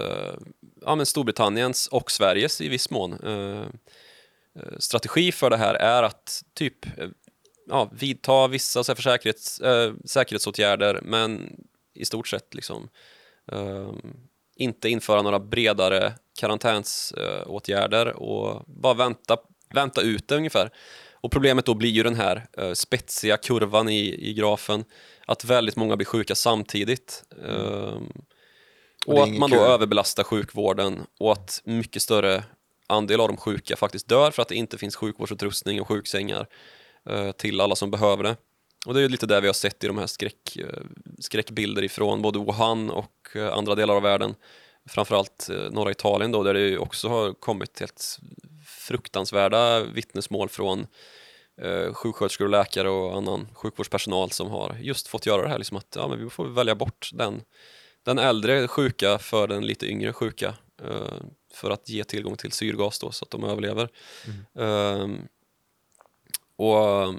ja, 0.81 0.95
men 0.95 1.05
Storbritanniens 1.05 1.87
och 1.87 2.11
Sveriges 2.11 2.61
i 2.61 2.69
viss 2.69 2.89
mån 2.89 3.17
strategi 4.79 5.31
för 5.31 5.49
det 5.49 5.57
här 5.57 5.73
är 5.75 6.03
att 6.03 6.43
typ 6.53 6.85
eh, 6.85 7.09
ja, 7.67 7.89
vidta 7.91 8.47
vissa 8.47 8.83
så 8.83 8.91
här, 8.91 8.95
försäkerhets, 8.95 9.59
eh, 9.59 9.93
säkerhetsåtgärder 10.05 10.99
men 11.03 11.55
i 11.93 12.05
stort 12.05 12.27
sett 12.27 12.53
liksom 12.53 12.89
ehm, 13.51 14.13
inte 14.55 14.89
införa 14.89 15.21
några 15.21 15.39
bredare 15.39 16.13
karantänsåtgärder 16.39 18.13
och 18.13 18.63
bara 18.67 18.93
vänta, 18.93 19.37
vänta 19.73 20.01
ut 20.01 20.27
det 20.27 20.35
ungefär. 20.35 20.69
Och 21.13 21.31
problemet 21.31 21.65
då 21.65 21.73
blir 21.73 21.89
ju 21.89 22.03
den 22.03 22.15
här 22.15 22.45
eh, 22.57 22.73
spetsiga 22.73 23.37
kurvan 23.37 23.89
i, 23.89 24.29
i 24.29 24.33
grafen, 24.33 24.83
att 25.25 25.45
väldigt 25.45 25.75
många 25.75 25.95
blir 25.95 26.05
sjuka 26.05 26.35
samtidigt. 26.35 27.23
Ehm, 27.47 28.11
Och 29.07 29.13
och 29.13 29.23
att 29.23 29.29
man 29.29 29.49
då 29.49 29.55
kul. 29.55 29.65
överbelastar 29.65 30.23
sjukvården 30.23 31.05
och 31.19 31.31
att 31.31 31.61
mycket 31.65 32.01
större 32.01 32.43
andel 32.87 33.19
av 33.19 33.27
de 33.27 33.37
sjuka 33.37 33.75
faktiskt 33.75 34.07
dör 34.07 34.31
för 34.31 34.41
att 34.41 34.47
det 34.47 34.55
inte 34.55 34.77
finns 34.77 34.95
sjukvårdsutrustning 34.95 35.81
och 35.81 35.87
sjuksängar 35.87 36.47
eh, 37.09 37.31
till 37.31 37.61
alla 37.61 37.75
som 37.75 37.91
behöver 37.91 38.23
det. 38.23 38.35
Och 38.85 38.93
det 38.93 38.99
är 38.99 39.01
ju 39.01 39.09
lite 39.09 39.25
det 39.25 39.41
vi 39.41 39.47
har 39.47 39.53
sett 39.53 39.83
i 39.83 39.87
de 39.87 39.97
här 39.97 40.07
skräck, 40.07 40.57
eh, 40.57 40.83
skräckbilder 41.19 41.83
ifrån 41.83 42.21
både 42.21 42.39
Wuhan 42.39 42.89
och 42.89 43.35
eh, 43.35 43.53
andra 43.53 43.75
delar 43.75 43.95
av 43.95 44.01
världen. 44.01 44.35
framförallt 44.89 45.49
eh, 45.49 45.71
norra 45.71 45.91
Italien 45.91 46.31
då, 46.31 46.43
där 46.43 46.53
det 46.53 46.59
ju 46.59 46.77
också 46.77 47.07
har 47.07 47.33
kommit 47.33 47.79
helt 47.79 48.19
fruktansvärda 48.65 49.83
vittnesmål 49.83 50.49
från 50.49 50.87
eh, 51.61 51.93
sjuksköterskor 51.93 52.45
och 52.45 52.51
läkare 52.51 52.89
och 52.89 53.17
annan 53.17 53.47
sjukvårdspersonal 53.53 54.31
som 54.31 54.49
har 54.49 54.77
just 54.81 55.07
fått 55.07 55.25
göra 55.25 55.41
det 55.41 55.49
här, 55.49 55.57
liksom 55.57 55.77
att 55.77 55.95
ja, 55.95 56.07
men 56.07 56.23
vi 56.23 56.29
får 56.29 56.45
välja 56.47 56.75
bort 56.75 57.09
den, 57.13 57.41
den 58.03 58.19
äldre 58.19 58.67
sjuka 58.67 59.17
för 59.17 59.47
den 59.47 59.65
lite 59.65 59.85
yngre 59.85 60.13
sjuka 60.13 60.53
eh, 60.83 61.17
för 61.57 61.71
att 61.71 61.89
ge 61.89 62.03
tillgång 62.03 62.35
till 62.35 62.51
syrgas 62.51 62.99
då 62.99 63.11
så 63.11 63.25
att 63.25 63.31
de 63.31 63.43
överlever. 63.43 63.89
Eh, 64.59 65.07
och 66.55 67.15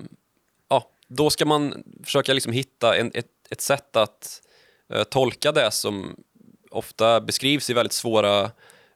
ja, 0.68 0.90
då 1.08 1.30
ska 1.30 1.44
man 1.46 1.84
försöka 2.04 2.32
liksom 2.32 2.52
hitta 2.52 2.96
en, 2.96 3.10
ett, 3.14 3.26
ett 3.50 3.60
sätt 3.60 3.96
att 3.96 4.42
eh, 4.92 5.04
tolka 5.04 5.52
det 5.52 5.70
som 5.70 6.16
ofta 6.70 7.20
beskrivs 7.20 7.70
i 7.70 7.72
väldigt 7.72 7.92
svåra 7.92 8.50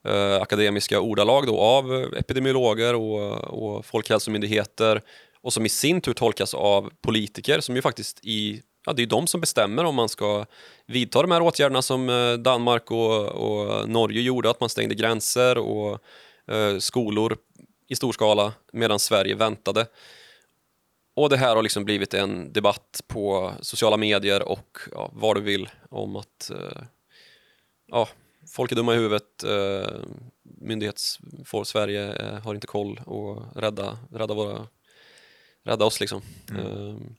eh, 0.04 0.42
akademiska 0.42 1.00
ordalag 1.00 1.46
då, 1.46 1.58
av 1.60 2.14
epidemiologer 2.16 2.94
och, 2.94 3.34
och 3.44 3.86
folkhälsomyndigheter 3.86 5.02
och 5.40 5.52
som 5.52 5.66
i 5.66 5.68
sin 5.68 6.00
tur 6.00 6.12
tolkas 6.12 6.54
av 6.54 6.90
politiker 7.00 7.60
som 7.60 7.76
ju 7.76 7.82
faktiskt 7.82 8.20
i 8.22 8.62
Ja, 8.86 8.92
det 8.92 9.02
är 9.02 9.06
de 9.06 9.26
som 9.26 9.40
bestämmer 9.40 9.84
om 9.84 9.94
man 9.94 10.08
ska 10.08 10.46
vidta 10.86 11.22
de 11.22 11.30
här 11.30 11.42
åtgärderna 11.42 11.82
som 11.82 12.08
eh, 12.08 12.32
Danmark 12.32 12.90
och, 12.90 13.26
och 13.26 13.88
Norge 13.88 14.20
gjorde, 14.20 14.50
att 14.50 14.60
man 14.60 14.68
stängde 14.68 14.94
gränser 14.94 15.58
och 15.58 15.98
eh, 16.46 16.78
skolor 16.78 17.36
i 17.88 17.96
stor 17.96 18.12
skala 18.12 18.52
medan 18.72 18.98
Sverige 18.98 19.34
väntade. 19.34 19.86
Och 21.14 21.30
det 21.30 21.36
här 21.36 21.56
har 21.56 21.62
liksom 21.62 21.84
blivit 21.84 22.14
en 22.14 22.52
debatt 22.52 23.00
på 23.06 23.52
sociala 23.60 23.96
medier 23.96 24.48
och 24.48 24.78
ja, 24.92 25.10
vad 25.12 25.36
du 25.36 25.40
vill 25.40 25.68
om 25.90 26.16
att 26.16 26.50
eh, 26.50 26.82
ja, 27.86 28.08
folk 28.54 28.72
är 28.72 28.76
dumma 28.76 28.94
i 28.94 28.96
huvudet, 28.96 29.44
eh, 29.44 29.94
myndighetsfolk, 30.42 31.66
Sverige 31.66 32.12
eh, 32.12 32.38
har 32.38 32.54
inte 32.54 32.66
koll 32.66 33.00
och 33.06 33.56
rädda, 33.56 33.98
rädda, 34.10 34.34
våra, 34.34 34.66
rädda 35.62 35.84
oss 35.84 36.00
liksom. 36.00 36.22
Mm. 36.50 37.16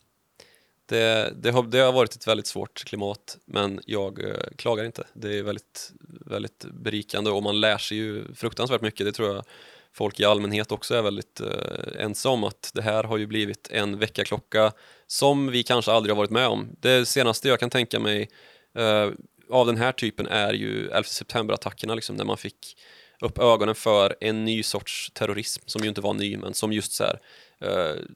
Det, 0.86 1.34
det, 1.36 1.52
har, 1.52 1.64
det 1.64 1.80
har 1.80 1.92
varit 1.92 2.16
ett 2.16 2.28
väldigt 2.28 2.48
svårt 2.48 2.84
klimat 2.84 3.38
men 3.46 3.80
jag 3.86 4.24
eh, 4.24 4.36
klagar 4.56 4.84
inte. 4.84 5.04
Det 5.14 5.38
är 5.38 5.44
väldigt, 5.44 5.92
väldigt 6.26 6.66
berikande 6.66 7.30
och 7.30 7.44
man 7.44 7.60
lär 7.60 7.78
sig 7.78 7.98
ju 7.98 8.34
fruktansvärt 8.36 8.82
mycket. 8.82 9.06
Det 9.06 9.12
tror 9.12 9.36
jag 9.36 9.46
folk 9.94 10.20
i 10.20 10.26
allmänhet 10.26 10.72
också 10.72 10.96
är 10.96 11.02
väldigt 11.02 11.40
eh, 11.40 12.06
ense 12.06 12.30
om 12.30 12.44
att 12.44 12.72
det 12.74 12.82
här 12.82 13.04
har 13.04 13.18
ju 13.18 13.28
blivit 13.28 13.68
en 13.72 14.00
väckarklocka 14.00 14.72
som 15.08 15.52
vi 15.52 15.64
kanske 15.64 15.92
aldrig 15.92 16.12
har 16.12 16.18
varit 16.18 16.32
med 16.32 16.48
om. 16.48 16.76
Det 16.80 17.06
senaste 17.06 17.48
jag 17.48 17.60
kan 17.60 17.70
tänka 17.70 18.00
mig 18.00 18.30
eh, 18.78 19.10
av 19.50 19.66
den 19.66 19.78
här 19.78 19.92
typen 19.92 20.28
är 20.28 20.54
ju 20.54 20.90
11 20.90 21.04
september-attackerna 21.04 21.96
liksom, 21.96 22.18
där 22.18 22.26
man 22.26 22.38
fick 22.38 22.78
upp 23.22 23.40
ögonen 23.40 23.76
för 23.76 24.16
en 24.22 24.46
ny 24.46 24.64
sorts 24.64 25.12
terrorism 25.14 25.62
som 25.66 25.84
ju 25.84 25.90
inte 25.90 26.02
var 26.02 26.14
ny 26.14 26.38
men 26.38 26.54
som 26.54 26.74
just 26.74 26.92
så 26.92 27.04
här 27.04 27.20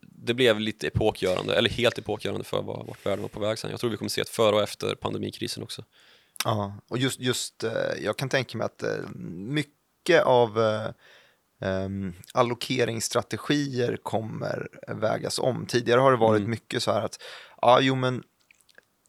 det 0.02 0.34
blev 0.34 0.60
lite 0.60 0.88
epokgörande, 0.88 1.56
eller 1.56 1.70
helt 1.70 1.98
epokgörande 1.98 2.44
för 2.44 2.62
vad, 2.62 2.88
vart 2.88 3.06
världen 3.06 3.22
var 3.22 3.30
på 3.30 3.40
väg 3.40 3.60
sen. 3.60 3.72
Jag 3.72 3.80
tror 3.80 3.90
vi 3.90 3.98
kommer 3.98 4.10
se 4.10 4.22
ett 4.22 4.30
före 4.30 4.56
och 4.56 4.62
efter 4.62 4.96
pandemikrisen 4.96 5.64
också. 5.64 5.84
Ja, 6.46 6.76
och 6.90 6.98
just, 6.98 7.20
just 7.20 7.64
eh, 7.64 7.72
jag 8.04 8.18
kan 8.18 8.30
tänka 8.30 8.58
mig 8.58 8.66
att 8.66 8.84
eh, 8.84 8.90
mycket 9.36 10.24
av 10.24 10.60
eh, 10.60 10.90
um, 11.86 12.14
allokeringsstrategier 12.34 13.98
kommer 14.04 14.68
vägas 14.88 15.40
om. 15.40 15.66
Tidigare 15.66 16.00
har 16.02 16.12
det 16.12 16.18
varit 16.18 16.40
Mm. 16.40 16.52
mycket 16.52 16.84
så 16.84 16.92
här 16.92 17.02
att, 17.02 17.22
ja, 17.62 17.80
jo, 17.82 17.96
men 17.96 18.24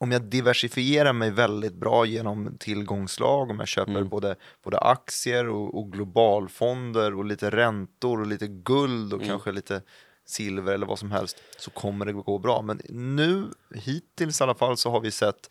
om 0.01 0.13
jag 0.13 0.23
diversifierar 0.23 1.13
mig 1.13 1.31
väldigt 1.31 1.75
bra 1.75 2.07
genom 2.07 2.57
tillgångslag, 2.59 3.51
om 3.51 3.59
jag 3.59 3.69
köper 3.69 3.93
Mm. 3.93 4.09
både, 4.09 4.37
både 4.65 4.79
aktier 4.79 5.49
och, 5.49 5.79
och 5.79 5.93
globalfonder 5.93 7.15
och 7.15 7.25
lite 7.25 7.51
räntor 7.51 8.21
och 8.21 8.27
lite 8.27 8.47
guld 8.47 9.13
och 9.13 9.21
Mm. 9.21 9.29
kanske 9.29 9.53
lite 9.53 9.83
silver 10.29 10.73
eller 10.73 10.87
vad 10.87 10.99
som 10.99 11.11
helst, 11.11 11.37
så 11.59 11.71
kommer 11.71 12.07
det 12.07 12.13
gå 12.13 12.39
bra. 12.39 12.63
Men 12.63 12.81
nu, 12.89 13.45
hittills 13.75 14.41
i 14.41 14.45
alla 14.45 14.55
fall, 14.55 14.77
så 14.77 14.91
har 14.91 15.01
vi 15.01 15.11
sett 15.11 15.51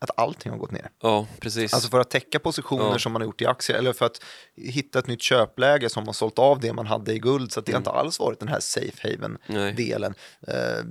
att 0.00 0.10
allting 0.18 0.52
har 0.52 0.58
gått 0.58 0.70
ner. 0.70 0.90
Ja, 1.02 1.26
precis. 1.40 1.74
Alltså 1.74 1.88
för 1.88 2.00
att 2.00 2.10
täcka 2.10 2.38
positioner 2.38 2.84
Ja. 2.90 2.98
som 2.98 3.12
man 3.12 3.22
har 3.22 3.26
gjort 3.26 3.42
i 3.42 3.46
aktier 3.46 3.76
eller 3.76 3.92
för 3.92 4.06
att 4.06 4.22
hitta 4.56 4.98
ett 4.98 5.06
nytt 5.06 5.22
köpläge 5.22 5.88
som 5.88 6.06
har 6.06 6.12
sålt 6.12 6.38
av 6.38 6.60
det 6.60 6.72
man 6.72 6.86
hade 6.86 7.12
i 7.12 7.18
guld. 7.18 7.52
Så 7.52 7.60
att 7.60 7.66
det 7.66 7.72
har 7.72 7.78
inte 7.78 7.90
alls 7.90 8.18
varit 8.20 8.38
den 8.40 8.48
här 8.48 8.60
safe 8.60 9.08
Mm. 9.08 9.38
Haven-delen. 9.48 10.14
Eh, 10.48 10.84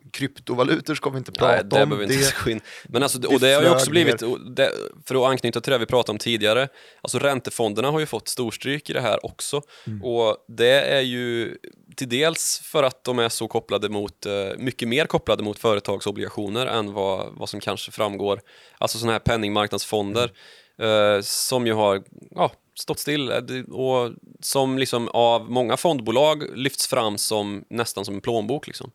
kryptovalutor 0.12 0.94
ska 0.94 1.10
vi 1.10 1.18
inte 1.18 1.32
prata 1.32 1.52
Nej, 1.52 1.64
det 1.64 1.82
om. 1.82 1.88
behöver 1.88 1.96
vi 2.08 2.24
inte 2.24 2.50
in. 2.50 2.60
Men 2.88 3.02
alltså, 3.02 3.18
det 3.18 3.28
och 3.28 3.40
det 3.40 3.52
har 3.54 3.62
ju 3.62 3.70
också 3.70 3.90
blivit, 3.90 4.22
det, 4.56 4.70
för 5.04 5.14
att 5.14 5.30
anknyta 5.30 5.60
till 5.60 5.72
det 5.72 5.78
vi 5.78 5.86
pratade 5.86 6.12
om 6.12 6.18
tidigare, 6.18 6.68
alltså 7.00 7.18
räntefonderna 7.18 7.90
har 7.90 8.00
ju 8.00 8.06
fått 8.06 8.28
storstryk 8.28 8.90
i 8.90 8.92
det 8.92 9.00
här 9.00 9.26
också. 9.26 9.62
Mm. 9.86 10.04
Och 10.04 10.36
det 10.48 10.80
är 10.80 11.00
ju 11.00 11.56
till 11.98 12.08
dels 12.08 12.60
för 12.64 12.82
att 12.82 13.04
de 13.04 13.18
är 13.18 13.28
så 13.28 13.48
kopplade 13.48 13.88
mot, 13.88 14.26
eh, 14.26 14.50
mycket 14.58 14.88
mer 14.88 15.06
kopplade 15.06 15.42
mot 15.42 15.58
företagsobligationer 15.58 16.66
än 16.66 16.92
vad, 16.92 17.32
vad 17.32 17.48
som 17.48 17.60
kanske 17.60 17.90
framgår. 17.92 18.40
Alltså 18.78 18.98
sådana 18.98 19.12
här 19.12 19.18
penningmarknadsfonder 19.18 20.32
Mm. 20.78 21.16
eh, 21.16 21.22
som 21.22 21.66
ju 21.66 21.72
har 21.72 22.04
ja, 22.30 22.52
stått 22.74 22.98
still 22.98 23.30
eh, 23.30 23.60
och 23.70 24.12
som 24.40 24.78
liksom 24.78 25.08
av 25.08 25.50
många 25.50 25.76
fondbolag 25.76 26.58
lyfts 26.58 26.86
fram 26.86 27.18
som 27.18 27.64
nästan 27.70 28.04
som 28.04 28.14
en 28.14 28.20
plånbok. 28.20 28.66
Liksom. 28.66 28.90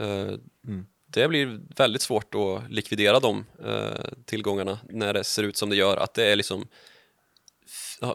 Eh, 0.00 0.32
det 1.06 1.28
blir 1.28 1.60
väldigt 1.76 2.02
svårt 2.02 2.34
att 2.34 2.70
likvidera 2.70 3.20
de 3.20 3.44
tillgångarna 4.24 4.78
när 4.88 5.12
det 5.12 5.24
ser 5.24 5.42
ut 5.42 5.56
som 5.56 5.70
det 5.70 5.76
gör, 5.76 5.96
att 5.96 6.14
det 6.14 6.24
är 6.24 6.36
liksom 6.36 6.68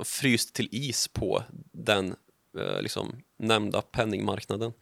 fryst 0.03 0.55
till 0.55 0.69
is 0.71 1.07
på 1.07 1.43
den 1.73 2.15
liksom 2.82 3.21
nämnda 3.38 3.81
penningmarknaden. 3.81 4.73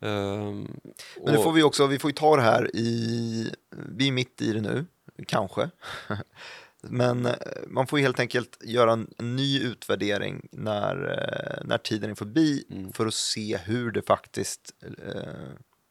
Ehm, 0.00 0.80
Men 1.24 1.34
nu 1.34 1.42
får 1.42 1.52
vi 1.52 1.62
också, 1.62 1.86
vi 1.86 1.98
får 1.98 2.10
ju 2.10 2.14
ta 2.14 2.36
det 2.36 2.42
här 2.42 2.76
i, 2.76 3.52
vi 3.70 4.08
är 4.08 4.12
mitt 4.12 4.42
i 4.42 4.52
det 4.52 4.60
nu, 4.60 4.86
kanske. 5.26 5.70
Men 6.82 7.26
eh, 7.26 7.32
man 7.66 7.86
får 7.86 7.98
helt 7.98 8.20
enkelt 8.20 8.58
göra 8.64 8.92
en, 8.92 9.14
en 9.18 9.36
ny 9.36 9.60
utvärdering 9.62 10.48
när, 10.52 10.96
eh, 11.10 11.66
när 11.68 11.78
tiden 11.78 12.10
är 12.10 12.14
förbi 12.14 12.64
Mm. 12.70 12.92
för 12.92 13.06
att 13.06 13.14
se 13.14 13.56
hur 13.56 13.90
det 13.90 14.02
faktiskt 14.02 14.74
eh, 15.06 15.22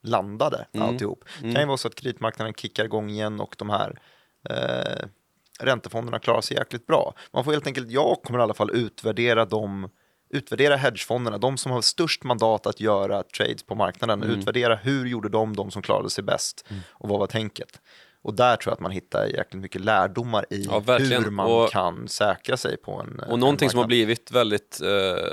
landade 0.03 0.67
Mm. 0.73 0.87
alltihop. 0.87 1.25
Det 1.41 1.51
kan 1.53 1.61
ju 1.61 1.67
vara 1.67 1.77
så 1.77 1.87
att 1.87 1.95
kreditmarknaden 1.95 2.53
kickar 2.53 2.85
igång 2.85 3.09
igen 3.09 3.39
och 3.39 3.55
de 3.57 3.69
här 3.69 3.99
eh, 4.49 5.07
räntefonderna 5.59 6.19
klarar 6.19 6.41
sig 6.41 6.57
jäkligt 6.57 6.87
bra. 6.87 7.13
Man 7.33 7.43
får 7.43 7.51
helt 7.51 7.67
enkelt, 7.67 7.91
jag 7.91 8.21
kommer 8.23 8.39
i 8.39 8.41
alla 8.41 8.53
fall 8.53 8.71
utvärdera 8.75 9.45
de 9.45 9.89
utvärdera 10.29 10.75
hedgefonderna, 10.75 11.37
de 11.37 11.57
som 11.57 11.71
har 11.71 11.81
störst 11.81 12.23
mandat 12.23 12.67
att 12.67 12.79
göra 12.79 13.23
trades 13.23 13.63
på 13.63 13.75
marknaden, 13.75 14.23
Mm. 14.23 14.39
utvärdera 14.39 14.75
hur 14.75 15.05
gjorde 15.05 15.29
de, 15.29 15.55
de 15.55 15.71
som 15.71 15.81
klarade 15.81 16.09
sig 16.09 16.23
bäst 16.23 16.65
och 16.89 17.09
vad 17.09 17.19
var 17.19 17.27
tänket. 17.27 17.81
Och 18.21 18.33
där 18.33 18.55
tror 18.55 18.71
jag 18.71 18.73
att 18.73 18.79
man 18.79 18.91
hittar 18.91 19.25
jäkligt 19.25 19.61
mycket 19.61 19.81
lärdomar 19.81 20.45
i 20.49 20.63
Ja, 20.63 20.83
hur 20.97 21.29
man 21.29 21.51
Och- 21.51 21.71
kan 21.71 22.07
säkra 22.07 22.57
sig 22.57 22.77
på 22.77 22.91
en 22.91 23.19
Och 23.19 23.39
någonting 23.39 23.69
som 23.69 23.79
har 23.79 23.87
blivit 23.87 24.31
väldigt, 24.31 24.81
eh, 24.81 25.23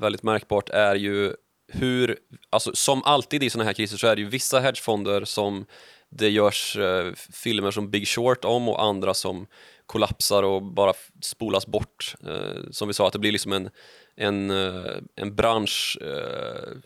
väldigt 0.00 0.22
märkbart 0.22 0.68
är 0.68 0.94
ju 0.94 1.34
hur, 1.72 2.16
alltså 2.50 2.70
som 2.74 3.02
alltid 3.04 3.42
i 3.42 3.50
sådana 3.50 3.64
här 3.66 3.72
kriser 3.74 3.96
så 3.96 4.06
är 4.06 4.16
det 4.16 4.22
ju 4.22 4.28
vissa 4.28 4.60
hedgefonder 4.60 5.24
som 5.24 5.66
det 6.10 6.28
görs 6.30 6.76
eh, 6.76 7.12
filmer 7.32 7.70
som 7.70 7.90
Big 7.90 8.08
Short 8.08 8.44
om 8.44 8.68
och 8.68 8.82
andra 8.84 9.14
som 9.14 9.46
kollapsar 9.86 10.42
och 10.42 10.62
bara 10.62 10.92
spolas 11.22 11.66
bort. 11.66 12.14
Eh, 12.26 12.70
som 12.70 12.88
vi 12.88 12.94
sa, 12.94 13.06
att 13.06 13.12
det 13.12 13.18
blir 13.18 13.32
liksom 13.32 13.52
en, 13.52 13.70
en, 14.16 14.50
eh, 14.50 14.96
en 15.16 15.34
bransch, 15.34 15.98
eh, 16.00 16.76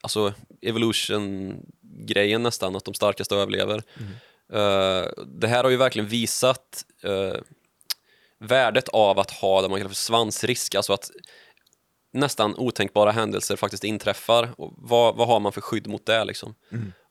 alltså 0.00 0.34
evolution-grejen 0.62 2.42
nästan, 2.42 2.76
att 2.76 2.84
de 2.84 2.94
starkaste 2.94 3.34
överlever. 3.34 3.82
Eh, 4.52 5.08
det 5.26 5.48
här 5.48 5.62
har 5.64 5.70
ju 5.70 5.76
verkligen 5.76 6.08
visat 6.08 6.84
eh, 7.02 7.40
värdet 8.38 8.88
av 8.88 9.18
att 9.18 9.30
ha 9.30 9.62
det 9.62 9.68
man 9.68 9.78
kallar 9.78 9.88
för 9.88 9.96
svansrisk, 9.96 10.74
alltså 10.74 10.92
att 10.92 11.10
nästan 12.12 12.54
otänkbara 12.56 13.10
händelser 13.10 13.56
faktiskt 13.56 13.84
inträffar. 13.84 14.50
Och 14.56 14.74
vad, 14.76 15.16
vad 15.16 15.28
har 15.28 15.40
man 15.40 15.52
för 15.52 15.60
skydd 15.60 15.86
mot 15.86 16.06
det? 16.06 16.24
Liksom? 16.24 16.54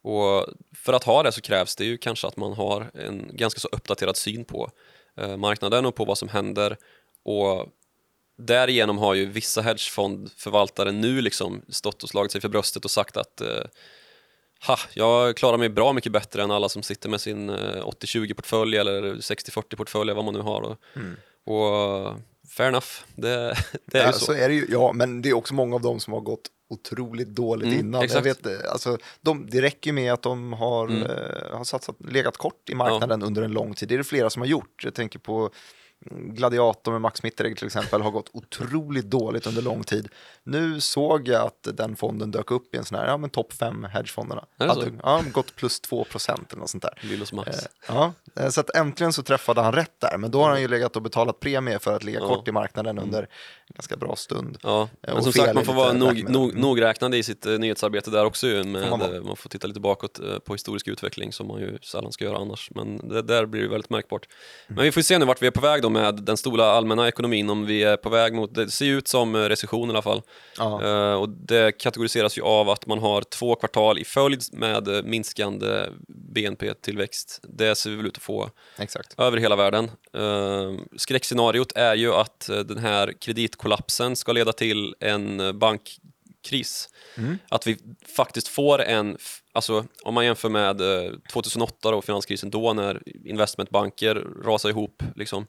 Och 0.01 0.45
för 0.75 0.93
att 0.93 1.03
ha 1.03 1.23
det 1.23 1.31
så 1.31 1.41
krävs 1.41 1.75
det 1.75 1.85
ju 1.85 1.97
kanske 1.97 2.27
att 2.27 2.37
man 2.37 2.53
har 2.53 2.91
en 2.93 3.31
ganska 3.33 3.59
så 3.59 3.67
uppdaterad 3.71 4.17
syn 4.17 4.45
på 4.45 4.71
marknaden 5.37 5.85
och 5.85 5.95
på 5.95 6.05
vad 6.05 6.17
som 6.17 6.29
händer. 6.29 6.77
Och 7.23 7.67
därigenom 8.37 8.97
har 8.97 9.13
ju 9.13 9.25
vissa 9.25 9.61
hedgefondförvaltare 9.61 10.91
nu 10.91 11.21
liksom 11.21 11.61
stått 11.69 12.03
och 12.03 12.09
slagit 12.09 12.31
sig 12.31 12.41
för 12.41 12.49
bröstet 12.49 12.85
och 12.85 12.91
sagt 12.91 13.17
att 13.17 13.41
eh, 13.41 13.63
ha, 14.67 14.77
jag 14.93 15.37
klarar 15.37 15.57
mig 15.57 15.69
bra 15.69 15.93
mycket 15.93 16.11
bättre 16.11 16.43
än 16.43 16.51
alla 16.51 16.69
som 16.69 16.83
sitter 16.83 17.09
med 17.09 17.21
sin 17.21 17.49
eh, 17.49 17.55
80-20-portfölj 17.55 18.77
eller 18.77 19.01
60-40 19.15 19.75
portfölj, 19.75 20.13
vad 20.13 20.25
man 20.25 20.33
nu 20.33 20.39
har. 20.39 20.61
Och, 20.61 20.77
och 21.43 22.15
fair 22.57 22.67
enough, 22.67 22.87
det, 23.15 23.55
det 23.85 23.97
är 23.97 24.01
ja, 24.01 24.07
ju 24.07 24.13
så. 24.13 24.25
så 24.25 24.33
är 24.33 24.49
det 24.49 24.55
ju, 24.55 24.67
ja, 24.69 24.91
men 24.93 25.21
det 25.21 25.29
är 25.29 25.33
också 25.33 25.53
många 25.53 25.75
av 25.75 25.81
dem 25.81 25.99
som 25.99 26.13
har 26.13 26.21
gått 26.21 26.49
otroligt 26.69 27.27
dåligt 27.27 27.67
Mm, 27.67 27.79
innan. 27.79 28.01
exakt. 28.03 28.25
Jag 28.25 28.35
vet, 28.35 28.45
eh, 28.45 28.71
alltså, 28.71 28.97
de, 29.21 29.47
det 29.49 29.61
räcker 29.61 29.93
med 29.93 30.13
att 30.13 30.21
de 30.21 30.53
har, 30.53 30.87
Mm. 30.87 31.03
eh, 31.03 31.57
har 31.57 31.63
satsat, 31.63 31.95
legat 31.99 32.37
kort 32.37 32.69
i 32.69 32.75
marknaden 32.75 33.23
under 33.23 33.41
en 33.41 33.51
lång 33.51 33.73
tid. 33.73 33.89
Det 33.89 33.95
är 33.95 33.97
det 33.97 34.03
flera 34.03 34.29
som 34.29 34.41
har 34.41 34.47
gjort. 34.47 34.83
Jag 34.83 34.93
tänker 34.93 35.19
på 35.19 35.49
Gladiator 36.11 36.91
med 36.91 37.01
Max 37.01 37.23
Mitteregger 37.23 37.55
till 37.55 37.65
exempel 37.67 38.01
har 38.01 38.11
gått 38.11 38.29
otroligt 38.33 39.05
dåligt 39.05 39.47
under 39.47 39.61
lång 39.61 39.83
tid. 39.83 40.07
Nu 40.43 40.81
såg 40.81 41.27
jag 41.27 41.41
att 41.47 41.67
den 41.77 41.95
fonden 41.95 42.31
dök 42.31 42.51
upp 42.51 42.75
i 42.75 42.77
en 42.77 42.85
sån 42.85 42.97
här, 42.99 43.07
ja 43.07 43.17
men 43.17 43.29
topp 43.29 43.53
5 43.53 43.83
hedgefonderna. 43.83 44.45
Hade, 44.57 44.91
ja, 45.03 45.23
gått 45.33 45.55
plus 45.55 45.79
2 45.79 46.03
procent 46.03 46.51
eller 46.51 46.59
något 46.59 46.69
sånt 46.69 46.83
där. 46.83 46.99
Lillos 47.01 47.33
Max. 47.33 47.49
Eh, 47.65 47.69
Ja, 47.87 48.13
eh, 48.35 48.49
så 48.49 48.59
att 48.61 48.75
äntligen 48.75 49.13
så 49.13 49.23
träffade 49.23 49.61
han 49.61 49.73
rätt 49.73 49.99
där, 49.99 50.17
men 50.17 50.31
då 50.31 50.41
har 50.41 50.49
han 50.49 50.61
ju 50.61 50.67
legat 50.67 50.95
och 50.95 51.01
betalat 51.01 51.39
premie 51.39 51.79
för 51.79 51.95
att 51.95 52.03
ligga 52.03 52.19
Ja. 52.19 52.27
kort 52.27 52.47
i 52.47 52.51
marknaden 52.51 52.99
under 52.99 53.21
en 53.21 53.27
ganska 53.75 53.97
bra 53.97 54.15
stund. 54.15 54.57
Ja, 54.63 54.89
Eh, 55.09 55.13
men 55.13 55.17
och 55.17 55.23
som 55.23 55.33
sagt 55.33 55.53
man 55.53 55.65
får 55.65 55.73
vara 55.73 55.93
nog, 55.93 56.29
nog, 56.29 56.55
nogräknande 56.55 57.17
i 57.17 57.23
sitt 57.23 57.45
eh, 57.45 57.59
nyhetsarbete 57.59 58.11
där 58.11 58.25
också 58.25 58.47
ju 58.47 58.63
med, 58.63 58.89
man 58.89 58.99
vara. 58.99 59.21
man 59.21 59.35
får 59.35 59.49
titta 59.49 59.67
lite 59.67 59.79
bakåt 59.79 60.19
eh, 60.19 60.39
på 60.39 60.53
historisk 60.53 60.87
utveckling 60.87 61.33
som 61.33 61.47
man 61.47 61.59
ju 61.61 61.77
sällan 61.81 62.11
ska 62.11 62.25
göra 62.25 62.37
annars 62.37 62.69
men 62.75 63.09
det, 63.09 63.21
där 63.21 63.45
blir 63.45 63.61
det 63.61 63.67
väldigt 63.67 63.89
märkbart. 63.89 64.27
Mm. 64.67 64.75
Men 64.75 64.85
vi 64.85 64.91
får 64.91 65.01
se 65.01 65.17
nu 65.17 65.25
vart 65.25 65.41
vi 65.41 65.47
är 65.47 65.51
på 65.51 65.61
väg 65.61 65.81
då 65.81 65.89
med 65.89 66.15
den 66.15 66.37
stora 66.37 66.65
allmänna 66.65 67.07
ekonomin 67.07 67.49
om 67.49 67.65
vi 67.65 67.83
är 67.83 67.97
på 67.97 68.09
väg 68.09 68.33
mot, 68.33 68.55
det 68.55 68.69
ser 68.69 68.85
ut 68.85 69.07
som 69.07 69.35
eh, 69.35 69.39
recession 69.39 69.89
i 69.89 69.91
alla 69.91 70.01
fall. 70.01 70.21
Eh, 70.59 71.13
och 71.13 71.29
det 71.29 71.71
kategoriseras 71.71 72.37
ju 72.37 72.41
av 72.41 72.69
att 72.69 72.85
man 72.85 72.99
har 72.99 73.21
två 73.21 73.55
kvartal 73.55 73.99
i 73.99 74.05
följd 74.05 74.43
med 74.51 74.87
eh, 74.87 75.03
minskande 75.03 75.85
BNP-tillväxt. 76.07 77.39
Det 77.43 77.75
ser 77.75 77.89
vi 77.89 77.95
väl 77.95 78.05
ut 78.05 78.17
att 78.17 78.23
få 78.23 78.49
Exakt. 78.77 79.15
över 79.17 79.37
hela 79.37 79.55
världen. 79.55 79.91
Eh, 80.13 80.73
skräckscenariot 80.97 81.71
är 81.75 81.95
ju 81.95 82.13
att 82.13 82.49
eh, 82.49 82.59
den 82.59 82.77
här 82.77 83.13
kreditkollapsen 83.59 84.15
ska 84.15 84.31
leda 84.31 84.53
till 84.53 84.95
en 84.99 85.39
eh, 85.39 85.51
bankkris. 85.51 86.89
Mm. 87.17 87.37
Att 87.49 87.67
vi 87.67 87.77
faktiskt 88.15 88.47
får 88.47 88.81
en, 88.81 89.17
alltså 89.53 89.85
om 90.03 90.13
man 90.13 90.25
jämför 90.25 90.49
med 90.49 90.81
eh, 90.81 91.11
2008 91.31 91.95
och 91.95 92.05
finanskrisen 92.05 92.49
då 92.49 92.73
när 92.73 93.01
investmentbanker 93.25 94.15
rasade 94.45 94.71
ihop 94.71 95.03
liksom, 95.15 95.47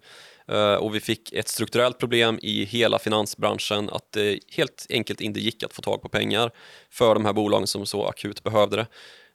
eh, 0.49 0.75
och 0.75 0.95
vi 0.95 1.01
fick 1.01 1.33
ett 1.33 1.49
strukturellt 1.49 1.99
problem 1.99 2.39
i 2.43 2.65
hela 2.65 2.99
finansbranschen 2.99 3.91
att 3.91 4.13
det 4.13 4.41
helt 4.57 4.87
enkelt 4.91 5.21
inte 5.21 5.41
gick 5.41 5.63
att 5.63 5.73
få 5.73 5.83
tag 5.83 6.03
på 6.03 6.09
pengar 6.09 6.51
för 6.91 7.15
de 7.15 7.25
här 7.25 7.33
bolagen 7.33 7.67
som 7.67 7.87
så 7.87 8.07
akut 8.07 8.43
behövde 8.43 8.77
det. 8.77 8.87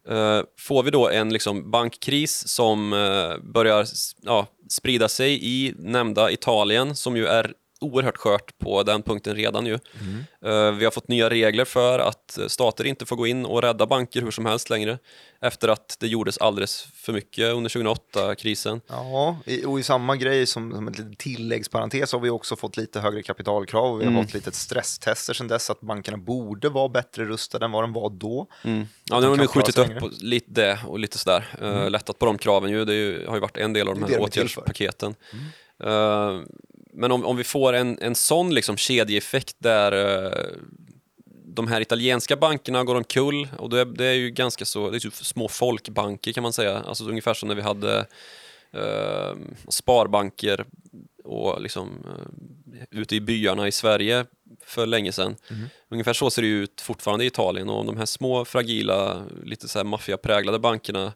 Eh, 0.08 0.42
får 0.60 0.84
vi 0.84 0.92
då 0.92 1.10
en 1.10 1.34
liksom, 1.34 1.72
bankkris 1.72 2.48
som 2.48 2.94
eh, 2.94 3.38
börjar 3.54 3.86
ja, 4.22 4.48
sprida 4.70 5.08
sig 5.08 5.40
i 5.42 5.74
nämnda 5.78 6.32
Italien 6.32 6.96
som 6.96 7.18
ju 7.18 7.26
är 7.26 7.54
oerhört 7.82 8.18
skört 8.18 8.58
på 8.60 8.84
den 8.84 9.04
punkten 9.04 9.36
redan 9.36 9.66
ju. 9.66 9.74
Eh, 10.46 10.72
vi 10.72 10.86
har 10.86 10.92
fått 10.92 11.08
nya 11.08 11.30
regler 11.30 11.66
för 11.66 12.00
att 12.00 12.38
eh, 12.38 12.48
stater 12.48 12.84
inte 12.86 13.06
får 13.06 13.16
gå 13.16 13.28
in 13.28 13.46
och 13.46 13.62
rädda 13.62 13.86
banker 13.86 14.22
hur 14.22 14.32
som 14.32 14.46
helst 14.46 14.70
längre 14.70 14.98
efter 15.42 15.68
att 15.68 15.98
det 16.00 16.08
gjordes 16.08 16.38
alldeles 16.38 16.88
för 16.96 17.14
mycket 17.14 17.54
under 17.54 17.70
2008-krisen. 17.70 18.82
Ja, 18.88 19.38
och 19.66 19.80
i 19.80 19.84
samma 19.84 20.16
grej 20.16 20.46
som, 20.46 20.72
som 20.72 20.88
en 20.88 20.94
liten 20.94 21.16
tilläggsparentes 21.16 22.12
har 22.14 22.20
vi 22.20 22.30
också 22.30 22.56
fått 22.56 22.78
lite 22.78 23.00
högre 23.00 23.24
kapitalkrav 23.24 23.94
och 23.94 24.02
vi 24.02 24.06
har 24.06 24.12
Mm. 24.12 24.26
fått 24.26 24.34
lite 24.34 24.52
stresstester 24.52 25.34
sedan 25.34 25.48
dess 25.48 25.70
att 25.70 25.82
bankerna 25.82 26.18
borde 26.18 26.70
vara 26.70 26.90
bättre 26.90 27.26
rustade 27.26 27.66
än 27.66 27.72
vad 27.72 27.84
de 27.84 27.94
var 27.94 28.10
då. 28.10 28.48
Mm. 28.64 28.86
Ja, 29.04 29.20
nu 29.20 29.28
har 29.28 29.38
de 29.38 29.48
skjutit 29.48 29.78
upp 29.78 29.90
lite 30.22 30.52
det 30.52 30.80
och 30.88 31.00
lite 31.00 31.18
sådär. 31.18 31.56
Uh, 31.62 31.90
lättat 31.90 32.20
på 32.20 32.26
de 32.26 32.38
kraven 32.38 32.72
ju. 32.72 32.86
Det 32.86 32.94
ju, 32.94 33.28
har 33.28 33.36
ju 33.36 33.42
varit 33.42 33.58
en 33.58 33.74
del 33.74 33.88
av 33.88 34.00
de 34.00 34.04
här 34.14 34.22
åtgärdspaketen. 34.22 35.16
Eh, 35.84 36.42
men 36.96 37.12
om, 37.12 37.26
om 37.26 37.38
vi 37.38 37.44
får 37.44 37.74
en, 37.74 37.98
en 38.02 38.16
sån 38.16 38.54
liksom 38.54 38.78
kedjeeffekt 38.78 39.56
där 39.60 39.92
eh, 39.92 40.58
de 41.46 41.68
här 41.68 41.82
italienska 41.82 42.36
bankerna 42.36 42.84
går 42.84 42.96
omkull 42.96 43.48
och 43.58 43.70
det, 43.70 43.86
det 43.86 44.06
är 44.06 44.14
ju 44.14 44.30
ganska 44.30 44.66
så, 44.66 44.90
det 44.90 44.98
är 44.98 45.00
typ 45.00 45.14
små 45.14 45.48
folkbanker 45.48 46.32
kan 46.32 46.44
man 46.44 46.54
säga. 46.54 46.78
Alltså 46.78 47.10
ungefär 47.10 47.34
som 47.34 47.48
när 47.50 47.56
vi 47.56 47.62
hade 47.62 48.06
eh, 48.72 49.36
sparbanker 49.70 50.66
och 51.24 51.62
liksom 51.62 52.06
eh, 52.06 52.82
ute 52.92 53.16
i 53.16 53.22
byarna 53.22 53.68
i 53.68 53.72
Sverige 53.72 54.26
för 54.66 54.86
länge 54.86 55.12
sedan. 55.12 55.36
Ungefär 55.90 56.14
så 56.14 56.30
ser 56.30 56.42
det 56.42 56.48
ut 56.48 56.82
fortfarande 56.82 57.24
i 57.24 57.28
Italien 57.28 57.70
och 57.70 57.80
om 57.80 57.86
de 57.86 57.98
här 57.98 58.06
små 58.06 58.46
fragila, 58.46 59.24
lite 59.44 59.68
så 59.68 59.80
här 59.80 59.84
maffiapräglade 59.84 60.60
bankerna 60.60 61.14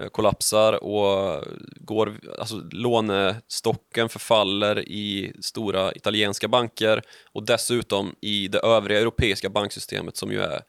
Eh, 0.00 0.06
kollapsar 0.08 0.84
och 0.84 1.44
går, 1.76 2.20
alltså 2.38 2.56
lånestocken 2.70 4.08
förfaller 4.08 4.88
i 4.88 5.32
stora 5.40 5.92
italienska 5.94 6.48
banker 6.48 7.02
och 7.32 7.46
dessutom 7.46 8.14
i 8.20 8.48
det 8.48 8.58
övriga 8.58 9.00
europeiska 9.00 9.48
banksystemet 9.48 10.16
som 10.16 10.32
ju 10.32 10.40
är 10.42 10.60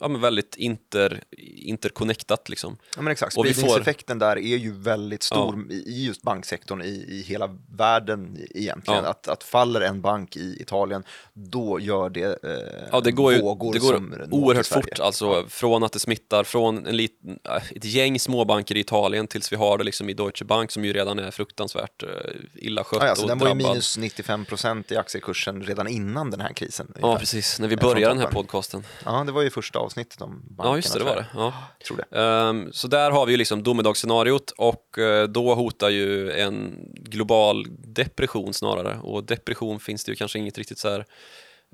ja, 0.00 0.08
men 0.08 0.20
väldigt 0.20 0.56
inter, 0.56 1.22
interconnectat 1.56 2.48
liksom. 2.48 2.76
Ja, 2.96 3.02
men 3.02 3.12
exakt, 3.12 3.32
vi 3.32 3.36
får- 3.36 3.44
spridningseffekten 3.52 4.18
där 4.18 4.36
är 4.36 4.56
ju 4.56 4.72
väldigt 4.72 5.22
stor 5.22 5.72
i 5.72 5.74
i 5.90 6.06
just 6.06 6.22
banksektorn 6.22 6.82
i, 6.82 6.86
i 7.08 7.24
hela 7.26 7.58
världen 7.76 8.38
egentligen. 8.54 9.04
Ja. 9.04 9.10
Att, 9.10 9.28
att 9.28 9.42
faller 9.44 9.80
en 9.80 10.00
bank 10.00 10.36
i 10.36 10.56
Italien, 10.60 11.04
då 11.32 11.80
gör 11.80 12.10
det, 12.10 12.44
eh, 12.44 12.88
Ja, 12.92 13.00
det 13.00 13.12
går, 13.12 13.32
ju, 13.32 13.40
vågor 13.42 13.72
det 13.72 13.78
går 13.78 13.92
som 13.92 14.14
oerhört 14.30 14.66
fort, 14.66 15.00
alltså 15.00 15.46
från 15.48 15.82
att 15.84 15.92
det 15.92 15.98
smittar 15.98 16.44
från 16.44 16.86
en 16.86 16.96
liten, 16.96 17.38
äh, 17.44 17.56
ett 17.76 17.84
gäng 17.84 18.20
småbanker 18.20 18.76
i 18.76 18.80
Italien 18.80 19.26
tills 19.26 19.52
vi 19.52 19.56
har 19.56 19.78
det 19.78 19.84
liksom 19.84 20.08
i 20.08 20.12
Deutsche 20.14 20.44
Bank 20.44 20.70
som 20.70 20.84
ju 20.84 20.92
redan 20.92 21.18
är 21.18 21.30
fruktansvärt 21.30 22.02
uh, 22.02 22.08
illa 22.54 22.84
skött 22.84 23.02
Ja, 23.02 23.08
alltså, 23.08 23.24
och 23.24 23.28
den 23.28 23.38
var 23.38 23.46
ju 23.46 23.54
drabbad. 23.54 23.72
minus 23.72 23.98
95 23.98 24.44
procent 24.44 24.92
i 24.92 24.96
aktiekursen 24.96 25.62
redan 25.62 25.88
innan 25.88 26.30
den 26.30 26.40
här 26.40 26.52
krisen. 26.52 26.92
Ja, 27.00 27.18
precis, 27.18 27.60
när 27.60 27.68
vi 27.68 27.74
Eh, 27.74 27.80
började 27.80 28.14
den 28.14 28.22
här 28.22 28.30
podcasten. 28.30 28.84
Ja, 29.04 29.24
det 29.26 29.32
var 29.32 29.42
ju 29.42 29.50
första 29.70 29.78
avsnittet 29.78 30.20
om 30.22 30.42
bankerna. 30.48 30.68
Ja, 30.70 30.76
just 30.76 30.92
det, 30.92 30.98
det 30.98 31.04
var 31.04 31.16
det. 31.16 31.26
Ja. 31.34 31.54
Tror 31.86 31.96
det. 32.10 32.20
Ehm, 32.20 32.72
så 32.72 32.88
där 32.88 33.10
har 33.10 33.26
vi 33.26 33.32
ju 33.32 33.36
liksom 33.38 33.62
domedagsscenariot 33.62 34.50
och 34.50 34.98
eh, 34.98 35.28
då 35.28 35.54
hotar 35.54 35.88
ju 35.90 36.32
en 36.32 36.76
global 36.94 37.66
depression 37.78 38.54
snarare 38.54 38.98
och 39.02 39.24
depression 39.24 39.80
finns 39.80 40.04
det 40.04 40.12
ju 40.12 40.16
kanske 40.16 40.38
inget 40.38 40.58
riktigt 40.58 40.78
så 40.78 40.88
här 40.90 41.04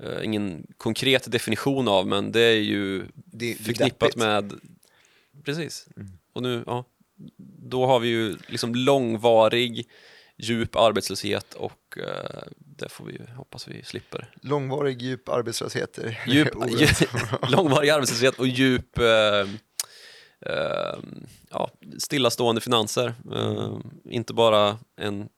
eh, 0.03 0.23
ingen 0.25 0.67
konkret 0.77 1.31
definition 1.31 1.87
av 1.87 2.07
men 2.07 2.31
det 2.31 2.41
är 2.41 2.59
ju 2.61 2.99
Det, 3.15 3.53
det 3.53 3.53
förknippat 3.63 3.99
deppigt. 3.99 4.15
med 4.15 4.53
precis 5.45 5.87
Mm. 5.95 6.07
och 6.33 6.41
nu 6.43 6.63
ja 6.65 6.85
då 7.69 7.85
har 7.85 7.99
vi 7.99 8.07
ju 8.07 8.37
liksom 8.47 8.75
långvarig 8.75 9.87
djup 10.37 10.75
arbetslöshet 10.75 11.53
och 11.53 11.97
eh, 11.97 12.41
det 12.57 12.89
får 12.89 13.05
vi 13.05 13.21
hoppas 13.35 13.67
vi 13.67 13.83
slipper 13.83 14.31
Långvarig 14.41 15.01
djup 15.01 15.29
arbetslöshet. 15.29 15.97
är 15.97 16.19
djup, 16.27 16.49
långvarig 17.49 17.89
arbetslöshet 17.89 18.39
och 18.39 18.47
djup 18.47 18.97
eh, 18.97 19.49
eh, 20.45 20.99
ja, 21.49 21.69
stillastående 21.99 22.61
finanser. 22.61 23.13
Eh, 23.33 23.77
inte 24.03 24.33
bara 24.33 24.77
en... 24.97 25.29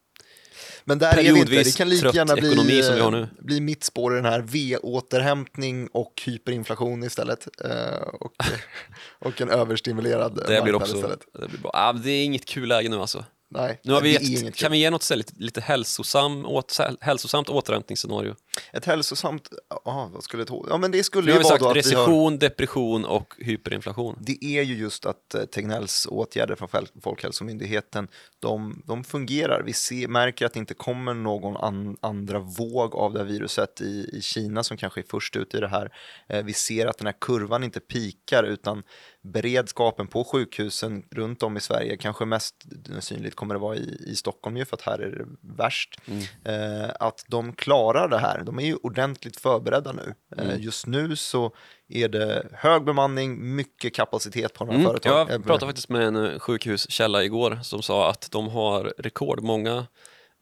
Men 0.83 0.99
där 0.99 1.17
är 1.17 1.33
vi 1.33 1.39
inte. 1.39 1.51
Det 1.51 1.77
kan 1.77 1.89
lika 1.89 2.11
gärna 2.11 2.35
bli, 2.35 3.19
eh, 3.19 3.25
bli 3.39 3.61
mitt 3.61 3.83
spår 3.83 4.13
i 4.13 4.15
den 4.15 4.25
här 4.25 4.41
V-återhämtning 4.41 5.87
och 5.87 6.21
hyperinflation 6.25 7.03
istället. 7.03 7.47
Eh, 7.65 8.01
och, 8.01 8.33
och 9.19 9.41
en 9.41 9.49
överstimulerad 9.49 10.35
Det 10.35 10.45
blir 10.45 10.55
marknad 10.57 10.75
också... 10.75 10.95
istället. 10.95 11.19
Det, 11.33 11.47
blir 11.47 11.59
bra. 11.59 11.71
Ah, 11.73 11.93
det 11.93 12.11
är 12.11 12.23
inget 12.23 12.45
kul 12.45 12.67
läge 12.67 12.89
nu 12.89 12.97
alltså. 12.97 13.25
Nej, 13.51 13.79
Nu 13.83 13.93
har 13.93 14.01
vi 14.01 14.11
gett, 14.11 14.55
kan 14.55 14.71
vi 14.71 14.77
ge 14.77 14.89
något 14.89 15.03
så 15.03 15.15
lite, 15.15 15.33
lite 15.37 15.61
hälsosam, 15.61 16.45
åt, 16.45 16.77
hälsosamt 17.01 17.49
återhämtningsscenario? 17.49 18.35
Ett 18.73 18.85
hälsosamt, 18.85 19.49
ja 19.85 20.09
vad 20.13 20.23
skulle 20.23 20.43
det 20.43 20.53
Ja 20.69 20.77
men 20.77 20.91
det 20.91 21.03
skulle 21.03 21.31
ju 21.31 21.37
vara 21.37 21.47
sagt 21.47 21.59
då 21.59 21.69
att 21.69 21.75
vi 21.75 21.79
har 21.79 22.05
recession, 22.05 22.39
depression 22.39 23.05
och 23.05 23.33
hyperinflation. 23.37 24.17
det 24.21 24.45
är 24.45 24.61
ju 24.61 24.75
just 24.75 25.05
att 25.05 25.35
eh, 25.35 25.41
Tegnells 25.41 26.07
åtgärder 26.09 26.55
från 26.55 26.69
Folkhälsomyndigheten, 27.03 28.07
de, 28.39 28.83
de 28.87 29.03
fungerar. 29.03 29.63
Vi 29.65 29.73
ser, 29.73 30.07
märker 30.07 30.45
att 30.45 30.53
det 30.53 30.59
inte 30.59 30.73
kommer 30.73 31.13
någon 31.13 31.57
an, 31.57 31.97
andra 32.01 32.39
våg 32.39 32.95
av 32.95 33.13
det 33.13 33.19
här 33.19 33.25
viruset 33.25 33.81
i, 33.81 34.09
i 34.13 34.21
Kina 34.21 34.63
som 34.63 34.77
kanske 34.77 35.01
är 35.01 35.05
först 35.09 35.35
ut 35.35 35.55
i 35.55 35.59
det 35.59 35.67
här. 35.67 35.93
Eh, 36.29 36.43
vi 36.43 36.53
ser 36.53 36.87
att 36.87 36.97
den 36.97 37.07
här 37.07 37.15
kurvan 37.19 37.63
inte 37.63 37.79
pikar 37.79 38.43
utan 38.43 38.83
beredskapen 39.21 40.07
på 40.07 40.23
sjukhusen 40.23 41.03
runt 41.11 41.43
om 41.43 41.57
i 41.57 41.59
Sverige, 41.59 41.97
kanske 41.97 42.25
mest 42.25 42.55
synligt 42.99 43.35
kommer 43.35 43.55
det 43.55 43.59
vara 43.59 43.75
i, 43.75 44.03
i 44.07 44.15
Stockholm 44.15 44.57
ju 44.57 44.65
för 44.65 44.75
att 44.75 44.81
här 44.81 44.99
är 44.99 45.11
det 45.11 45.25
värst, 45.57 46.01
eh, 46.45 46.89
att 46.99 47.25
de 47.27 47.53
klarar 47.53 48.07
det 48.07 48.17
här. 48.17 48.43
De 48.49 48.59
är 48.59 48.65
ju 48.65 48.75
ordentligt 48.75 49.39
förberedda 49.39 49.91
nu. 49.91 50.13
Eh, 50.37 50.61
just 50.61 50.85
nu 50.85 51.15
så 51.15 51.51
är 51.89 52.09
det 52.09 52.47
hög 52.53 52.83
bemanning, 52.83 53.55
mycket 53.55 53.95
kapacitet 53.95 54.53
på 54.53 54.63
de 54.65 54.69
här 54.69 54.79
Mm, 54.79 54.91
företagen. 54.91 55.27
jag 55.29 55.43
pratade 55.43 55.65
faktiskt 55.69 55.89
med 55.89 56.01
en 56.01 56.15
eh, 56.25 56.39
sjukhuskälla 56.39 57.23
igår 57.23 57.59
som 57.63 57.81
sa 57.81 58.09
att 58.09 58.31
de 58.31 58.47
har 58.49 58.93
rekordmånga 58.97 59.87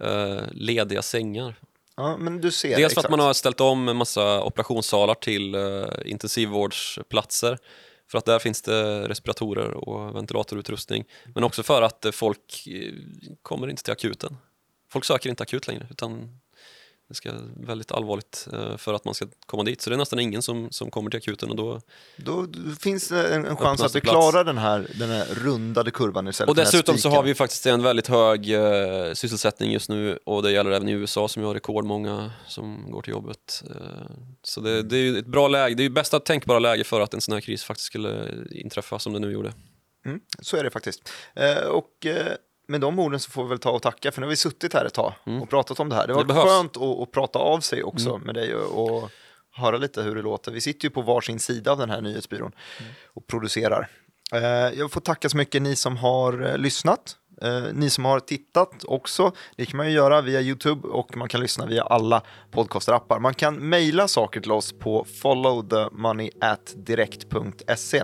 eh, 0.04 0.42
lediga 0.52 1.02
sängar. 1.02 1.56
Ja, 1.96 2.18
men 2.18 2.42
du 2.42 2.52
ser. 2.52 2.78
Dels 2.78 2.94
för 2.94 3.02
att 3.02 3.10
man 3.10 3.20
har 3.20 3.34
ställt 3.34 3.62
om 3.62 3.90
en 3.90 3.98
massa 3.98 4.44
operationssalar 4.44 5.14
till 5.14 5.56
uh, 5.56 5.88
intensivvårdsplatser 6.06 7.58
för 8.12 8.18
att 8.18 8.26
där 8.26 8.40
finns 8.40 8.62
det 8.62 9.08
respiratorer 9.08 9.72
och 9.72 10.16
ventilatorutrustning. 10.16 11.04
Men 11.36 11.44
också 11.44 11.64
för 11.64 11.82
att 11.82 12.06
eh, 12.06 12.12
folk 12.12 12.68
eh, 12.68 12.94
kommer 13.42 13.70
inte 13.70 13.84
till 13.84 13.94
akuten. 13.94 14.38
Folk 14.92 15.06
söker 15.06 15.30
inte 15.30 15.44
akut 15.44 15.68
längre 15.68 15.88
utan 15.92 16.40
Det 17.08 17.16
ska 17.16 17.32
väldigt 17.56 17.92
allvarligt 17.92 18.48
eh, 18.54 18.78
för 18.78 18.94
att 18.94 19.06
man 19.06 19.14
ska 19.14 19.26
komma 19.46 19.64
dit. 19.64 19.82
Så 19.82 19.90
det 19.90 19.96
är 19.96 19.98
nästan 19.98 20.20
ingen 20.20 20.42
som, 20.42 20.72
som 20.72 20.92
kommer 20.92 21.10
till 21.10 21.18
akuten 21.18 21.50
och 21.50 21.56
då... 21.56 21.82
Då 22.18 22.48
finns 22.80 23.08
det 23.08 23.36
en, 23.36 23.46
en 23.46 23.58
chans 23.58 23.82
att 23.82 23.92
plats. 23.92 24.10
klarar 24.10 24.44
den 24.44 24.58
här, 24.58 24.92
den 25.00 25.10
här 25.10 25.26
rundade 25.26 25.92
kurvan 25.92 26.28
istället 26.28 26.50
Och 26.50 26.56
dessutom 26.56 26.98
så 26.98 27.10
har 27.10 27.24
vi 27.24 27.36
faktiskt 27.36 27.66
en 27.66 27.84
väldigt 27.84 28.08
hög 28.08 28.54
eh, 28.54 29.14
sysselsättning 29.14 29.72
just 29.72 29.90
nu 29.90 30.20
och 30.26 30.44
det 30.44 30.52
gäller 30.52 30.72
även 30.72 30.90
i 30.90 30.92
USA 30.92 31.28
som 31.28 31.44
har 31.44 31.54
rekordmånga 31.54 32.32
som 32.48 32.92
går 32.92 33.02
till 33.02 33.12
jobbet. 33.12 33.64
Eh, 33.70 34.12
så 34.44 34.62
det, 34.62 34.84
det 34.84 34.98
är 34.98 35.18
ett 35.18 35.28
bra 35.28 35.48
läge, 35.48 35.76
det 35.76 35.82
är 35.82 35.88
ju 35.88 35.90
bästa 35.90 36.20
tänkbara 36.20 36.60
läge 36.60 36.84
för 36.84 37.02
att 37.02 37.14
en 37.14 37.22
sån 37.22 37.34
här 37.34 37.42
kris 37.42 37.64
faktiskt 37.64 37.88
skulle 37.88 38.28
inträffa 38.52 39.00
som 39.00 39.14
det 39.14 39.20
nu 39.20 39.32
gjorde. 39.32 39.54
Mm, 40.06 40.20
så 40.42 40.58
är 40.58 40.64
det 40.64 40.70
faktiskt. 40.70 41.10
Eh, 41.36 41.68
och 41.68 42.06
eh, 42.06 42.34
med 42.68 42.82
de 42.82 43.00
orden 43.00 43.20
så 43.20 43.32
får 43.32 43.44
vi 43.44 43.50
väl 43.50 43.60
ta 43.60 43.70
och 43.72 43.82
tacka, 43.82 44.12
för 44.12 44.22
nu 44.22 44.28
har 44.28 44.30
vi 44.30 44.36
suttit 44.36 44.74
här 44.74 44.86
ett 44.86 44.94
tag 44.94 45.14
och 45.42 45.50
pratat 45.50 45.80
om 45.80 45.90
det 45.90 45.96
här. 45.96 46.08
Det 46.08 46.14
var 46.14 46.22
Mm. 46.24 46.36
Det. 46.36 46.42
Mm. 46.42 46.48
skönt 46.54 46.78
att, 46.78 46.84
att 47.02 47.12
prata 47.12 47.40
av 47.40 47.60
sig 47.60 47.84
också 47.84 48.18
med 48.18 48.36
dig 48.36 48.56
och, 48.56 48.94
och 49.04 49.10
höra 49.52 49.78
lite 49.78 50.02
hur 50.02 50.16
det 50.16 50.22
låter. 50.22 50.52
Vi 50.52 50.62
sitter 50.62 50.86
ju 50.86 50.90
på 50.90 51.02
varsin 51.02 51.40
sida 51.40 51.72
av 51.72 51.78
den 51.78 51.90
här 51.90 52.02
nyhetsbyrån 52.02 52.52
Mm. 52.80 52.92
och 53.14 53.28
producerar. 53.28 53.90
Eh, 54.34 54.42
jag 54.80 54.92
får 54.92 55.02
tacka 55.02 55.30
så 55.30 55.38
mycket 55.38 55.62
ni 55.62 55.76
som 55.76 55.98
har 55.98 56.46
eh, 56.46 56.58
lyssnat. 56.58 57.16
Eh, 57.42 57.64
ni 57.74 57.90
som 57.90 58.06
har 58.06 58.20
tittat 58.20 58.84
också, 58.88 59.32
det 59.56 59.66
kan 59.66 59.78
man 59.78 59.86
ju 59.86 59.92
göra 59.92 60.22
via 60.22 60.42
YouTube 60.42 60.88
och 60.88 61.18
man 61.18 61.30
kan 61.30 61.42
lyssna 61.42 61.66
via 61.66 61.84
alla 61.84 62.22
podcasterappar. 62.52 63.20
Man 63.20 63.34
kan 63.34 63.56
mejla 63.56 64.08
saker 64.08 64.42
till 64.42 64.52
oss 64.52 64.74
på 64.80 65.06
followthemoney@direkt.se 65.22 68.04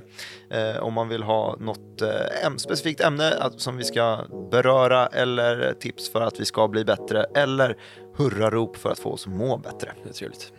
eh, 0.50 0.78
om 0.84 0.94
man 0.94 1.10
vill 1.10 1.24
ha 1.24 1.56
något 1.60 2.02
eh, 2.02 2.56
specifikt 2.58 3.02
ämne 3.02 3.34
att, 3.40 3.62
som 3.62 3.78
vi 3.78 3.84
ska 3.84 4.20
beröra 4.52 5.08
eller 5.08 5.74
tips 5.74 6.12
för 6.12 6.22
att 6.22 6.40
vi 6.40 6.46
ska 6.46 6.68
bli 6.68 6.86
bättre 6.86 7.24
eller 7.24 7.78
hurrarop 8.18 8.78
för 8.78 8.90
att 8.90 9.00
få 9.00 9.12
oss 9.12 9.28
att 9.28 9.34
må 9.34 9.58
bättre. 9.58 9.94
Det 10.04 10.10
är 10.10 10.14
trevligt. 10.14 10.52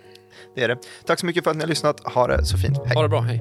Det 0.54 0.64
är 0.64 0.68
det. 0.68 0.78
Tack 1.06 1.20
så 1.20 1.26
mycket 1.26 1.44
för 1.44 1.50
att 1.50 1.56
ni 1.56 1.62
har 1.62 1.68
lyssnat. 1.68 2.12
Ha 2.14 2.26
det 2.26 2.44
så 2.44 2.58
fint. 2.58 2.78
Hej! 2.84 2.94
Ha 2.94 3.02
det 3.02 3.08
bra, 3.08 3.20
hej! 3.20 3.40